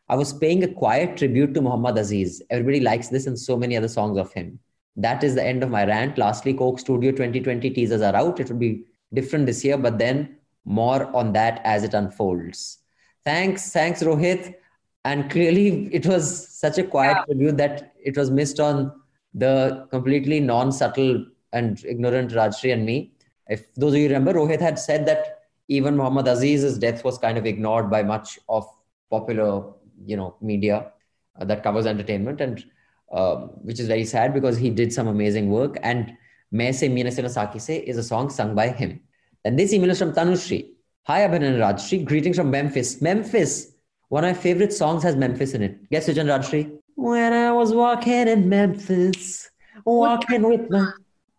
I 0.09 0.15
was 0.15 0.31
paying 0.33 0.63
a 0.63 0.73
quiet 0.73 1.17
tribute 1.17 1.53
to 1.53 1.61
Muhammad 1.61 1.97
Aziz. 1.97 2.41
Everybody 2.49 2.79
likes 2.79 3.09
this 3.09 3.27
and 3.27 3.37
so 3.37 3.57
many 3.57 3.75
other 3.75 3.89
songs 3.89 4.17
of 4.17 4.31
him. 4.31 4.59
That 4.95 5.23
is 5.23 5.35
the 5.35 5.43
end 5.43 5.63
of 5.63 5.69
my 5.69 5.85
rant. 5.85 6.17
Lastly, 6.17 6.53
Coke 6.53 6.79
Studio 6.79 7.11
2020 7.11 7.69
teasers 7.71 8.01
are 8.01 8.15
out. 8.15 8.39
It 8.39 8.49
will 8.49 8.57
be 8.57 8.85
different 9.13 9.45
this 9.45 9.63
year, 9.63 9.77
but 9.77 9.97
then 9.97 10.37
more 10.65 11.13
on 11.15 11.33
that 11.33 11.61
as 11.63 11.83
it 11.83 11.93
unfolds. 11.93 12.79
Thanks, 13.25 13.71
thanks, 13.71 14.01
Rohit. 14.01 14.55
And 15.03 15.29
clearly, 15.29 15.93
it 15.93 16.05
was 16.05 16.47
such 16.47 16.77
a 16.77 16.83
quiet 16.83 17.25
tribute 17.25 17.57
that 17.57 17.93
it 18.03 18.17
was 18.17 18.31
missed 18.31 18.59
on 18.59 18.91
the 19.33 19.87
completely 19.91 20.39
non-subtle 20.39 21.25
and 21.53 21.83
ignorant 21.85 22.31
Rajyasree 22.31 22.73
and 22.73 22.85
me. 22.85 23.11
If 23.47 23.73
those 23.75 23.93
of 23.93 23.99
you 23.99 24.07
remember, 24.07 24.33
Rohit 24.33 24.61
had 24.61 24.79
said 24.79 25.05
that 25.05 25.41
even 25.67 25.95
Muhammad 25.95 26.27
Aziz's 26.27 26.77
death 26.77 27.03
was 27.03 27.17
kind 27.17 27.37
of 27.37 27.45
ignored 27.45 27.89
by 27.89 28.03
much 28.03 28.39
of 28.49 28.65
popular, 29.09 29.63
you 30.05 30.17
know, 30.17 30.35
media 30.41 30.91
uh, 31.39 31.45
that 31.45 31.63
covers 31.63 31.85
entertainment, 31.85 32.41
and 32.41 32.63
um, 33.11 33.51
which 33.61 33.79
is 33.79 33.87
very 33.87 34.05
sad 34.05 34.33
because 34.33 34.57
he 34.57 34.69
did 34.69 34.91
some 34.91 35.07
amazing 35.07 35.49
work. 35.49 35.77
And 35.83 36.13
Main 36.51 36.73
Se 36.73 36.89
Meena 36.89 37.11
Se 37.11 37.21
Na 37.21 37.27
Saki 37.27 37.59
Se 37.59 37.77
is 37.77 37.97
a 37.97 38.03
song 38.03 38.29
sung 38.29 38.55
by 38.55 38.69
him. 38.69 38.99
And 39.45 39.57
this 39.57 39.73
email 39.73 39.89
is 39.89 39.99
from 39.99 40.13
Tanushri. 40.13 40.71
Hi, 41.03 41.21
Abhin 41.21 41.43
and 41.43 41.57
Rajyasree. 41.61 42.05
Greetings 42.05 42.35
from 42.37 42.51
Memphis. 42.51 43.01
Memphis. 43.01 43.73
One 44.09 44.23
of 44.23 44.35
my 44.35 44.41
favorite 44.41 44.73
songs 44.73 45.03
has 45.03 45.15
Memphis 45.15 45.53
in 45.53 45.61
it. 45.63 45.89
Guess 45.89 46.07
which 46.07 46.17
one, 46.17 46.27
Rajyasree? 46.27 46.77
When 46.95 47.33
I 47.33 47.51
was 47.51 47.73
walking 47.73 48.27
in 48.27 48.49
Memphis, 48.49 49.49
walking 49.85 50.43
with 50.43 50.69
my. 50.69 50.91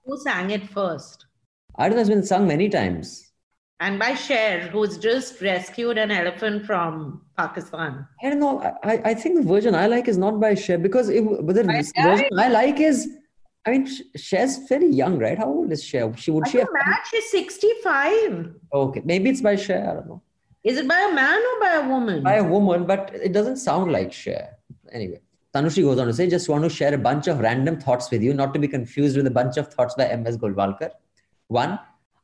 who 0.04 0.18
sang 0.18 0.50
it 0.50 0.68
first 0.70 1.26
I 1.80 1.88
don't 1.88 1.94
know, 1.94 2.00
it's 2.00 2.10
been 2.10 2.24
sung 2.24 2.48
many 2.48 2.68
times. 2.68 3.27
And 3.80 3.98
by 3.98 4.14
Cher 4.14 4.60
who's 4.72 4.98
just 4.98 5.40
rescued 5.40 5.98
an 5.98 6.10
elephant 6.10 6.64
from 6.66 7.22
Pakistan 7.36 8.06
I 8.22 8.30
don't 8.30 8.40
know. 8.40 8.60
I, 8.60 8.72
I- 8.92 9.02
I 9.10 9.14
think 9.14 9.36
the 9.40 9.46
version 9.54 9.74
I 9.74 9.86
like 9.86 10.08
is 10.08 10.18
not 10.18 10.40
by 10.40 10.54
Cher 10.54 10.78
because 10.78 11.08
it, 11.08 11.24
but 11.46 11.54
the 11.54 11.64
By 11.64 11.82
version 12.08 12.38
I 12.46 12.48
like 12.48 12.80
is, 12.80 13.08
I 13.66 13.70
mean, 13.72 13.86
Cher's 14.16 14.56
very 14.68 14.88
young, 14.88 15.18
right? 15.18 15.38
How 15.38 15.46
old 15.46 15.70
is 15.72 15.84
Cher? 15.84 16.12
She 16.16 16.30
would 16.30 16.48
she 16.48 16.58
have? 16.58 16.68
mad? 16.72 17.00
She's 17.10 17.30
65 17.30 18.54
Okay, 18.72 19.02
maybe 19.04 19.30
it's 19.30 19.40
by 19.40 19.56
Cher. 19.56 19.82
I 19.90 19.94
don't 19.94 20.08
know. 20.08 20.22
is 20.64 20.76
it 20.78 20.88
by 20.88 21.00
a 21.10 21.14
man 21.14 21.40
or 21.50 21.56
by 21.64 21.72
a 21.82 21.88
woman 21.88 22.22
by 22.22 22.36
a 22.36 22.44
woman, 22.44 22.84
but 22.92 23.10
it 23.14 23.32
doesn't 23.32 23.58
sound 23.58 23.92
like 23.92 24.12
Cher. 24.12 24.56
Anyway, 24.92 25.20
Tanushri 25.54 25.82
goes 25.82 25.98
on 25.98 26.06
to 26.08 26.12
say, 26.12 26.28
just 26.28 26.48
want 26.48 26.64
to 26.64 26.70
share 26.70 26.94
a 26.94 26.98
bunch 26.98 27.26
of 27.28 27.38
random 27.40 27.78
thoughts 27.80 28.10
with 28.10 28.22
you, 28.22 28.34
not 28.34 28.52
to 28.54 28.58
be 28.64 28.68
confused 28.68 29.16
with 29.16 29.26
a 29.26 29.30
bunch 29.38 29.56
of 29.56 29.72
thoughts 29.72 29.94
by 29.94 30.06
M.S. 30.06 30.36
Golwalkar. 30.36 30.90
One, 31.48 31.78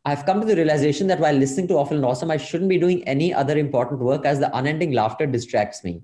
I've 0.06 0.26
come 0.26 0.40
to 0.40 0.46
the 0.46 0.56
realization 0.56 1.06
that 1.06 1.18
while 1.18 1.34
listening 1.34 1.66
to 1.68 1.76
Awful 1.76 1.96
and 1.96 2.04
Awesome, 2.04 2.30
I 2.30 2.36
shouldn't 2.36 2.68
be 2.68 2.78
doing 2.78 3.02
any 3.08 3.32
other 3.32 3.56
important 3.56 4.00
work 4.00 4.26
as 4.26 4.38
the 4.38 4.54
unending 4.54 4.92
laughter 4.92 5.26
distracts 5.26 5.82
me. 5.82 6.02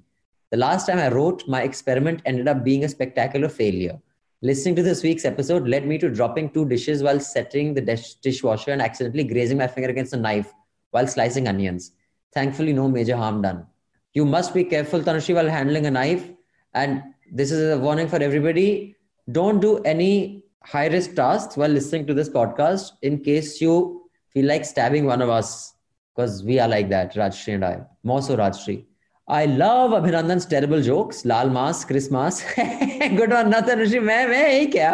The 0.50 0.56
last 0.56 0.86
time 0.86 0.98
I 0.98 1.08
wrote, 1.08 1.46
my 1.46 1.62
experiment 1.62 2.22
ended 2.24 2.48
up 2.48 2.64
being 2.64 2.84
a 2.84 2.88
spectacular 2.88 3.48
failure. 3.48 4.00
Listening 4.40 4.74
to 4.76 4.82
this 4.82 5.02
week's 5.02 5.26
episode 5.26 5.68
led 5.68 5.86
me 5.86 5.98
to 5.98 6.08
dropping 6.08 6.48
two 6.48 6.66
dishes 6.66 7.02
while 7.02 7.20
setting 7.20 7.74
the 7.74 7.82
dish- 7.82 8.14
dishwasher 8.14 8.70
and 8.70 8.80
accidentally 8.80 9.22
grazing 9.22 9.58
my 9.58 9.66
finger 9.66 9.90
against 9.90 10.14
a 10.14 10.16
knife 10.16 10.54
while 10.92 11.06
slicing 11.06 11.46
onions. 11.46 11.92
Thankfully, 12.32 12.72
no 12.72 12.88
major 12.88 13.16
harm 13.16 13.42
done. 13.42 13.66
You 14.14 14.24
must 14.24 14.54
be 14.54 14.64
careful, 14.64 15.00
Tanushi, 15.00 15.34
while 15.34 15.48
handling 15.48 15.84
a 15.84 15.90
knife. 15.90 16.30
And 16.72 17.02
this 17.30 17.52
is 17.52 17.74
a 17.74 17.78
warning 17.78 18.08
for 18.08 18.16
everybody. 18.16 18.96
Don't 19.30 19.60
do 19.60 19.78
any 19.82 20.46
high 20.62 20.86
risk 20.86 21.14
tasks 21.14 21.56
while 21.56 21.68
listening 21.68 22.06
to 22.06 22.14
this 22.14 22.28
podcast 22.28 22.92
in 23.02 23.18
case 23.20 23.60
you 23.60 24.02
feel 24.32 24.46
like 24.46 24.64
stabbing 24.64 25.04
one 25.06 25.22
of 25.22 25.28
us 25.28 25.74
because 26.14 26.44
we 26.44 26.58
are 26.58 26.68
like 26.68 26.88
that, 26.90 27.14
Rajyasree 27.14 27.54
and 27.54 27.64
I, 27.64 27.80
more 28.02 28.22
so 28.22 28.36
Rajyasree. 28.36 28.84
I 29.28 29.46
love 29.46 29.92
Abhinandan's 29.92 30.44
terrible 30.44 30.82
jokes, 30.82 31.24
Lal 31.24 31.50
Christmas. 31.84 32.42
Chris 32.42 33.10
Good 33.16 33.30
one, 33.30 33.50
Nathan 33.50 33.78
Rishi. 33.78 34.00
मैं 34.00 34.26
मैं 34.28 34.48
यही 34.48 34.66
क्या 34.72 34.90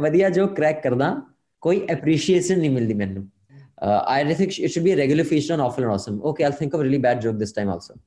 badia 0.00 0.30
joke 0.30 0.56
joke 0.56 1.90
appreciation 1.90 2.58
nahi 2.60 2.70
mildi 2.70 2.94
मैंने 2.94 3.26
uh, 3.82 4.04
I 4.06 4.24
think 4.34 4.58
it 4.58 4.68
should 4.70 4.84
be 4.84 4.92
a 4.92 4.96
regular 4.96 5.24
feature 5.24 5.52
on 5.52 5.60
Awful 5.60 5.84
and 5.84 5.92
Awesome. 5.92 6.22
Okay, 6.22 6.44
I'll 6.44 6.52
think 6.52 6.72
of 6.72 6.80
a 6.80 6.82
really 6.82 6.98
bad 6.98 7.20
joke 7.20 7.38
this 7.38 7.52
time 7.52 7.68
also. 7.68 7.98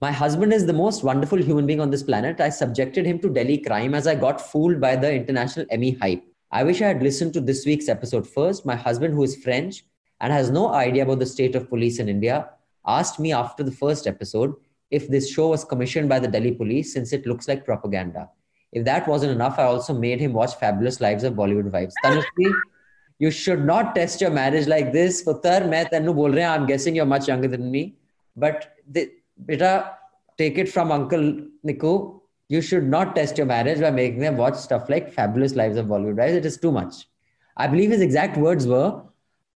My 0.00 0.12
husband 0.12 0.52
is 0.52 0.66
the 0.66 0.72
most 0.72 1.02
wonderful 1.02 1.38
human 1.38 1.66
being 1.66 1.80
on 1.80 1.90
this 1.90 2.02
planet. 2.02 2.40
I 2.40 2.50
subjected 2.50 3.06
him 3.06 3.18
to 3.20 3.30
Delhi 3.30 3.58
crime 3.58 3.94
as 3.94 4.06
I 4.06 4.14
got 4.14 4.40
fooled 4.40 4.80
by 4.80 4.94
the 4.94 5.12
international 5.12 5.66
Emmy 5.70 5.92
hype. 5.92 6.22
I 6.50 6.62
wish 6.62 6.80
I 6.80 6.88
had 6.88 7.02
listened 7.02 7.32
to 7.34 7.40
this 7.40 7.66
week's 7.66 7.88
episode 7.88 8.26
first. 8.28 8.64
My 8.64 8.76
husband, 8.76 9.14
who 9.14 9.22
is 9.22 9.36
French 9.36 9.84
and 10.20 10.32
has 10.32 10.50
no 10.50 10.72
idea 10.72 11.02
about 11.02 11.18
the 11.18 11.26
state 11.26 11.54
of 11.56 11.68
police 11.68 11.98
in 11.98 12.08
India, 12.08 12.50
asked 12.86 13.18
me 13.18 13.32
after 13.32 13.62
the 13.62 13.72
first 13.72 14.06
episode 14.06 14.54
if 14.90 15.08
this 15.08 15.30
show 15.30 15.48
was 15.48 15.64
commissioned 15.64 16.08
by 16.08 16.18
the 16.18 16.28
Delhi 16.28 16.52
police 16.52 16.92
since 16.92 17.12
it 17.12 17.26
looks 17.26 17.48
like 17.48 17.64
propaganda. 17.64 18.28
If 18.72 18.84
that 18.84 19.08
wasn't 19.08 19.32
enough, 19.32 19.58
I 19.58 19.64
also 19.64 19.94
made 19.94 20.20
him 20.20 20.32
watch 20.32 20.54
Fabulous 20.56 21.00
Lives 21.00 21.24
of 21.24 21.34
Bollywood 21.34 21.72
Wives. 21.72 21.94
Tanushree, 22.04 22.52
you 23.18 23.30
should 23.30 23.64
not 23.64 23.94
test 23.94 24.20
your 24.20 24.30
marriage 24.30 24.66
like 24.66 24.92
this. 24.92 25.22
For 25.22 25.40
main 25.42 25.86
tannu 25.86 26.44
I'm 26.44 26.66
guessing 26.66 26.94
you're 26.94 27.06
much 27.06 27.28
younger 27.28 27.48
than 27.48 27.70
me. 27.70 27.96
But 28.36 28.76
the, 28.88 29.10
beta, 29.44 29.96
take 30.36 30.58
it 30.58 30.68
from 30.68 30.92
Uncle 30.92 31.42
Niku. 31.66 32.20
You 32.48 32.60
should 32.60 32.84
not 32.84 33.16
test 33.16 33.38
your 33.38 33.46
marriage 33.46 33.80
by 33.80 33.90
making 33.90 34.20
them 34.20 34.36
watch 34.36 34.54
stuff 34.54 34.88
like 34.88 35.12
Fabulous 35.12 35.54
Lives 35.54 35.76
of 35.76 35.86
Bollywood 35.86 36.16
Wives. 36.16 36.34
It 36.34 36.46
is 36.46 36.56
too 36.58 36.70
much. 36.70 37.08
I 37.56 37.66
believe 37.66 37.90
his 37.90 38.00
exact 38.00 38.36
words 38.36 38.66
were, 38.66 39.02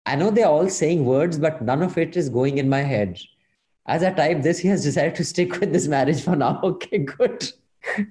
I 0.07 0.17
know 0.17 0.31
they're 0.31 0.47
all 0.49 0.69
saying 0.69 1.05
words, 1.05 1.39
but 1.39 1.63
none 1.63 1.83
of 1.83 1.97
it 1.99 2.17
is 2.17 2.29
going 2.29 2.59
in 2.59 2.69
my 2.69 2.81
head. 2.81 3.21
As 3.87 4.03
I 4.03 4.13
type 4.13 4.43
this, 4.43 4.59
he 4.59 4.69
has 4.69 4.83
decided 4.83 5.15
to 5.17 5.25
stick 5.25 5.61
with 5.61 5.73
this 5.73 5.87
marriage 5.87 6.23
for 6.23 6.37
now. 6.37 6.61
Okay, 6.65 6.99
good. 6.99 7.53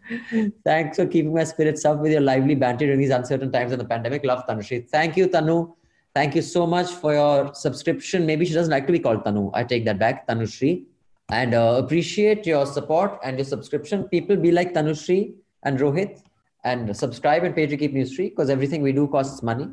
Thanks 0.66 0.98
for 0.98 1.06
keeping 1.06 1.34
my 1.34 1.44
spirits 1.44 1.86
up 1.86 2.00
with 2.00 2.12
your 2.12 2.22
lively 2.22 2.56
banter 2.56 2.86
during 2.86 3.00
these 3.00 3.12
uncertain 3.12 3.52
times 3.52 3.72
of 3.72 3.80
the 3.80 3.86
pandemic. 3.86 4.26
Love 4.26 4.46
Tanushri. 4.48 4.88
Thank 4.90 5.18
you, 5.18 5.28
Tanu. 5.28 5.76
Thank 6.16 6.36
you 6.36 6.42
so 6.42 6.66
much 6.66 6.90
for 6.90 7.14
your 7.14 7.54
subscription. 7.54 8.26
Maybe 8.26 8.46
she 8.46 8.54
doesn't 8.54 8.72
like 8.72 8.88
to 8.88 8.92
be 8.92 9.00
called 9.00 9.24
Tanu. 9.24 9.52
I 9.54 9.64
take 9.64 9.86
that 9.86 10.00
back, 10.00 10.28
Tanushri. 10.28 10.86
And 11.32 11.54
uh, 11.54 11.76
appreciate 11.84 12.46
your 12.46 12.66
support 12.66 13.20
and 13.24 13.38
your 13.38 13.46
subscription. 13.46 14.04
People 14.06 14.36
be 14.36 14.52
like 14.52 14.74
Tanushri 14.74 15.36
and 15.64 15.80
Rohit 15.80 16.22
and 16.64 16.96
subscribe 16.96 17.44
and 17.44 17.56
pay 17.56 17.68
to 17.68 17.78
keep 17.78 17.94
news 17.94 18.16
free 18.16 18.30
because 18.30 18.50
everything 18.50 18.82
we 18.82 18.92
do 18.92 19.08
costs 19.08 19.44
money 19.44 19.68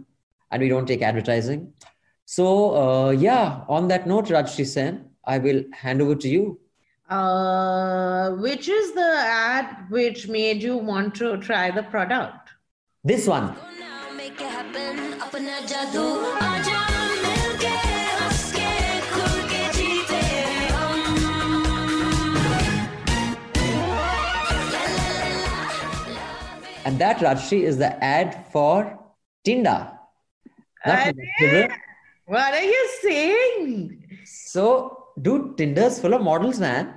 and 0.51 0.63
we 0.63 0.69
don't 0.69 0.87
take 0.87 1.03
advertising. 1.03 1.73
So, 2.27 2.77
uh, 2.77 3.11
yeah, 3.11 3.63
on 3.69 3.89
that 3.89 4.07
note, 4.07 4.27
Rajyasree 4.27 4.67
Sen, 4.67 5.11
I 5.25 5.39
will 5.39 5.65
hand 5.73 6.03
over 6.03 6.15
to 6.17 6.29
you. 6.29 6.61
uh, 7.09 8.31
which 8.45 8.69
is 8.69 8.93
the 8.95 9.13
ad 9.17 9.87
which 9.91 10.27
made 10.29 10.61
you 10.63 10.77
want 10.77 11.15
to 11.15 11.37
try 11.39 11.71
the 11.71 11.83
product 11.85 12.51
This 13.05 13.29
one. 13.29 13.55
And 26.87 27.01
that, 27.01 27.18
Rajyasree, 27.18 27.64
is 27.64 27.78
the 27.78 27.93
ad 28.03 28.47
for 28.53 28.97
Tinder. 29.45 29.91
Not 30.87 31.07
for 31.07 31.12
the 31.14 31.26
children. 31.41 31.70
What 32.26 32.55
are 32.55 32.62
you 32.62 32.89
saying? 33.03 34.20
So, 34.24 35.07
dude, 35.20 35.59
Tinder's 35.59 35.99
full 35.99 36.14
of 36.14 36.22
models, 36.22 36.61
man. 36.61 36.95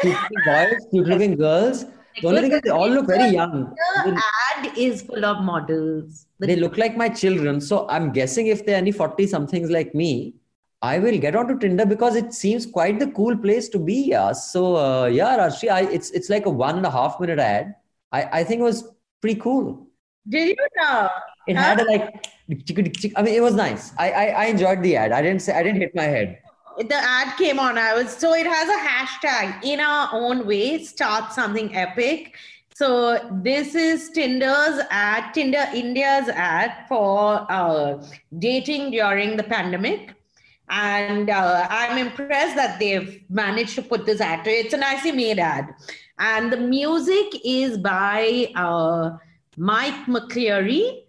Cute 0.00 0.16
boys, 0.46 0.86
cute 0.92 1.08
looking 1.08 1.34
girls. 1.34 1.84
The 2.20 2.28
only 2.28 2.42
thing 2.42 2.52
is, 2.52 2.60
they 2.62 2.70
all 2.70 2.88
look 2.88 3.08
very 3.08 3.30
young. 3.32 3.74
The 4.04 4.22
ad 4.52 4.78
is 4.78 5.02
full 5.02 5.24
of 5.24 5.42
models. 5.42 6.26
They 6.38 6.54
look 6.54 6.78
like 6.78 6.96
my 6.96 7.08
children. 7.08 7.60
So, 7.60 7.88
I'm 7.88 8.12
guessing 8.12 8.46
if 8.46 8.64
they're 8.64 8.76
any 8.76 8.92
40 8.92 9.26
somethings 9.26 9.70
like 9.70 9.92
me, 9.92 10.36
I 10.82 11.00
will 11.00 11.18
get 11.18 11.34
onto 11.34 11.58
Tinder 11.58 11.84
because 11.84 12.14
it 12.14 12.32
seems 12.32 12.64
quite 12.64 13.00
the 13.00 13.08
cool 13.08 13.36
place 13.36 13.68
to 13.70 13.80
be. 13.80 14.04
Yeah. 14.10 14.34
So, 14.34 14.76
uh, 14.76 15.06
yeah, 15.06 15.36
Rajyasree, 15.36 15.68
I, 15.68 15.80
it's, 15.90 16.12
it's 16.12 16.30
like 16.30 16.46
a 16.46 16.50
one 16.50 16.76
and 16.76 16.86
a 16.86 16.92
half 16.92 17.18
minute 17.18 17.40
ad. 17.40 17.74
I, 18.12 18.40
I 18.40 18.44
think 18.44 18.60
it 18.60 18.64
was 18.64 18.84
pretty 19.22 19.40
cool. 19.40 19.86
Did 20.28 20.48
you 20.48 20.56
know? 20.76 21.08
It 21.48 21.56
had 21.56 21.80
a 21.80 21.84
like, 21.84 22.26
I 23.16 23.22
mean, 23.22 23.34
it 23.34 23.42
was 23.42 23.54
nice. 23.54 23.92
I, 23.98 24.10
I, 24.10 24.24
I 24.26 24.44
enjoyed 24.46 24.82
the 24.82 24.96
ad. 24.96 25.12
I 25.12 25.22
didn't 25.22 25.40
say, 25.40 25.54
I 25.54 25.62
didn't 25.62 25.80
hit 25.80 25.94
my 25.94 26.04
head. 26.04 26.38
the 26.78 26.94
ad 26.96 27.36
came 27.38 27.58
on. 27.58 27.78
I 27.78 27.94
was 27.94 28.12
so 28.12 28.34
it 28.34 28.46
has 28.46 28.68
a 28.68 28.80
hashtag 28.88 29.64
in 29.64 29.80
our 29.80 30.08
own 30.12 30.46
way, 30.46 30.82
start 30.84 31.32
something 31.32 31.74
epic. 31.74 32.34
So 32.74 33.18
this 33.42 33.74
is 33.74 34.10
Tinder's 34.10 34.80
ad, 34.90 35.34
Tinder 35.34 35.66
India's 35.74 36.28
ad 36.28 36.86
for 36.88 37.46
uh, 37.50 38.02
dating 38.38 38.92
during 38.92 39.36
the 39.36 39.42
pandemic. 39.42 40.14
And 40.70 41.28
uh, 41.28 41.66
I'm 41.68 41.98
impressed 41.98 42.56
that 42.56 42.78
they've 42.78 43.22
managed 43.28 43.74
to 43.74 43.82
put 43.82 44.06
this 44.06 44.20
ad. 44.20 44.46
It's 44.46 44.72
a 44.72 44.78
nicely 44.78 45.12
made 45.12 45.38
ad. 45.38 45.68
And 46.22 46.52
the 46.52 46.56
music 46.56 47.40
is 47.44 47.78
by 47.78 48.52
uh, 48.54 49.16
Mike 49.56 50.06
McCleary 50.06 51.00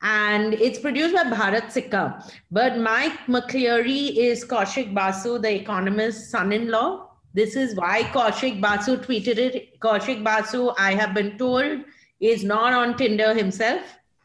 and 0.00 0.54
it's 0.54 0.78
produced 0.78 1.12
by 1.12 1.24
Bharat 1.24 1.72
Sikka. 1.72 2.24
But 2.52 2.78
Mike 2.78 3.18
McCleary 3.26 4.16
is 4.16 4.44
Kaushik 4.44 4.94
Basu, 4.94 5.40
the 5.40 5.52
economist's 5.52 6.30
son-in-law. 6.30 7.08
This 7.34 7.56
is 7.56 7.74
why 7.74 8.04
Kaushik 8.14 8.60
Basu 8.60 8.96
tweeted 8.96 9.38
it. 9.38 9.80
Kaushik 9.80 10.22
Basu, 10.22 10.70
I 10.78 10.94
have 10.94 11.14
been 11.14 11.36
told, 11.36 11.80
is 12.20 12.44
not 12.44 12.72
on 12.72 12.96
Tinder 12.96 13.34
himself. 13.34 13.82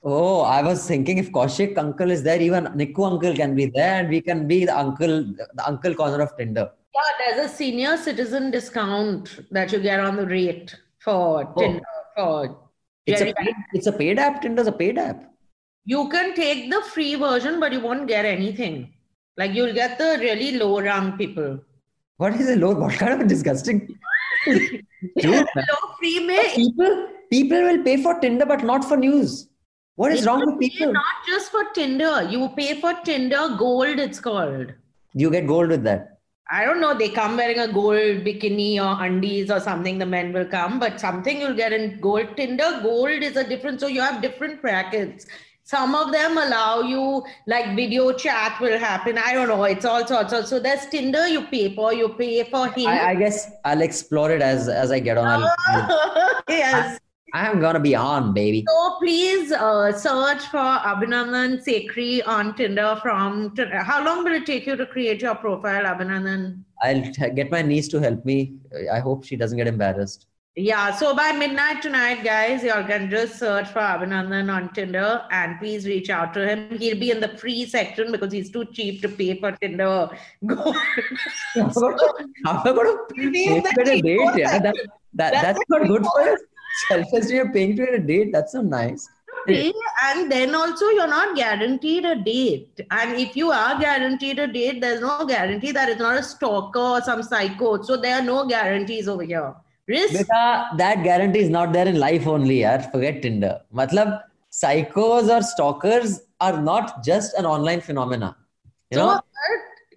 Oh, 0.07 0.41
I 0.41 0.61
was 0.61 0.87
thinking 0.87 1.17
if 1.17 1.31
Kaushik 1.31 1.79
uncle 1.79 2.11
is 2.11 2.21
there, 2.21 2.39
even 2.39 2.65
Niku 2.65 3.11
uncle 3.11 3.35
can 3.35 3.55
be 3.55 3.65
there, 3.65 4.01
and 4.01 4.07
we 4.07 4.21
can 4.21 4.47
be 4.47 4.63
the 4.63 4.77
uncle, 4.77 5.23
the 5.55 5.67
uncle 5.67 5.95
corner 5.95 6.21
of 6.21 6.37
Tinder. 6.37 6.69
Yeah, 6.93 7.01
there's 7.17 7.51
a 7.51 7.53
senior 7.55 7.97
citizen 7.97 8.51
discount 8.51 9.39
that 9.49 9.71
you 9.71 9.79
get 9.79 9.99
on 9.99 10.15
the 10.15 10.27
rate 10.27 10.75
for 10.99 11.51
oh. 11.55 11.59
Tinder. 11.59 11.81
For 12.15 12.55
It's 13.07 13.21
a 13.21 13.33
paid, 13.33 13.55
it's 13.73 13.87
a 13.87 13.91
paid 13.91 14.19
app. 14.19 14.43
Tinder's 14.43 14.67
a 14.67 14.71
paid 14.71 14.99
app. 14.99 15.31
you 15.85 16.07
can 16.09 16.35
take 16.35 16.69
the 16.69 16.81
free 16.93 17.15
version, 17.15 17.59
but 17.59 17.73
you 17.73 17.79
won't 17.79 18.07
get 18.07 18.25
anything. 18.25 18.93
Like 19.37 19.55
you'll 19.55 19.73
get 19.73 19.97
the 19.97 20.17
really 20.19 20.51
low 20.59 20.79
rung 20.81 21.17
people. 21.17 21.59
What 22.17 22.35
is 22.35 22.47
a 22.49 22.55
low? 22.57 22.75
What 22.75 22.93
kind 22.93 23.11
of 23.11 23.21
a 23.21 23.25
disgusting? 23.25 23.87
Dude, 24.45 24.77
low 25.25 25.81
free 25.97 26.19
may 26.27 26.53
people 26.55 27.09
people 27.31 27.61
will 27.63 27.83
pay 27.83 27.97
for 28.03 28.19
Tinder, 28.19 28.45
but 28.45 28.63
not 28.63 28.85
for 28.85 28.97
news. 28.97 29.47
What 29.95 30.11
is 30.11 30.25
wrong 30.25 30.45
with 30.45 30.59
people? 30.59 30.91
Not 30.91 31.03
just 31.27 31.51
for 31.51 31.63
Tinder. 31.73 32.27
You 32.29 32.49
pay 32.49 32.79
for 32.81 32.93
Tinder 33.05 33.55
Gold, 33.57 33.97
it's 33.99 34.19
called. 34.19 34.73
You 35.13 35.31
get 35.31 35.47
gold 35.47 35.69
with 35.69 35.83
that. 35.83 36.19
I 36.51 36.63
don't 36.65 36.79
know. 36.81 36.93
They 36.93 37.09
come 37.09 37.37
wearing 37.37 37.59
a 37.59 37.67
gold 37.67 38.23
bikini 38.25 38.77
or 38.77 39.03
undies 39.03 39.49
or 39.49 39.59
something. 39.59 39.97
The 39.97 40.05
men 40.05 40.31
will 40.33 40.45
come, 40.45 40.79
but 40.79 40.99
something 40.99 41.39
you'll 41.39 41.55
get 41.55 41.73
in 41.73 41.99
gold. 42.01 42.35
Tinder 42.37 42.81
Gold 42.83 43.23
is 43.23 43.35
a 43.35 43.43
different. 43.47 43.79
So 43.79 43.87
you 43.87 44.01
have 44.01 44.21
different 44.21 44.61
brackets. 44.61 45.25
Some 45.63 45.95
of 45.95 46.11
them 46.11 46.37
allow 46.37 46.81
you 46.81 47.23
like 47.47 47.75
video 47.75 48.11
chat 48.13 48.59
will 48.61 48.77
happen. 48.77 49.17
I 49.17 49.33
don't 49.33 49.47
know. 49.47 49.63
It's 49.63 49.85
all 49.85 50.05
sorts. 50.05 50.33
of- 50.33 50.45
So 50.45 50.59
there's 50.59 50.85
Tinder 50.87 51.27
you 51.27 51.43
pay 51.47 51.73
for. 51.73 51.91
You 51.93 52.09
pay 52.09 52.43
for 52.43 52.67
him. 52.67 52.87
I, 52.87 53.11
I 53.11 53.15
guess 53.15 53.49
I'll 53.63 53.81
explore 53.81 54.29
it 54.31 54.43
as 54.43 54.67
as 54.67 54.91
I 54.91 54.99
get 54.99 55.17
on. 55.17 55.49
Yes. 56.47 56.99
I'm 57.35 57.59
gonna 57.59 57.81
be 57.81 57.93
on, 57.95 58.33
baby. 58.33 58.63
So 58.65 58.95
please 58.97 59.51
uh, 59.51 59.91
search 59.91 60.43
for 60.47 60.57
Abhinandan 60.57 61.61
Sekhri 61.65 62.25
on 62.25 62.55
Tinder 62.55 62.97
from. 63.01 63.53
How 63.73 64.03
long 64.05 64.23
will 64.23 64.31
it 64.31 64.45
take 64.45 64.65
you 64.65 64.77
to 64.77 64.85
create 64.85 65.21
your 65.21 65.35
profile, 65.35 65.83
Abhinandan? 65.83 66.63
I'll 66.81 67.01
t- 67.11 67.29
get 67.31 67.51
my 67.51 67.61
niece 67.61 67.89
to 67.89 67.99
help 67.99 68.23
me. 68.23 68.53
I 68.89 68.99
hope 68.99 69.25
she 69.25 69.35
doesn't 69.35 69.57
get 69.57 69.67
embarrassed. 69.67 70.27
Yeah, 70.55 70.95
so 70.95 71.13
by 71.13 71.33
midnight 71.33 71.81
tonight, 71.81 72.23
guys, 72.23 72.63
y'all 72.63 72.85
can 72.85 73.09
just 73.09 73.37
search 73.37 73.67
for 73.67 73.79
Abhinandan 73.79 74.49
on 74.49 74.73
Tinder 74.73 75.23
and 75.29 75.59
please 75.59 75.85
reach 75.85 76.09
out 76.09 76.33
to 76.35 76.47
him. 76.47 76.77
He'll 76.77 76.97
be 76.97 77.11
in 77.11 77.19
the 77.19 77.37
free 77.37 77.65
section 77.65 78.13
because 78.13 78.31
he's 78.31 78.49
too 78.49 78.63
cheap 78.71 79.01
to 79.01 79.09
pay 79.09 79.37
for 79.37 79.51
Tinder 79.51 80.09
Gold. 80.45 80.77
How 81.55 81.65
am 81.65 82.65
I 82.65 82.71
gonna 82.71 82.97
pay 83.13 83.59
for 83.59 83.81
a 83.81 84.01
date? 84.01 84.05
Yeah, 84.37 84.59
that, 84.59 84.75
that, 85.15 85.33
That's 85.33 85.41
that's 85.41 85.59
not 85.67 85.87
good 85.89 86.05
for 86.05 86.37
self-esteem. 86.87 87.35
You're 87.35 87.53
paying 87.53 87.75
to 87.77 87.89
a 87.89 87.99
date. 87.99 88.31
That's 88.31 88.53
so 88.53 88.61
nice. 88.61 89.09
pay 89.47 89.73
and 90.03 90.31
then 90.31 90.55
also 90.55 90.87
you're 90.89 91.07
not 91.07 91.35
guaranteed 91.35 92.05
a 92.05 92.15
date 92.15 92.79
and 92.91 93.19
if 93.23 93.35
you 93.35 93.51
are 93.51 93.79
guaranteed 93.79 94.39
a 94.39 94.47
date 94.47 94.81
there's 94.81 95.01
no 95.01 95.25
guarantee 95.25 95.71
that 95.71 95.89
it's 95.89 95.99
not 95.99 96.17
a 96.17 96.23
stalker 96.23 96.79
or 96.79 97.01
some 97.01 97.21
psycho 97.21 97.81
so 97.81 97.97
there 97.97 98.15
are 98.19 98.23
no 98.23 98.47
guarantees 98.47 99.07
over 99.07 99.23
here 99.23 99.53
risk 99.87 100.13
Beta, 100.13 100.69
that 100.77 101.03
guarantee 101.03 101.39
is 101.39 101.49
not 101.49 101.73
there 101.73 101.87
in 101.87 101.99
life 101.99 102.27
only, 102.27 102.59
yaar. 102.59 102.91
Forget 102.91 103.21
Tinder. 103.21 103.61
Matlab, 103.73 104.21
psychos 104.51 105.29
or 105.29 105.41
stalkers 105.43 106.21
are 106.39 106.61
not 106.61 107.03
just 107.03 107.35
an 107.37 107.45
online 107.45 107.81
phenomena. 107.81 108.35
You 108.91 108.97
so 108.97 109.05
know? 109.05 109.21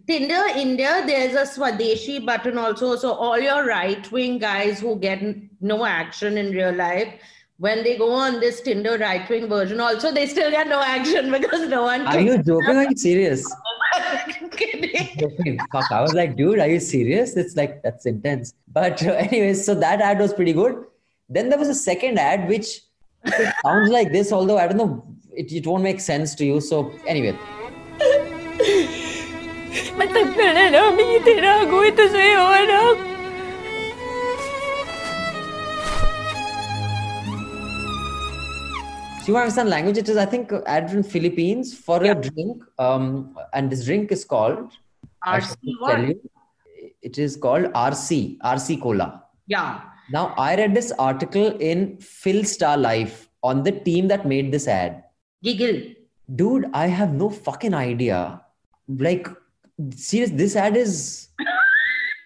Tinder 0.09 0.45
india 0.57 0.93
there's 1.07 1.35
a 1.35 1.47
swadeshi 1.55 2.25
button 2.25 2.59
also 2.59 2.97
so 2.97 3.13
all 3.13 3.39
your 3.39 3.65
right-wing 3.67 4.39
guys 4.39 4.81
who 4.81 4.97
get 4.97 5.23
no 5.61 5.85
action 5.85 6.39
in 6.39 6.51
real 6.53 6.73
life 6.73 7.13
when 7.59 7.83
they 7.85 7.97
go 7.99 8.11
on 8.13 8.39
this 8.41 8.61
tinder 8.61 8.97
right-wing 8.99 9.49
version 9.49 9.81
also 9.81 10.13
they 10.13 10.27
still 10.27 10.51
get 10.51 10.69
no 10.69 10.81
action 10.81 11.31
because 11.39 11.69
no 11.69 11.83
one 11.83 12.07
Are 12.07 12.21
you 12.21 12.43
joking? 12.43 12.77
Are 12.77 12.85
you 12.85 12.97
serious? 12.97 13.45
I'm 13.95 14.51
kidding. 14.51 15.59
Fuck. 15.73 15.91
I 15.91 16.01
was 16.01 16.15
like, 16.15 16.37
dude, 16.37 16.61
are 16.61 16.69
you 16.69 16.79
serious? 16.79 17.37
It's 17.37 17.57
like, 17.57 17.83
that's 17.83 18.07
intense. 18.07 18.55
But, 18.73 19.05
uh, 19.05 19.13
anyways, 19.27 19.65
so 19.65 19.75
that 19.75 20.01
ad 20.01 20.19
was 20.19 20.33
pretty 20.33 20.53
good. 20.53 20.85
Then 21.29 21.49
there 21.49 21.59
was 21.59 21.69
a 21.69 21.75
second 21.75 22.19
ad, 22.19 22.49
which 22.49 22.81
sounds 23.65 23.91
like 23.91 24.13
this, 24.13 24.33
although 24.33 24.59
I 24.59 24.69
don't 24.69 24.77
know, 24.77 25.05
it, 25.33 25.53
it 25.53 25.67
won't 25.67 25.83
make 25.83 26.01
sense 26.01 26.35
to 26.37 26.45
you. 26.45 26.61
So, 26.61 26.93
anyway, 27.07 27.37
matagal 29.99 30.51
na 30.55 30.65
namin 30.71 31.19
itinago 31.19 31.83
ito 31.83 32.05
sa'yo, 32.09 32.43
anak. 32.63 32.97
Understand 39.29 39.69
language? 39.69 39.99
It 39.99 40.09
is, 40.09 40.17
I 40.17 40.25
think, 40.25 40.51
ad 40.65 40.91
from 40.91 41.03
Philippines 41.03 41.77
for 41.77 42.03
a 42.03 42.15
drink, 42.15 42.65
um, 42.79 43.37
and 43.53 43.69
this 43.69 43.85
drink 43.85 44.11
is 44.11 44.25
called. 44.25 44.73
RC 45.21 45.59
what? 45.81 46.17
it 47.03 47.19
is 47.19 47.37
called 47.37 47.65
RC, 47.73 48.39
RC 48.39 48.81
Cola. 48.81 49.25
yeah 49.47 49.81
Now 50.11 50.35
I 50.39 50.57
read 50.57 50.75
this 50.75 50.93
article 50.99 51.57
in 51.59 51.99
Phil 51.99 52.45
Star 52.45 52.77
Life 52.77 53.29
on 53.43 53.63
the 53.63 53.73
team 53.73 54.09
that 54.09 54.27
made 54.27 54.53
this 54.53 54.67
ad. 54.67 55.05
giggle 55.43 55.95
Dude, 56.35 56.67
I 56.73 56.87
have 56.87 57.13
no 57.15 57.31
fucking 57.31 57.75
idea. 57.75 58.43
Like, 58.89 59.29
serious, 59.91 60.31
this 60.31 60.57
ad 60.57 60.77
is. 60.77 61.29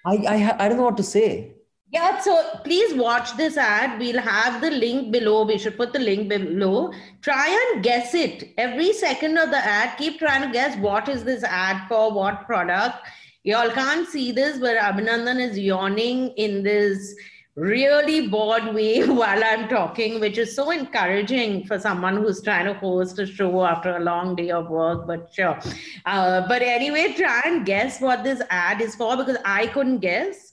I 0.04 0.16
I 0.34 0.56
I 0.58 0.68
don't 0.68 0.78
know 0.78 0.84
what 0.84 0.96
to 0.96 1.02
say. 1.02 1.52
Yeah, 1.92 2.20
so 2.20 2.42
please 2.64 2.94
watch 2.94 3.36
this 3.36 3.58
ad. 3.58 3.98
We'll 3.98 4.20
have 4.20 4.62
the 4.62 4.70
link 4.70 5.12
below. 5.12 5.44
We 5.44 5.58
should 5.58 5.76
put 5.76 5.92
the 5.92 5.98
link 5.98 6.26
below. 6.26 6.90
Try 7.20 7.48
and 7.74 7.84
guess 7.84 8.14
it. 8.14 8.54
Every 8.56 8.94
second 8.94 9.36
of 9.36 9.50
the 9.50 9.58
ad, 9.58 9.98
keep 9.98 10.18
trying 10.18 10.40
to 10.40 10.50
guess 10.50 10.74
what 10.78 11.10
is 11.10 11.22
this 11.22 11.44
ad 11.44 11.86
for, 11.88 12.10
what 12.10 12.46
product. 12.46 13.06
Y'all 13.44 13.70
can't 13.70 14.08
see 14.08 14.32
this, 14.32 14.58
but 14.58 14.78
Abhinandan 14.78 15.38
is 15.38 15.58
yawning 15.58 16.28
in 16.38 16.62
this 16.62 17.14
really 17.54 18.28
bored 18.28 18.74
way 18.74 19.06
while 19.20 19.42
I'm 19.44 19.68
talking, 19.68 20.20
which 20.20 20.38
is 20.38 20.54
so 20.56 20.70
encouraging 20.70 21.66
for 21.66 21.78
someone 21.78 22.16
who's 22.16 22.42
trying 22.42 22.66
to 22.66 22.74
host 22.74 23.18
a 23.18 23.26
show 23.26 23.64
after 23.64 23.96
a 23.96 24.00
long 24.00 24.36
day 24.36 24.50
of 24.50 24.70
work. 24.70 25.06
But 25.06 25.30
sure. 25.34 25.58
Uh, 26.06 26.46
but 26.48 26.62
anyway, 26.62 27.12
try 27.14 27.42
and 27.44 27.66
guess 27.66 28.00
what 28.00 28.24
this 28.24 28.40
ad 28.50 28.80
is 28.80 28.94
for 28.94 29.16
because 29.16 29.36
I 29.44 29.66
couldn't 29.68 29.98
guess. 29.98 30.52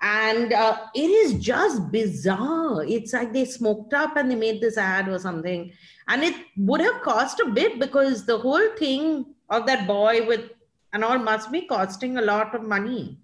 and 0.00 0.52
uh, 0.52 0.76
it 0.94 1.10
is 1.10 1.34
just 1.42 1.90
bizarre. 1.90 2.84
It's 2.84 3.12
like 3.12 3.32
they 3.32 3.44
smoked 3.44 3.94
up 3.94 4.16
and 4.16 4.30
they 4.30 4.34
made 4.36 4.60
this 4.60 4.76
ad 4.78 5.08
or 5.08 5.18
something, 5.18 5.72
and 6.08 6.22
it 6.22 6.34
would 6.56 6.80
have 6.80 7.02
cost 7.02 7.40
a 7.40 7.50
bit 7.50 7.78
because 7.80 8.24
the 8.24 8.38
whole 8.38 8.68
thing 8.78 9.26
of 9.50 9.66
that 9.66 9.86
boy 9.86 10.26
with 10.26 10.50
and 10.92 11.04
all 11.04 11.18
must 11.18 11.50
be 11.52 11.62
costing 11.62 12.16
a 12.18 12.22
lot 12.22 12.54
of 12.54 12.62
money 12.62 13.18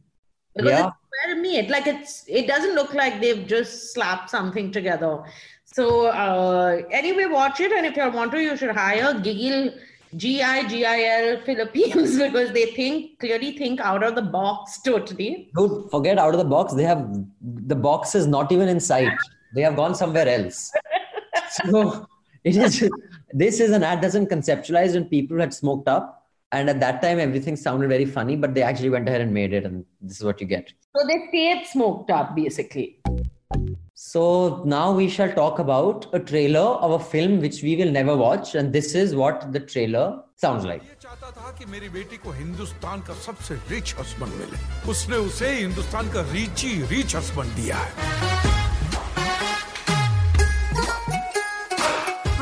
because 0.56 0.70
Yeah. 0.70 0.86
it's 0.88 0.96
well 1.26 1.36
made. 1.42 1.70
Like 1.70 1.86
it's 1.86 2.24
it 2.28 2.46
doesn't 2.46 2.74
look 2.74 2.94
like 2.94 3.20
they've 3.20 3.46
just 3.46 3.92
slapped 3.92 4.30
something 4.30 4.70
together. 4.72 5.22
So 5.64 6.06
uh, 6.06 6.82
anyway, 6.90 7.26
watch 7.26 7.60
it, 7.60 7.72
and 7.72 7.84
if 7.86 7.96
you 7.96 8.08
want 8.10 8.32
to, 8.32 8.40
you 8.40 8.56
should 8.56 8.74
hire 8.76 9.14
Gigil. 9.14 9.74
G 10.16 10.42
I 10.42 10.62
G 10.68 10.84
I 10.84 11.02
L 11.02 11.40
Philippines 11.44 12.16
because 12.24 12.52
they 12.52 12.66
think 12.66 13.18
clearly 13.18 13.58
think 13.58 13.80
out 13.80 14.04
of 14.04 14.14
the 14.14 14.22
box 14.22 14.80
totally. 14.80 15.50
Dude, 15.56 15.90
forget 15.90 16.18
out 16.18 16.32
of 16.34 16.38
the 16.38 16.44
box. 16.44 16.72
They 16.72 16.84
have 16.84 17.00
the 17.42 17.74
box 17.74 18.14
is 18.14 18.28
not 18.28 18.52
even 18.52 18.68
in 18.68 18.78
sight. 18.78 19.18
They 19.56 19.62
have 19.62 19.74
gone 19.74 19.94
somewhere 19.94 20.28
else. 20.28 20.70
So 21.64 22.06
it 22.44 22.56
is. 22.56 22.88
This 23.32 23.58
is 23.60 23.70
an 23.70 23.82
ad 23.82 24.00
that's 24.02 24.14
been 24.14 24.26
conceptualized 24.26 24.94
and 24.96 25.08
people 25.10 25.38
had 25.38 25.52
smoked 25.52 25.88
up 25.88 26.23
And 26.51 26.67
at 26.69 26.79
that 26.79 26.99
time, 27.01 27.19
everything 27.19 27.55
sounded 27.55 27.89
very 27.89 28.05
funny, 28.05 28.35
but 28.35 28.55
they 28.55 28.63
actually 28.63 28.89
went 28.89 29.07
ahead 29.07 29.21
and 29.21 29.31
made 29.31 29.53
it, 29.53 29.65
and 29.65 29.85
this 30.01 30.17
is 30.17 30.23
what 30.23 30.41
you 30.41 30.47
get. 30.47 30.73
So 30.95 31.05
they 31.07 31.27
stayed 31.27 31.67
smoked 31.67 32.09
up 32.09 32.35
basically. 32.35 32.97
So 33.93 34.63
now 34.65 34.91
we 34.91 35.09
shall 35.09 35.31
talk 35.31 35.59
about 35.59 36.07
a 36.13 36.19
trailer 36.19 36.67
of 36.87 36.91
a 36.91 36.99
film 36.99 37.39
which 37.41 37.61
we 37.61 37.75
will 37.75 37.91
never 37.91 38.17
watch, 38.17 38.55
and 38.55 38.73
this 38.73 38.95
is 38.95 39.13
what 39.13 39.51
the 39.51 39.59
trailer 39.59 40.23
sounds 40.37 40.65
like. 40.65 40.81
चाहता 41.01 41.31
था 41.37 41.51
कि 41.59 41.65
मेरी 41.71 41.89
बेटी 41.89 42.17
को 42.25 42.31
हिंदुस्तान 42.39 43.01
का 43.07 43.13
सबसे 43.27 43.55
rich 43.69 43.95
husband 43.99 44.33
मिले 44.39 44.57
उसने 44.91 45.17
उसे 45.29 45.49
हिंदुस्तान 45.59 46.09
का 46.13 46.21
रिची 46.33 46.71
रिच 46.95 47.15
हस्बैंड 47.15 47.49
दिया 47.55 47.77
है 47.77 47.91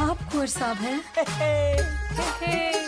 आप 0.08 0.18
कुंवर 0.32 0.48
साहब 0.58 0.78
हैं 0.88 0.98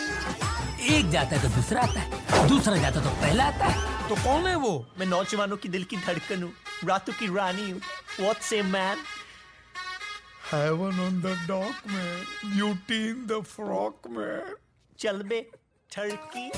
एक 0.93 1.09
जाता 1.09 1.35
है 1.35 1.41
तो 1.41 1.49
दूसरा 1.55 1.81
आता 1.81 1.99
है 1.99 2.47
दूसरा 2.47 2.75
जाता 2.77 3.01
तो 3.03 3.09
पहला 3.21 3.43
आता 3.43 3.65
है 3.65 4.07
तो 4.09 4.15
कौन 4.23 4.47
है 4.47 4.55
वो 4.63 4.73
मैं 4.99 5.05
नौजवानों 5.07 5.57
की 5.57 5.69
दिल 5.75 5.83
की 5.91 5.97
धड़कन 5.97 6.43
हूँ 6.43 6.51
रातों 6.89 7.13
की 7.19 7.27
रानी 7.35 7.69
हूँ 7.69 7.79
what 8.19 8.41
say 8.49 8.61
man 8.73 8.97
heaven 10.51 10.99
on 11.05 11.21
the 11.21 11.35
dock 11.47 11.87
में 11.91 12.55
ब्यूटी 12.55 13.01
इन 13.09 13.25
द 13.31 13.41
फ्रॉक 13.53 14.07
में 14.17 14.55
चल 14.99 15.21
बे 15.29 15.45
ठड़की 15.91 16.49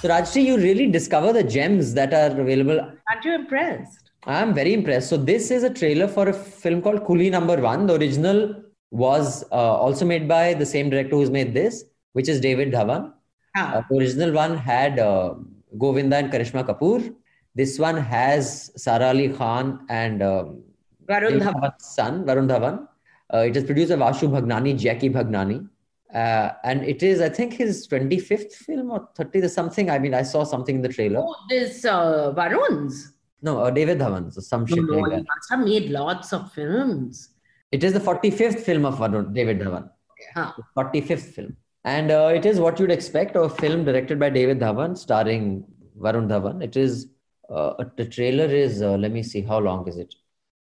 So 0.00 0.08
Rajshri, 0.08 0.44
you 0.44 0.56
really 0.58 0.86
discover 0.94 1.32
the 1.32 1.42
gems 1.42 1.92
that 1.94 2.12
are 2.12 2.38
available. 2.40 2.80
Aren't 2.80 3.24
you 3.24 3.34
impressed? 3.34 4.10
I'm 4.24 4.52
very 4.52 4.74
impressed. 4.74 5.08
So 5.08 5.16
this 5.16 5.50
is 5.50 5.64
a 5.64 5.70
trailer 5.70 6.06
for 6.06 6.28
a 6.28 6.34
film 6.34 6.82
called 6.82 7.04
Coolie 7.04 7.30
Number 7.30 7.56
One. 7.56 7.86
The 7.86 7.94
original 7.94 8.42
was 8.90 9.44
uh, 9.50 9.54
also 9.54 10.04
made 10.04 10.28
by 10.28 10.52
the 10.54 10.66
same 10.66 10.90
director 10.90 11.16
who's 11.16 11.30
made 11.30 11.54
this, 11.54 11.84
which 12.14 12.28
is 12.28 12.42
David 12.42 12.72
Dhawan. 12.72 13.12
Uh, 13.56 13.82
the 13.88 13.96
original 13.96 14.32
one 14.32 14.56
had 14.56 14.98
uh, 14.98 15.34
Govinda 15.78 16.16
and 16.16 16.30
Karisma 16.30 16.64
Kapoor. 16.66 17.14
This 17.54 17.78
one 17.78 17.96
has 17.96 18.70
Sara 18.76 19.08
Ali 19.08 19.30
Khan 19.30 19.86
and 19.88 20.22
um, 20.22 20.62
Varun 21.08 21.40
Dhawan. 21.40 21.54
Dhawan's 21.54 21.86
son, 21.86 22.24
Varun 22.24 22.48
Dhawan. 22.48 22.86
Uh, 23.32 23.38
it 23.38 23.56
is 23.56 23.64
produced 23.64 23.90
by 23.90 23.96
Vashu 23.96 24.28
Bhagnani, 24.28 24.78
Jackie 24.78 25.08
Bhagnani. 25.08 25.68
Uh, 26.14 26.50
and 26.64 26.84
it 26.84 27.02
is, 27.02 27.20
I 27.20 27.28
think, 27.28 27.54
his 27.54 27.88
25th 27.88 28.52
film 28.52 28.90
or 28.90 29.08
30th 29.18 29.44
or 29.44 29.48
something. 29.48 29.90
I 29.90 29.98
mean, 29.98 30.14
I 30.14 30.22
saw 30.22 30.44
something 30.44 30.76
in 30.76 30.82
the 30.82 30.88
trailer. 30.88 31.20
Oh, 31.20 31.34
this 31.48 31.84
uh, 31.84 32.32
Varun's. 32.36 33.12
No, 33.42 33.60
uh, 33.60 33.70
David 33.70 33.98
Dhawan's 33.98 34.38
or 34.38 34.42
some 34.42 34.66
shit 34.66 34.82
No, 34.82 34.98
like 34.98 35.12
he 35.12 35.18
must 35.18 35.50
have 35.50 35.60
made 35.60 35.90
lots 35.90 36.32
of 36.32 36.52
films. 36.52 37.30
It 37.72 37.82
is 37.82 37.92
the 37.92 38.00
45th 38.00 38.60
film 38.60 38.84
of 38.84 38.96
Varun, 38.96 39.34
David 39.34 39.60
Dhawan. 39.60 39.90
Huh. 40.34 40.52
45th 40.76 41.32
film. 41.34 41.56
And 41.86 42.10
uh, 42.10 42.32
it 42.34 42.44
is 42.44 42.58
what 42.58 42.80
you'd 42.80 42.90
expect 42.90 43.36
of 43.36 43.52
a 43.52 43.54
film 43.54 43.84
directed 43.84 44.18
by 44.18 44.28
David 44.28 44.58
Dhawan, 44.58 44.98
starring 44.98 45.64
Varun 45.96 46.26
Dhawan. 46.26 46.62
It 46.62 46.76
is, 46.76 47.06
uh, 47.48 47.74
the 47.96 48.04
trailer 48.04 48.46
is, 48.46 48.82
uh, 48.82 48.96
let 48.96 49.12
me 49.12 49.22
see, 49.22 49.40
how 49.40 49.58
long 49.58 49.86
is 49.86 49.96
it? 49.96 50.12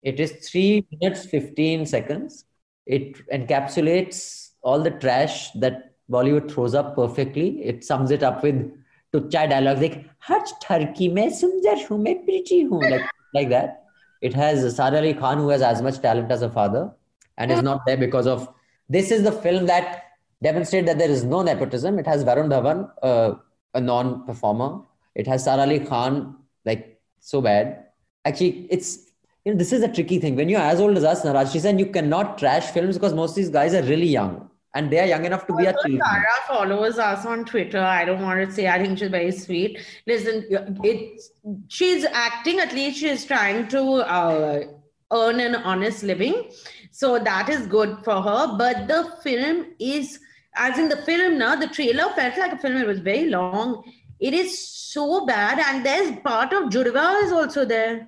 It 0.01 0.19
is 0.19 0.49
3 0.49 0.83
minutes 0.91 1.27
15 1.27 1.85
seconds. 1.85 2.45
It 2.87 3.17
encapsulates 3.29 4.49
all 4.63 4.81
the 4.81 4.89
trash 4.89 5.51
that 5.51 5.93
Bollywood 6.09 6.51
throws 6.51 6.73
up 6.73 6.95
perfectly. 6.95 7.63
It 7.63 7.83
sums 7.83 8.09
it 8.09 8.23
up 8.23 8.41
with 8.41 8.71
tuchai 9.13 9.47
dialogues 9.47 9.81
like, 9.81 10.03
Haj 10.21 10.49
turkey, 10.59 11.07
main 11.07 11.29
sundar 11.29 11.79
hu, 11.83 11.99
main 11.99 12.25
pretty 12.25 12.63
hu, 12.63 12.81
like, 12.81 13.05
like 13.35 13.49
that. 13.49 13.83
It 14.21 14.33
has 14.33 14.75
Sara 14.75 14.97
Ali 14.97 15.13
Khan, 15.13 15.37
who 15.37 15.49
has 15.49 15.61
as 15.61 15.83
much 15.83 15.99
talent 15.99 16.31
as 16.31 16.41
her 16.41 16.49
father 16.49 16.91
and 17.37 17.51
is 17.51 17.61
not 17.61 17.81
there 17.85 17.97
because 17.97 18.25
of. 18.25 18.51
This 18.89 19.09
is 19.09 19.23
the 19.23 19.31
film 19.31 19.67
that 19.67 20.10
demonstrates 20.43 20.87
that 20.87 20.97
there 20.97 21.09
is 21.09 21.23
no 21.23 21.41
nepotism. 21.41 21.99
It 21.99 22.07
has 22.07 22.23
Varun 22.23 22.49
Dhawan, 22.49 22.91
uh, 23.01 23.35
a 23.73 23.81
non 23.81 24.25
performer. 24.25 24.81
It 25.15 25.27
has 25.27 25.43
Sara 25.43 25.61
Ali 25.61 25.79
Khan, 25.79 26.35
like, 26.65 26.99
so 27.19 27.41
bad. 27.41 27.85
Actually, 28.25 28.67
it's. 28.69 29.07
You 29.43 29.53
know, 29.53 29.57
this 29.57 29.73
is 29.73 29.81
a 29.81 29.91
tricky 29.91 30.19
thing. 30.19 30.35
When 30.35 30.49
you're 30.49 30.61
as 30.61 30.79
old 30.79 30.95
as 30.97 31.03
us, 31.03 31.25
Naraj, 31.25 31.49
said 31.59 31.79
you 31.79 31.87
cannot 31.87 32.37
trash 32.37 32.67
films 32.69 32.95
because 32.95 33.15
most 33.15 33.31
of 33.31 33.37
these 33.37 33.49
guys 33.49 33.73
are 33.73 33.81
really 33.81 34.05
young 34.05 34.51
and 34.73 34.91
they 34.91 34.99
are 34.99 35.05
young 35.05 35.25
enough 35.25 35.45
to 35.47 35.53
be 35.53 35.67
our 35.67 35.73
children. 35.73 35.99
Sara 35.99 36.25
follows 36.47 36.97
us 36.97 37.25
on 37.25 37.45
Twitter. 37.45 37.79
I 37.79 38.05
don't 38.05 38.21
want 38.21 38.47
to 38.47 38.53
say. 38.53 38.67
I 38.67 38.81
think 38.81 38.97
she's 38.97 39.09
very 39.09 39.31
sweet. 39.31 39.79
Listen, 40.07 40.45
it's 40.83 41.31
she's 41.67 42.05
acting. 42.05 42.59
At 42.59 42.73
least 42.73 42.99
she's 42.99 43.25
trying 43.25 43.67
to 43.69 43.81
uh, 43.81 44.63
earn 45.11 45.39
an 45.39 45.55
honest 45.55 46.03
living, 46.03 46.51
so 46.91 47.19
that 47.19 47.49
is 47.49 47.67
good 47.67 47.97
for 48.03 48.21
her. 48.21 48.55
But 48.57 48.87
the 48.87 49.11
film 49.23 49.67
is, 49.79 50.19
as 50.55 50.77
in 50.77 50.89
the 50.89 50.97
film 50.97 51.37
now, 51.37 51.55
the 51.55 51.67
trailer 51.67 52.09
felt 52.13 52.37
like 52.37 52.53
a 52.53 52.57
film. 52.57 52.77
It 52.77 52.87
was 52.87 52.99
very 52.99 53.29
long. 53.29 53.83
It 54.19 54.33
is 54.33 54.67
so 54.67 55.25
bad, 55.25 55.59
and 55.59 55.85
there's 55.85 56.19
part 56.21 56.53
of 56.53 56.69
Judva 56.69 57.23
is 57.23 57.31
also 57.31 57.65
there. 57.65 58.07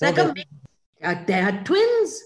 It's 0.00 0.02
No, 0.02 0.10
like 0.10 0.18
a 0.18 1.08
uh, 1.08 1.24
they 1.26 1.40
are 1.40 1.64
twins. 1.64 2.22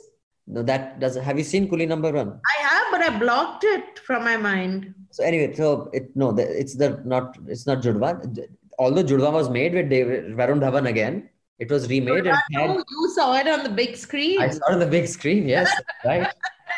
No, 0.47 0.63
that 0.63 1.01
doesn't. 1.01 1.23
Have 1.25 1.39
you 1.39 1.45
seen 1.45 1.69
Coolie 1.69 1.89
Number 1.89 2.13
One? 2.13 2.41
I 2.57 2.63
have, 2.63 2.87
but 2.91 3.01
I 3.03 3.19
blocked 3.19 3.65
it 3.65 3.99
from 3.99 4.23
my 4.23 4.37
mind. 4.37 4.95
So 5.11 5.25
anyway, 5.25 5.55
so 5.55 5.91
it 5.93 6.15
no, 6.15 6.33
the, 6.33 6.43
it's 6.43 6.75
the 6.75 7.03
not 7.05 7.37
it's 7.47 7.67
not 7.67 7.83
Judva. 7.83 8.47
Although 8.79 9.03
Judva 9.03 9.33
was 9.33 9.49
made 9.51 9.75
with 9.75 9.89
David 9.89 10.37
Varun 10.37 10.61
Dhawan 10.61 10.89
again, 10.89 11.29
it 11.59 11.71
was 11.71 11.89
remade 11.89 12.27
and 12.27 12.39
had, 12.53 12.71
Oh, 12.71 12.85
you 12.91 13.11
saw 13.15 13.35
it 13.35 13.49
on 13.49 13.63
the 13.63 13.71
big 13.71 13.97
screen. 13.97 14.41
I 14.41 14.51
saw 14.51 14.69
it 14.71 14.75
on 14.75 14.79
the 14.79 14.87
big 14.87 15.09
screen. 15.09 15.49
Yes, 15.49 15.73
right. 16.05 16.29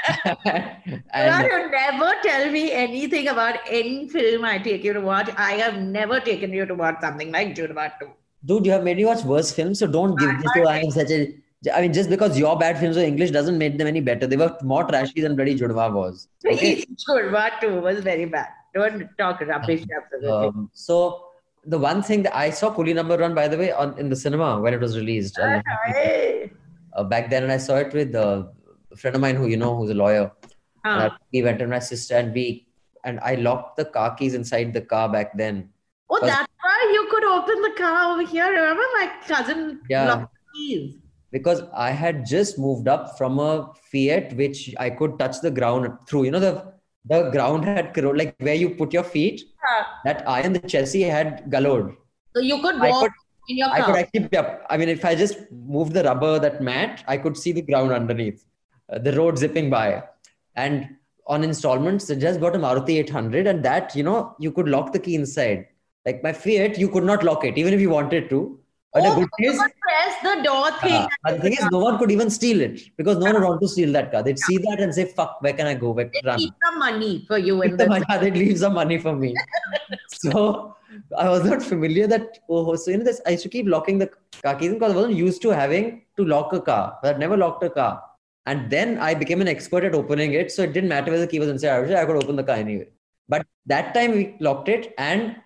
And 1.13 1.45
you 1.45 1.71
never 1.71 2.13
tell 2.23 2.51
me 2.51 2.73
anything 2.73 3.29
about 3.29 3.57
any 3.69 4.09
film 4.09 4.45
I 4.45 4.59
take 4.59 4.85
you 4.85 4.93
to 4.93 5.01
watch. 5.01 5.31
I 5.37 5.53
have 5.53 5.81
never 5.81 6.21
taken 6.21 6.53
you 6.53 6.67
to 6.67 6.75
watch 6.75 7.01
something 7.01 7.33
like 7.33 7.55
Judva 7.55 7.93
2. 8.01 8.09
dude, 8.45 8.67
you 8.67 8.73
have 8.73 8.85
made 8.85 8.97
me 8.97 9.05
watch 9.05 9.25
worse 9.25 9.53
films, 9.53 9.79
so 9.79 9.87
don't 9.87 10.19
give 10.19 10.31
this 10.43 10.53
to 10.53 10.63
I 10.63 10.79
am 10.79 10.91
such 10.91 11.11
a. 11.11 11.35
I 11.75 11.81
mean, 11.81 11.93
just 11.93 12.09
because 12.09 12.39
your 12.39 12.57
bad 12.57 12.79
films 12.79 12.97
were 12.97 13.03
English 13.03 13.33
doesn't 13.33 13.59
make 13.59 13.79
them 13.79 13.89
any 13.89 14.01
better. 14.01 14.27
They 14.29 14.37
were 14.37 14.57
more 14.63 14.85
trashy 14.85 15.21
than 15.21 15.35
bloody 15.35 15.59
Judva 15.59 15.93
was. 15.93 16.29
Okay. 16.47 16.85
Judva 17.09 17.61
2 17.61 17.81
was 17.81 18.01
very 18.01 18.27
bad. 18.27 18.49
Don't 18.75 19.09
talk 19.19 19.41
rubbish. 19.41 19.83
Absolutely. 19.97 20.29
Um, 20.29 20.71
so 20.73 21.29
the 21.65 21.79
one 21.79 22.03
thing 22.03 22.23
that 22.23 22.37
I 22.37 22.51
saw 22.51 22.75
Coolie 22.75 22.95
Number 22.95 23.17
One, 23.17 23.35
by 23.35 23.49
the 23.49 23.59
way, 23.59 23.73
on 23.73 23.99
in 23.99 24.09
the 24.09 24.17
cinema 24.17 24.61
when 24.61 24.73
it 24.73 24.81
was 24.81 24.97
released. 24.97 25.39
Uh, 25.39 27.05
back 27.05 27.31
then, 27.31 27.43
and 27.45 27.53
I 27.53 27.59
saw 27.59 27.77
it 27.77 27.93
with 27.93 28.15
uh, 28.15 28.45
friend 29.03 29.17
of 29.17 29.23
mine 29.23 29.37
who 29.37 29.47
you 29.47 29.57
know 29.57 29.77
who's 29.77 29.91
a 29.91 29.99
lawyer. 30.05 30.31
Ah. 30.85 31.03
And 31.05 31.13
Huh. 31.13 31.19
We 31.33 31.43
went 31.49 31.61
with 31.61 31.71
my 31.77 31.79
sister, 31.91 32.15
and 32.21 32.33
we 32.39 32.47
and 33.05 33.21
I 33.31 33.35
locked 33.49 33.77
the 33.81 33.85
car 33.97 34.15
keys 34.21 34.35
inside 34.35 34.73
the 34.79 34.81
car 34.95 35.09
back 35.17 35.37
then. 35.43 35.69
Oh, 36.11 36.19
that's 36.23 36.49
why 36.67 36.79
you 36.97 37.03
could 37.11 37.25
open 37.25 37.63
the 37.67 37.75
car 37.83 38.13
over 38.13 38.25
here. 38.35 38.49
Remember 38.61 38.87
my 39.01 39.07
cousin 39.27 39.81
Yeah. 39.89 40.07
locked 40.13 40.35
the 40.35 40.59
keys. 40.59 40.95
because 41.37 41.59
I 41.87 41.91
had 42.01 42.21
just 42.29 42.59
moved 42.59 42.89
up 42.93 43.03
from 43.19 43.39
a 43.39 43.51
Fiat 43.93 44.31
which 44.37 44.61
I 44.85 44.89
could 45.01 45.19
touch 45.23 45.41
the 45.47 45.51
ground 45.59 45.89
through. 46.09 46.23
You 46.27 46.31
know 46.37 46.41
the 46.45 46.53
the 47.13 47.19
ground 47.35 47.67
had 47.71 47.97
like 48.21 48.35
where 48.49 48.55
you 48.63 48.71
put 48.81 48.93
your 48.99 49.05
feet. 49.17 49.43
Yeah. 49.69 49.85
That 50.07 50.23
iron, 50.37 50.55
the 50.59 50.61
chassis 50.75 51.03
had 51.03 51.51
gallowed. 51.57 51.91
So 52.35 52.41
you 52.51 52.57
could 52.63 52.81
walk 52.81 53.03
could- 53.03 53.13
in 53.53 53.59
your 53.63 53.69
car. 53.69 53.79
I 53.79 53.83
could 53.87 53.97
actually, 53.97 54.65
I 54.71 54.77
mean, 54.81 54.89
if 54.95 55.05
I 55.11 55.15
just 55.15 55.39
moved 55.77 55.93
the 55.99 56.05
rubber, 56.05 56.33
that 56.47 56.61
mat, 56.63 57.05
I 57.07 57.17
could 57.27 57.37
see 57.43 57.53
the 57.53 57.63
ground 57.71 57.93
underneath, 57.93 58.45
uh, 58.91 58.99
the 58.99 59.13
road 59.13 59.39
zipping 59.39 59.71
by. 59.71 60.03
And 60.57 60.97
on 61.27 61.45
installments, 61.45 62.11
I 62.11 62.15
just 62.15 62.41
bought 62.41 62.57
a 62.57 62.59
Maruti 62.59 62.99
800, 63.01 63.47
and 63.47 63.65
that, 63.65 63.95
you 63.95 64.03
know, 64.03 64.35
you 64.39 64.51
could 64.51 64.69
lock 64.69 64.93
the 64.93 64.99
key 64.99 65.15
inside. 65.15 65.67
Like 66.07 66.23
my 66.23 66.33
Fiat, 66.33 66.79
you 66.79 66.89
could 66.89 67.05
not 67.05 67.23
lock 67.23 67.45
it, 67.45 67.59
even 67.59 67.75
if 67.75 67.81
you 67.81 67.91
wanted 67.91 68.31
to. 68.31 68.59
But 68.95 69.03
the 69.03 69.09
oh, 69.11 69.15
good 69.17 69.29
thing 69.37 69.51
is, 69.51 69.59
press 69.59 70.15
the 70.23 70.43
door 70.43 70.71
thing. 70.81 71.07
uh, 71.27 71.33
the 71.33 71.41
thing 71.41 71.53
is, 71.53 71.69
no 71.71 71.79
one 71.79 71.99
could 71.99 72.11
even 72.11 72.31
steal 72.31 72.63
it 72.63 72.81
because 72.97 73.19
no 73.19 73.27
one 73.27 73.35
would 73.35 73.45
want 73.45 73.61
to 73.61 73.69
steal 73.69 73.93
that 73.93 74.11
car. 74.11 74.23
They'd 74.23 74.39
see 74.39 74.57
that 74.57 74.81
and 74.81 74.95
say, 74.95 75.05
"Fuck, 75.05 75.43
where 75.43 75.53
can 75.53 75.67
I 75.67 75.75
go? 75.75 75.91
Where 75.91 76.09
can 76.09 76.23
I 76.25 76.31
run?" 76.31 76.39
Keep 76.39 76.55
some 76.65 76.79
money 76.79 77.25
for 77.29 77.37
you 77.37 77.61
in 77.63 77.73
the 77.73 77.85
the 77.85 77.89
money- 77.89 78.05
they'd 78.21 78.37
leave 78.37 78.59
some 78.59 78.73
money 78.73 78.97
for 78.97 79.15
me. 79.15 79.35
so, 80.09 80.75
I 81.19 81.29
was 81.29 81.45
not 81.45 81.63
familiar 81.63 82.07
that 82.07 82.39
oh 82.49 82.75
so 82.77 82.91
you 82.91 82.97
know 82.99 83.05
this 83.05 83.21
I 83.27 83.31
used 83.31 83.43
to 83.43 83.51
keep 83.51 83.69
locking 83.69 83.99
the 83.99 84.11
car 84.43 84.55
keys 84.55 84.73
because 84.73 84.93
I 84.93 84.97
wasn't 84.97 85.17
used 85.17 85.43
to 85.43 85.51
having 85.51 86.03
to 86.17 86.25
lock 86.25 86.55
a 86.55 86.61
car. 86.61 86.99
I'd 87.03 87.19
never 87.19 87.37
locked 87.37 87.63
a 87.65 87.71
car. 87.71 88.03
And 88.51 88.71
then 88.75 88.99
I 89.09 89.15
became 89.23 89.41
an 89.45 89.49
expert 89.55 89.85
at 89.89 89.95
opening 90.01 90.33
it. 90.41 90.51
So 90.53 90.63
it 90.67 90.73
didn't 90.77 90.89
matter 90.95 91.11
whether 91.13 91.25
the 91.27 91.33
key 91.33 91.41
was 91.45 91.51
inside 91.55 91.73
or 91.77 91.81
outside, 91.83 92.03
I 92.03 92.07
could 92.07 92.23
open 92.23 92.37
the 92.37 92.45
car 92.51 92.57
anyway. 92.57 92.89
But 93.29 93.43
that 93.73 93.93
time 93.97 94.13
we 94.19 94.23
locked 94.49 94.69
it 94.77 94.95
and 94.97 95.37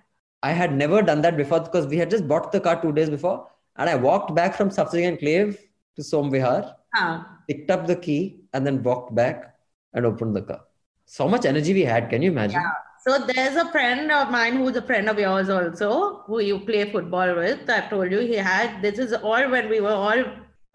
I 0.51 0.53
had 0.61 0.75
never 0.83 1.03
done 1.11 1.23
that 1.23 1.37
before 1.37 1.61
because 1.61 1.87
we 1.95 1.99
had 2.03 2.11
just 2.15 2.29
bought 2.33 2.53
the 2.53 2.61
car 2.67 2.77
two 2.83 2.93
days 2.99 3.11
before. 3.17 3.39
And 3.77 3.91
I 3.91 3.97
walked 4.09 4.35
back 4.41 4.55
from 4.59 4.71
Sapsing 4.77 5.07
Enclave 5.11 5.59
to 5.97 6.03
Somvihar, 6.13 6.61
Ah. 6.95 7.15
picked 7.49 7.71
up 7.75 7.87
the 7.91 7.97
key, 8.07 8.21
and 8.53 8.67
then 8.67 8.83
walked 8.83 9.15
back 9.15 9.55
and 9.95 10.07
opened 10.11 10.37
the 10.39 10.43
car. 10.43 10.61
So 11.07 11.29
much 11.35 11.45
energy 11.53 11.75
we 11.81 11.85
had. 11.93 12.09
Can 12.11 12.23
you 12.23 12.31
imagine? 12.37 12.61
Yeah. 12.61 12.73
So 13.07 13.19
there's 13.31 13.57
a 13.57 13.69
friend 13.73 14.13
of 14.17 14.31
mine 14.31 14.57
who's 14.57 14.77
a 14.81 14.83
friend 14.91 15.09
of 15.13 15.19
yours 15.19 15.49
also, 15.57 15.91
who 16.27 16.41
you 16.49 16.59
play 16.71 16.83
football 16.93 17.35
with. 17.35 17.69
I've 17.77 17.89
told 17.95 18.13
you 18.17 18.21
he 18.33 18.37
had. 18.37 18.81
This 18.87 18.99
is 19.07 19.13
all 19.31 19.51
when 19.55 19.69
we 19.75 19.81
were 19.87 19.99
all 20.07 20.23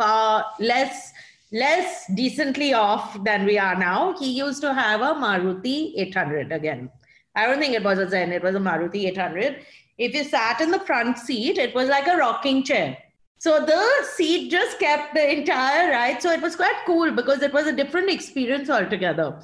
far 0.02 0.46
less 0.60 1.14
less 1.52 2.06
decently 2.14 2.74
off 2.74 3.24
than 3.24 3.46
we 3.46 3.58
are 3.58 3.76
now. 3.76 4.18
He 4.18 4.32
used 4.32 4.62
to 4.62 4.74
have 4.74 5.02
a 5.02 5.14
Maruti 5.14 5.94
800 5.98 6.52
again. 6.52 6.90
I 7.36 7.46
don't 7.46 7.60
think 7.60 7.74
it 7.74 7.84
was 7.84 8.00
a 8.00 8.10
Zen. 8.10 8.32
It 8.32 8.44
was 8.44 8.56
a 8.56 8.60
Maruti 8.60 9.06
800. 9.06 9.66
If 9.98 10.14
you 10.14 10.24
sat 10.24 10.62
in 10.62 10.72
the 10.72 10.80
front 10.80 11.18
seat, 11.18 11.58
it 11.58 11.74
was 11.74 11.90
like 11.90 12.08
a 12.08 12.18
rocking 12.18 12.64
chair. 12.64 12.98
So 13.40 13.64
the 13.64 14.06
seat 14.16 14.50
just 14.50 14.80
kept 14.80 15.14
the 15.14 15.38
entire 15.38 15.92
ride. 15.92 16.22
So 16.22 16.32
it 16.32 16.42
was 16.42 16.56
quite 16.56 16.82
cool 16.86 17.12
because 17.12 17.42
it 17.42 17.54
was 17.54 17.68
a 17.68 17.72
different 17.72 18.10
experience 18.10 18.70
altogether. 18.70 19.40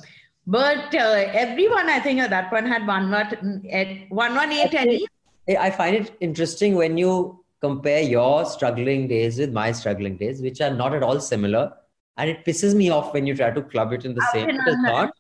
But 0.46 0.94
uh, 0.94 1.30
everyone, 1.32 1.90
I 1.90 2.00
think, 2.00 2.20
at 2.20 2.30
that 2.32 2.50
point 2.50 2.68
had 2.68 2.86
one 2.86 3.10
watt 3.12 3.34
at 3.34 3.88
one 4.10 4.36
one 4.36 4.52
eight 4.52 4.74
any. 4.74 5.06
Hey, 5.48 5.58
I 5.58 5.72
find 5.72 5.96
it 5.96 6.18
interesting 6.20 6.76
when 6.76 6.98
you 6.98 7.44
compare 7.62 8.02
your 8.02 8.46
struggling 8.46 9.08
days 9.08 9.38
with 9.38 9.54
my 9.54 9.72
struggling 9.72 10.18
days, 10.18 10.42
which 10.42 10.60
are 10.60 10.74
not 10.74 10.94
at 10.94 11.04
all 11.04 11.20
similar. 11.22 11.72
And 12.18 12.30
it 12.30 12.46
pisses 12.46 12.76
me 12.76 12.90
off 12.90 13.14
when 13.14 13.26
you 13.26 13.36
try 13.36 13.52
to 13.52 13.62
club 13.62 13.92
it 13.94 14.06
in 14.06 14.14
the 14.14 14.26
same. 14.32 14.50
It 14.50 14.68
is 14.68 14.78
not. 14.80 15.12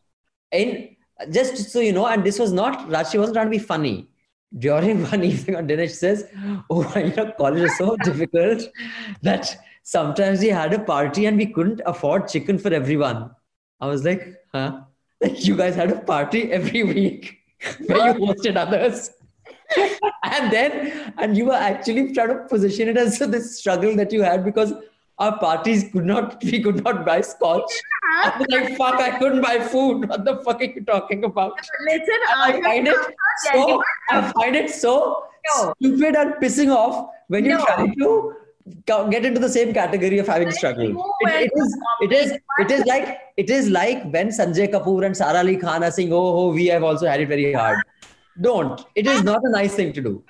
And 0.51 0.95
just 1.31 1.71
so 1.71 1.79
you 1.79 1.93
know, 1.93 2.05
and 2.05 2.23
this 2.23 2.39
was 2.39 2.51
not, 2.51 2.87
Rashi 2.89 3.17
wasn't 3.17 3.35
trying 3.35 3.47
to 3.47 3.51
be 3.51 3.59
funny. 3.59 4.07
During 4.57 5.03
one 5.09 5.23
evening 5.23 5.55
on 5.55 5.67
dinner, 5.67 5.87
she 5.87 5.93
says, 5.93 6.27
Oh, 6.69 6.81
you 6.97 7.13
know, 7.15 7.31
college 7.31 7.63
is 7.63 7.77
so 7.77 7.95
difficult 8.03 8.63
that 9.21 9.55
sometimes 9.83 10.41
we 10.41 10.49
had 10.49 10.73
a 10.73 10.79
party 10.79 11.25
and 11.25 11.37
we 11.37 11.47
couldn't 11.47 11.81
afford 11.85 12.27
chicken 12.27 12.57
for 12.57 12.73
everyone. 12.73 13.31
I 13.79 13.87
was 13.87 14.03
like, 14.03 14.35
huh? 14.53 14.81
You 15.35 15.55
guys 15.55 15.75
had 15.75 15.91
a 15.91 15.99
party 15.99 16.51
every 16.51 16.83
week 16.83 17.39
where 17.87 18.17
you 18.17 18.25
hosted 18.25 18.55
others. 18.55 19.11
and 20.23 20.51
then, 20.51 21.13
and 21.17 21.35
you 21.35 21.45
were 21.45 21.53
actually 21.53 22.13
trying 22.13 22.29
to 22.29 22.45
position 22.49 22.89
it 22.89 22.97
as 22.97 23.19
this 23.19 23.57
struggle 23.57 23.95
that 23.95 24.11
you 24.11 24.21
had 24.21 24.45
because 24.45 24.73
our 25.23 25.37
parties 25.39 25.83
could 25.91 26.05
not, 26.05 26.43
we 26.51 26.61
could 26.61 26.83
not 26.83 27.05
buy 27.05 27.19
scotch. 27.21 27.71
I 28.11 28.37
was 28.37 28.47
like, 28.49 28.77
fuck, 28.77 28.95
I 29.07 29.17
couldn't 29.17 29.41
buy 29.41 29.59
food. 29.59 30.07
What 30.09 30.25
the 30.25 30.37
fuck 30.45 30.61
are 30.61 30.63
you 30.65 30.83
talking 30.85 31.23
about? 31.23 31.53
Listen, 31.89 32.19
I 32.35 32.61
find 32.61 32.87
it 32.87 32.97
so, 33.45 33.81
I 34.11 34.31
find 34.31 34.55
it 34.55 34.69
so 34.69 35.23
stupid 35.77 36.15
and 36.15 36.33
pissing 36.45 36.73
off 36.75 37.09
when 37.27 37.45
you 37.45 37.57
No. 37.57 37.65
try 37.65 37.85
to 37.87 39.09
get 39.13 39.25
into 39.29 39.39
the 39.45 39.49
same 39.49 39.73
category 39.73 40.19
of 40.19 40.27
having 40.27 40.51
struggled. 40.51 40.95
It, 41.21 41.31
it 41.47 41.51
is, 41.63 41.77
it 42.01 42.11
is, 42.19 42.37
it 42.59 42.71
is 42.71 42.85
like, 42.85 43.17
it 43.37 43.49
is 43.49 43.69
like 43.69 44.03
when 44.11 44.29
Sanjay 44.29 44.69
Kapoor 44.75 45.05
and 45.05 45.17
Sara 45.17 45.39
Ali 45.39 45.57
Khan 45.57 45.83
are 45.83 45.91
saying, 45.91 46.13
"Oh, 46.13 46.21
oh, 46.43 46.53
we 46.59 46.67
have 46.67 46.83
also 46.91 47.07
had 47.07 47.19
it 47.25 47.27
very 47.33 47.51
hard." 47.53 47.79
Don't. 48.41 48.85
It 48.95 49.05
is 49.15 49.23
not 49.23 49.41
a 49.43 49.51
nice 49.55 49.75
thing 49.75 49.91
to 49.97 50.01
do. 50.01 50.23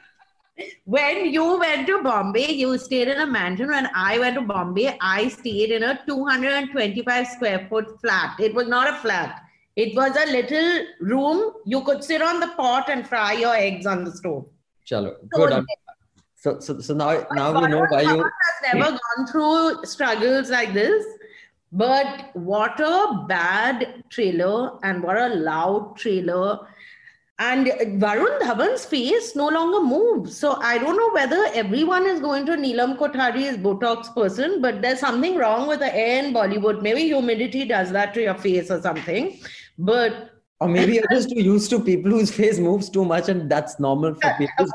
When 0.85 1.33
you 1.33 1.57
went 1.59 1.87
to 1.87 2.03
Bombay, 2.03 2.51
you 2.51 2.77
stayed 2.77 3.07
in 3.07 3.19
a 3.19 3.25
mansion. 3.25 3.69
When 3.69 3.87
I 3.95 4.19
went 4.19 4.35
to 4.35 4.41
Bombay, 4.41 4.97
I 5.01 5.27
stayed 5.29 5.71
in 5.71 5.83
a 5.83 5.99
225 6.07 7.27
square 7.27 7.65
foot 7.69 7.99
flat. 8.01 8.39
It 8.39 8.53
was 8.53 8.67
not 8.67 8.87
a 8.87 8.97
flat. 8.97 9.41
It 9.75 9.95
was 9.95 10.15
a 10.15 10.31
little 10.31 10.85
room. 10.99 11.53
You 11.65 11.83
could 11.83 12.03
sit 12.03 12.21
on 12.21 12.39
the 12.39 12.49
pot 12.49 12.89
and 12.89 13.07
fry 13.07 13.33
your 13.33 13.55
eggs 13.55 13.87
on 13.87 14.03
the 14.03 14.11
stove. 14.11 14.45
Chalo, 14.85 15.15
good. 15.31 15.65
So, 16.35 16.59
so, 16.59 16.79
so 16.79 16.93
now, 16.93 17.25
now 17.31 17.59
we 17.59 17.67
know 17.67 17.85
why 17.89 18.01
you. 18.01 18.17
has 18.17 18.73
never 18.73 18.91
gone 18.91 19.27
through 19.31 19.85
struggles 19.85 20.49
like 20.49 20.73
this. 20.73 21.03
But 21.71 22.29
what 22.33 22.79
a 22.79 23.25
bad 23.27 24.03
trailer 24.09 24.77
and 24.83 25.01
what 25.01 25.17
a 25.17 25.29
loud 25.29 25.97
trailer. 25.97 26.67
And 27.39 27.65
Varun 27.99 28.39
Dhawan's 28.39 28.85
face 28.85 29.35
no 29.35 29.47
longer 29.49 29.81
moves. 29.81 30.37
So 30.37 30.57
I 30.61 30.77
don't 30.77 30.95
know 30.95 31.11
whether 31.11 31.45
everyone 31.53 32.05
is 32.05 32.19
going 32.19 32.45
to 32.45 32.51
Neelam 32.51 32.95
Kothari's 32.97 33.57
Botox 33.57 34.13
person, 34.13 34.61
but 34.61 34.81
there's 34.83 34.99
something 34.99 35.35
wrong 35.35 35.67
with 35.67 35.79
the 35.79 35.93
air 35.95 36.23
in 36.23 36.33
Bollywood. 36.33 36.83
Maybe 36.83 37.03
humidity 37.03 37.65
does 37.65 37.91
that 37.91 38.13
to 38.13 38.21
your 38.21 38.35
face 38.35 38.69
or 38.69 38.81
something. 38.81 39.39
But 39.79 40.29
Or 40.59 40.67
maybe 40.67 40.93
you're 40.93 41.11
just 41.11 41.29
too 41.31 41.41
used 41.41 41.71
to 41.71 41.79
people 41.79 42.11
whose 42.11 42.31
face 42.31 42.59
moves 42.59 42.87
too 42.89 43.03
much, 43.03 43.29
and 43.29 43.49
that's 43.49 43.79
normal 43.79 44.13
for 44.13 44.33
people. 44.37 44.67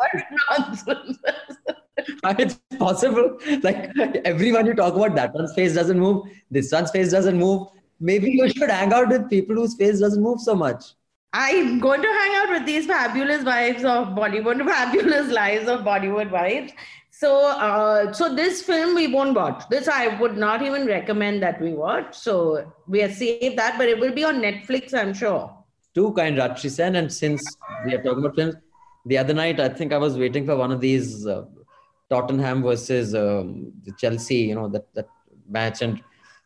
it's 2.38 2.58
possible. 2.76 3.38
Like 3.62 3.90
everyone 4.24 4.66
you 4.66 4.74
talk 4.74 4.94
about, 4.94 5.14
that 5.14 5.32
one's 5.32 5.54
face 5.54 5.74
doesn't 5.74 5.98
move, 5.98 6.26
this 6.50 6.72
one's 6.72 6.90
face 6.90 7.12
doesn't 7.12 7.38
move. 7.38 7.68
Maybe 8.00 8.32
you 8.32 8.48
should 8.50 8.70
hang 8.70 8.92
out 8.92 9.08
with 9.08 9.30
people 9.30 9.54
whose 9.54 9.76
face 9.76 10.00
doesn't 10.00 10.22
move 10.22 10.40
so 10.40 10.54
much. 10.56 10.84
I'm 11.32 11.78
going 11.78 12.00
to 12.00 12.08
hang 12.08 12.34
out 12.36 12.50
with 12.50 12.66
these 12.66 12.86
fabulous 12.86 13.44
wives 13.44 13.84
of 13.84 14.08
Bollywood, 14.08 14.64
fabulous 14.74 15.28
lives 15.30 15.68
of 15.68 15.80
Bollywood 15.80 16.30
wives. 16.30 16.72
So, 17.10 17.46
uh, 17.46 18.12
so 18.12 18.34
this 18.34 18.62
film 18.62 18.94
we 18.94 19.08
won't 19.08 19.34
watch. 19.34 19.64
This 19.68 19.88
I 19.88 20.18
would 20.20 20.36
not 20.36 20.62
even 20.62 20.86
recommend 20.86 21.42
that 21.42 21.60
we 21.60 21.72
watch. 21.72 22.16
So 22.16 22.72
we 22.86 23.00
have 23.00 23.12
saved 23.12 23.58
that, 23.58 23.76
but 23.76 23.88
it 23.88 23.98
will 23.98 24.12
be 24.12 24.24
on 24.24 24.36
Netflix, 24.36 24.94
I'm 24.94 25.12
sure. 25.12 25.52
Too 25.94 26.12
kind, 26.12 26.36
Rajyasree 26.38 26.70
Sen. 26.70 26.96
And 26.96 27.12
since 27.12 27.42
we 27.84 27.94
are 27.94 28.02
talking 28.02 28.24
about 28.24 28.36
films, 28.36 28.54
the 29.04 29.18
other 29.18 29.34
night 29.34 29.58
I 29.58 29.68
think 29.68 29.92
I 29.92 29.98
was 29.98 30.16
waiting 30.16 30.46
for 30.46 30.56
one 30.56 30.70
of 30.70 30.80
these 30.80 31.26
uh, 31.26 31.44
Tottenham 32.08 32.62
versus 32.62 33.14
um, 33.14 33.72
Chelsea, 33.98 34.36
you 34.36 34.54
know, 34.54 34.68
that 34.68 34.86
that 34.94 35.08
match. 35.48 35.82
And 35.82 36.02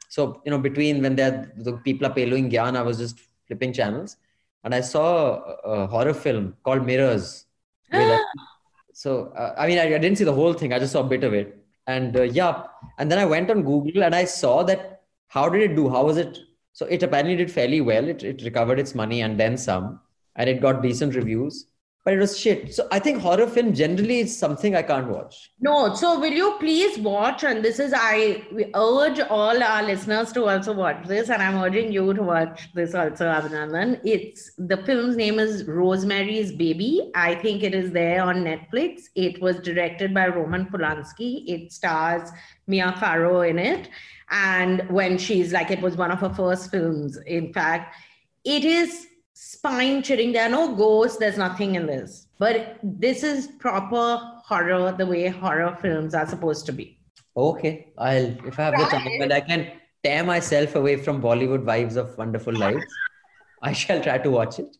so, 0.08 0.40
you 0.44 0.50
know, 0.50 0.58
between 0.58 1.02
when 1.02 1.16
they're, 1.16 1.52
the 1.56 1.74
people 1.78 2.06
are 2.06 2.14
paying 2.14 2.50
Gyan, 2.50 2.76
I 2.76 2.82
was 2.82 2.98
just 2.98 3.20
flipping 3.46 3.72
channels, 3.72 4.16
and 4.64 4.74
I 4.74 4.80
saw 4.80 5.42
a, 5.64 5.86
horror 5.86 6.14
film 6.14 6.56
called 6.62 6.86
Mirrors. 6.86 7.46
so 8.92 9.26
uh, 9.36 9.54
I 9.58 9.66
mean, 9.66 9.78
I, 9.78 9.94
I 9.94 9.98
didn't 9.98 10.16
see 10.16 10.24
the 10.24 10.32
whole 10.32 10.54
thing. 10.54 10.72
I 10.72 10.78
just 10.78 10.92
saw 10.92 11.00
a 11.00 11.08
bit 11.08 11.24
of 11.24 11.34
it, 11.34 11.64
and 11.86 12.16
uh, 12.16 12.22
yeah. 12.22 12.64
And 12.98 13.10
then 13.10 13.18
I 13.18 13.24
went 13.24 13.50
on 13.50 13.62
Google 13.62 14.04
and 14.04 14.14
I 14.14 14.24
saw 14.24 14.62
that 14.64 15.02
how 15.28 15.48
did 15.48 15.62
it 15.62 15.76
do? 15.76 15.88
How 15.88 16.04
was 16.04 16.16
it? 16.16 16.38
So 16.72 16.86
it 16.86 17.02
apparently 17.02 17.36
did 17.36 17.50
fairly 17.50 17.80
well. 17.80 18.08
It 18.08 18.22
it 18.22 18.42
recovered 18.42 18.78
its 18.78 18.94
money 18.94 19.22
and 19.22 19.38
then 19.38 19.56
some, 19.56 20.00
and 20.36 20.48
it 20.48 20.60
got 20.60 20.82
decent 20.82 21.14
reviews. 21.14 21.66
But 22.04 22.14
it 22.14 22.18
was 22.18 22.36
shit. 22.36 22.74
So 22.74 22.88
I 22.90 22.98
think 22.98 23.20
horror 23.20 23.46
film 23.46 23.74
generally 23.74 24.18
is 24.20 24.36
something 24.36 24.74
I 24.74 24.82
can't 24.82 25.06
watch. 25.06 25.52
No, 25.60 25.94
so 25.94 26.18
will 26.18 26.32
you 26.32 26.56
please 26.58 26.98
watch? 26.98 27.44
And 27.44 27.64
this 27.64 27.78
is, 27.78 27.94
I 27.96 28.42
urge 28.74 29.20
all 29.20 29.62
our 29.62 29.84
listeners 29.84 30.32
to 30.32 30.46
also 30.46 30.72
watch 30.72 31.06
this, 31.06 31.30
and 31.30 31.40
I'm 31.40 31.62
urging 31.62 31.92
you 31.92 32.12
to 32.12 32.22
watch 32.22 32.72
this 32.74 32.96
also, 32.96 33.26
Abhinandan. 33.26 34.00
It's 34.04 34.50
the 34.58 34.78
film's 34.78 35.14
name 35.14 35.38
is 35.38 35.64
Rosemary's 35.64 36.50
Baby. 36.50 37.12
I 37.14 37.36
think 37.36 37.62
it 37.62 37.72
is 37.72 37.92
there 37.92 38.20
on 38.22 38.42
Netflix. 38.42 39.02
It 39.14 39.40
was 39.40 39.60
directed 39.60 40.12
by 40.12 40.26
Roman 40.26 40.66
Polanski. 40.66 41.44
It 41.46 41.70
stars 41.70 42.30
Mia 42.66 42.96
Farrow 42.98 43.42
in 43.42 43.60
it. 43.60 43.88
And 44.32 44.88
when 44.88 45.18
she's 45.18 45.52
like, 45.52 45.70
it 45.70 45.80
was 45.80 45.96
one 45.96 46.10
of 46.10 46.18
her 46.18 46.34
first 46.34 46.72
films, 46.72 47.16
in 47.26 47.52
fact, 47.52 47.94
it 48.44 48.64
is 48.64 49.06
spine 49.62 50.02
chilling. 50.02 50.32
There 50.32 50.44
are 50.44 50.48
no 50.48 50.74
ghosts, 50.74 51.18
there's 51.18 51.38
nothing 51.38 51.76
in 51.76 51.86
this. 51.86 52.26
But 52.38 52.78
this 52.82 53.22
is 53.22 53.46
proper 53.60 54.20
horror, 54.44 54.92
the 54.98 55.06
way 55.06 55.28
horror 55.28 55.78
films 55.80 56.14
are 56.14 56.26
supposed 56.26 56.66
to 56.66 56.72
be. 56.72 56.98
Okay, 57.36 57.92
I'll 57.96 58.36
if 58.46 58.58
I 58.58 58.64
have 58.64 58.76
the 58.76 58.86
time 58.86 59.06
and 59.20 59.32
I 59.32 59.40
can 59.40 59.70
tear 60.02 60.24
myself 60.24 60.74
away 60.74 60.96
from 60.96 61.22
Bollywood 61.22 61.64
vibes 61.64 61.96
of 61.96 62.18
wonderful 62.18 62.52
lives, 62.52 62.84
I 63.62 63.72
shall 63.72 64.02
try 64.02 64.18
to 64.18 64.30
watch 64.30 64.58
it. 64.58 64.76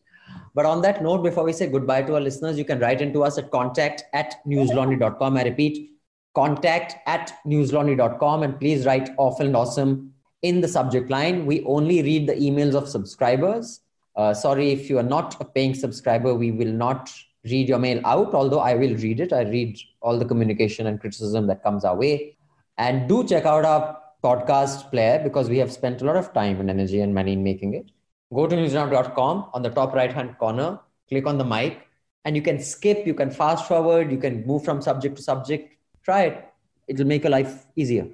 But 0.53 0.65
on 0.65 0.81
that 0.81 1.01
note, 1.01 1.23
before 1.23 1.45
we 1.45 1.53
say 1.53 1.67
goodbye 1.67 2.03
to 2.03 2.15
our 2.15 2.21
listeners, 2.21 2.57
you 2.57 2.65
can 2.65 2.79
write 2.79 3.01
into 3.01 3.23
us 3.23 3.37
at 3.37 3.51
contact 3.51 4.03
at 4.13 4.35
newslaundry.com. 4.45 5.37
I 5.37 5.43
repeat, 5.43 5.91
contact 6.35 6.95
at 7.07 7.31
newslaundry.com 7.47 8.43
and 8.43 8.59
please 8.59 8.85
write 8.85 9.11
awful 9.17 9.45
and 9.45 9.55
awesome 9.55 10.13
in 10.41 10.59
the 10.59 10.67
subject 10.67 11.09
line. 11.09 11.45
We 11.45 11.63
only 11.63 12.03
read 12.03 12.27
the 12.27 12.35
emails 12.35 12.75
of 12.75 12.89
subscribers. 12.89 13.79
Uh, 14.15 14.33
sorry 14.33 14.71
if 14.71 14.89
you 14.89 14.97
are 14.97 15.09
not 15.17 15.39
a 15.41 15.45
paying 15.45 15.73
subscriber, 15.73 16.33
we 16.35 16.51
will 16.51 16.71
not 16.71 17.11
read 17.45 17.67
your 17.67 17.79
mail 17.79 18.01
out, 18.05 18.33
although 18.33 18.59
I 18.59 18.75
will 18.75 18.95
read 18.95 19.19
it. 19.19 19.33
I 19.33 19.41
read 19.41 19.77
all 20.01 20.17
the 20.17 20.25
communication 20.25 20.87
and 20.87 20.99
criticism 20.99 21.47
that 21.47 21.63
comes 21.63 21.83
our 21.83 21.95
way. 21.95 22.37
And 22.77 23.07
do 23.07 23.25
check 23.25 23.45
out 23.45 23.65
our 23.65 23.99
podcast 24.23 24.89
player 24.89 25.21
because 25.23 25.49
we 25.49 25.57
have 25.57 25.71
spent 25.71 26.01
a 26.01 26.05
lot 26.05 26.15
of 26.15 26.33
time 26.33 26.59
and 26.59 26.69
energy 26.69 27.01
and 27.01 27.13
money 27.13 27.33
in 27.33 27.43
making 27.43 27.73
it. 27.73 27.91
Go 28.33 28.47
to 28.47 28.55
newslaundry.com 28.55 29.49
on 29.53 29.61
the 29.61 29.69
top 29.69 29.93
right 29.93 30.11
hand 30.11 30.37
corner, 30.37 30.79
click 31.09 31.27
on 31.27 31.37
the 31.37 31.43
mic, 31.43 31.85
and 32.25 32.35
you 32.35 32.41
can 32.41 32.59
skip, 32.59 33.05
you 33.05 33.13
can 33.13 33.29
fast 33.29 33.67
forward, 33.67 34.11
you 34.11 34.17
can 34.17 34.45
move 34.47 34.63
from 34.63 34.81
subject 34.81 35.17
to 35.17 35.21
subject. 35.21 35.77
Try 36.03 36.23
it. 36.23 36.45
It'll 36.87 37.05
make 37.05 37.23
your 37.23 37.31
life 37.31 37.65
easier. 37.75 38.07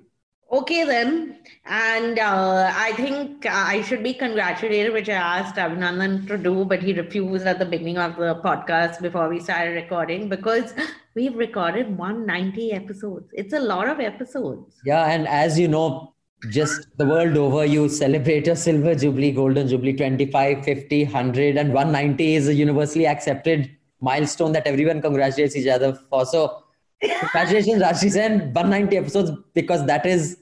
Okay, 0.52 0.84
then. 0.84 1.38
And 1.66 2.18
uh, 2.18 2.72
I 2.76 2.94
think 2.94 3.46
I 3.46 3.84
should 3.84 4.02
be 4.02 4.16
congratulated, 4.16 4.94
which 4.94 5.08
I 5.08 5.14
asked 5.14 5.56
Abhinandan 5.56 6.28
to 6.28 6.38
do, 6.38 6.66
but 6.66 6.82
he 6.82 6.94
refused 6.94 7.46
at 7.46 7.60
the 7.60 7.66
beginning 7.66 8.00
of 8.00 8.16
the 8.16 8.42
podcast 8.44 9.00
before 9.00 9.30
we 9.30 9.40
started 9.40 9.76
recording 9.76 10.28
because 10.28 10.74
we've 11.16 11.36
recorded 11.36 11.96
190 11.96 12.72
episodes. 12.72 13.30
It's 13.34 13.54
a 13.54 13.60
lot 13.60 13.88
of 13.88 14.00
episodes. 14.00 14.76
Yeah, 14.84 15.06
and 15.12 15.28
as 15.28 15.60
you 15.60 15.68
know, 15.68 16.16
just 16.50 16.88
the 16.98 17.06
world 17.06 17.38
over, 17.38 17.66
you 17.66 17.88
celebrate 17.88 18.48
your 18.48 18.56
silver 18.56 18.96
jubilee, 18.96 19.32
golden 19.32 19.68
jubilee, 19.68 19.94
25, 19.94 20.64
50, 20.64 21.04
100, 21.04 21.58
and 21.58 21.74
190 21.74 22.36
is 22.36 22.48
a 22.48 22.54
universally 22.54 23.06
accepted 23.06 23.70
milestone 24.02 24.54
that 24.54 24.66
everyone 24.66 25.02
congratulates 25.02 25.56
each 25.56 25.68
other 25.68 25.94
for. 26.10 26.26
So, 26.26 26.64
congratulations, 27.02 27.82
Rajyasree 27.82 28.12
Sen, 28.12 28.40
190 28.54 28.98
episodes 28.98 29.32
because 29.54 29.86
that 29.86 30.06
is 30.06 30.38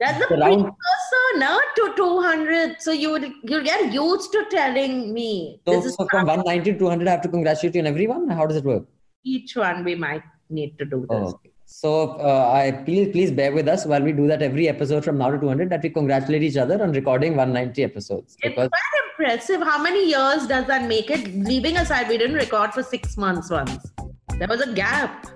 That's 0.00 0.18
the 0.18 0.34
Around- 0.34 0.62
precursor 0.64 1.38
now 1.38 1.58
to 1.76 1.92
200. 1.96 2.76
So 2.80 2.92
you 2.92 3.10
would 3.12 3.30
you'll 3.44 3.64
get 3.64 3.92
used 3.92 4.30
to 4.32 4.44
telling 4.50 5.12
me 5.14 5.60
so, 5.66 5.72
this 5.74 5.86
is 5.86 5.94
so 5.96 6.06
from 6.10 6.26
190 6.26 6.72
to 6.72 6.78
200. 6.78 7.08
I 7.08 7.10
have 7.12 7.22
to 7.22 7.28
congratulate 7.28 7.74
you 7.74 7.80
and 7.80 7.88
everyone. 7.88 8.28
How 8.28 8.46
does 8.46 8.56
it 8.56 8.64
work? 8.64 8.84
each 9.28 9.56
one 9.56 9.82
we 9.82 9.92
might 9.96 10.22
need 10.48 10.78
to 10.78 10.84
do 10.84 11.00
this. 11.00 11.08
Oh, 11.10 11.28
okay. 11.30 11.50
So 11.64 12.10
uh, 12.20 12.50
I 12.54 12.70
please 12.84 13.08
please 13.10 13.32
bear 13.32 13.52
with 13.52 13.66
us 13.66 13.84
while 13.84 14.00
we 14.00 14.12
do 14.12 14.28
that 14.28 14.40
every 14.40 14.68
episode 14.68 15.04
from 15.04 15.18
now 15.18 15.30
to 15.32 15.38
200 15.40 15.68
that 15.70 15.82
we 15.82 15.90
congratulate 15.90 16.44
each 16.44 16.56
other 16.56 16.80
on 16.80 16.92
recording 16.92 17.34
190 17.34 17.82
episodes 17.82 18.36
It's 18.40 18.54
because 18.54 18.68
quite 18.68 19.00
impressive. 19.08 19.62
How 19.62 19.82
many 19.82 20.08
years 20.10 20.46
does 20.46 20.66
that 20.68 20.86
make 20.86 21.10
it? 21.10 21.34
Leaving 21.34 21.76
aside, 21.78 22.08
we 22.08 22.18
didn't 22.18 22.36
record 22.36 22.72
for 22.72 22.84
six 22.84 23.16
months 23.16 23.50
once. 23.50 23.90
There 24.38 24.46
was 24.46 24.60
a 24.60 24.72
gap. 24.74 25.26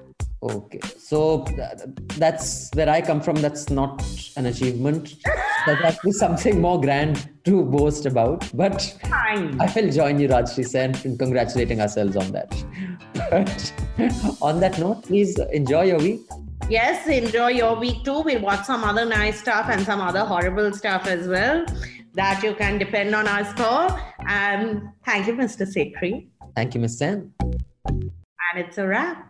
Okay 0.42 0.80
so 0.98 1.44
that's 2.16 2.70
where 2.74 2.88
I 2.88 3.00
come 3.02 3.20
from 3.20 3.36
that's 3.36 3.68
not 3.68 4.02
an 4.36 4.46
achievement 4.46 5.16
that 5.66 5.98
be 6.02 6.12
something 6.12 6.60
more 6.60 6.80
grand 6.80 7.28
to 7.44 7.64
boast 7.64 8.06
about 8.06 8.48
but 8.54 8.96
Fine. 9.08 9.60
I 9.60 9.70
will 9.74 9.90
join 9.90 10.18
you 10.18 10.28
Rajyasree 10.28 10.66
Sen 10.66 10.96
in 11.04 11.18
congratulating 11.18 11.80
ourselves 11.80 12.16
on 12.16 12.32
that 12.32 12.50
but 13.30 13.72
on 14.40 14.60
that 14.60 14.78
note 14.78 15.02
please 15.02 15.38
enjoy 15.52 15.82
your 15.82 15.98
week 15.98 16.20
Yes, 16.68 17.08
enjoy 17.08 17.48
your 17.48 17.74
week 17.74 18.04
too. 18.04 18.20
We'll 18.20 18.42
watch 18.42 18.64
some 18.64 18.84
other 18.84 19.04
nice 19.04 19.40
stuff 19.40 19.66
and 19.68 19.84
some 19.84 20.00
other 20.00 20.20
horrible 20.20 20.72
stuff 20.72 21.08
as 21.08 21.26
well 21.26 21.66
that 22.14 22.44
you 22.44 22.54
can 22.54 22.78
depend 22.78 23.12
on 23.12 23.26
us 23.26 23.52
for. 23.54 24.00
And 24.28 24.82
thank 25.04 25.26
you, 25.26 25.32
Mr. 25.34 25.66
Sekhri. 25.66 26.28
thank 26.54 26.74
you 26.74 26.80
Miss 26.80 26.96
Sen 26.96 27.32
And 27.88 28.56
it's 28.56 28.78
a 28.78 28.86
wrap. 28.86 29.29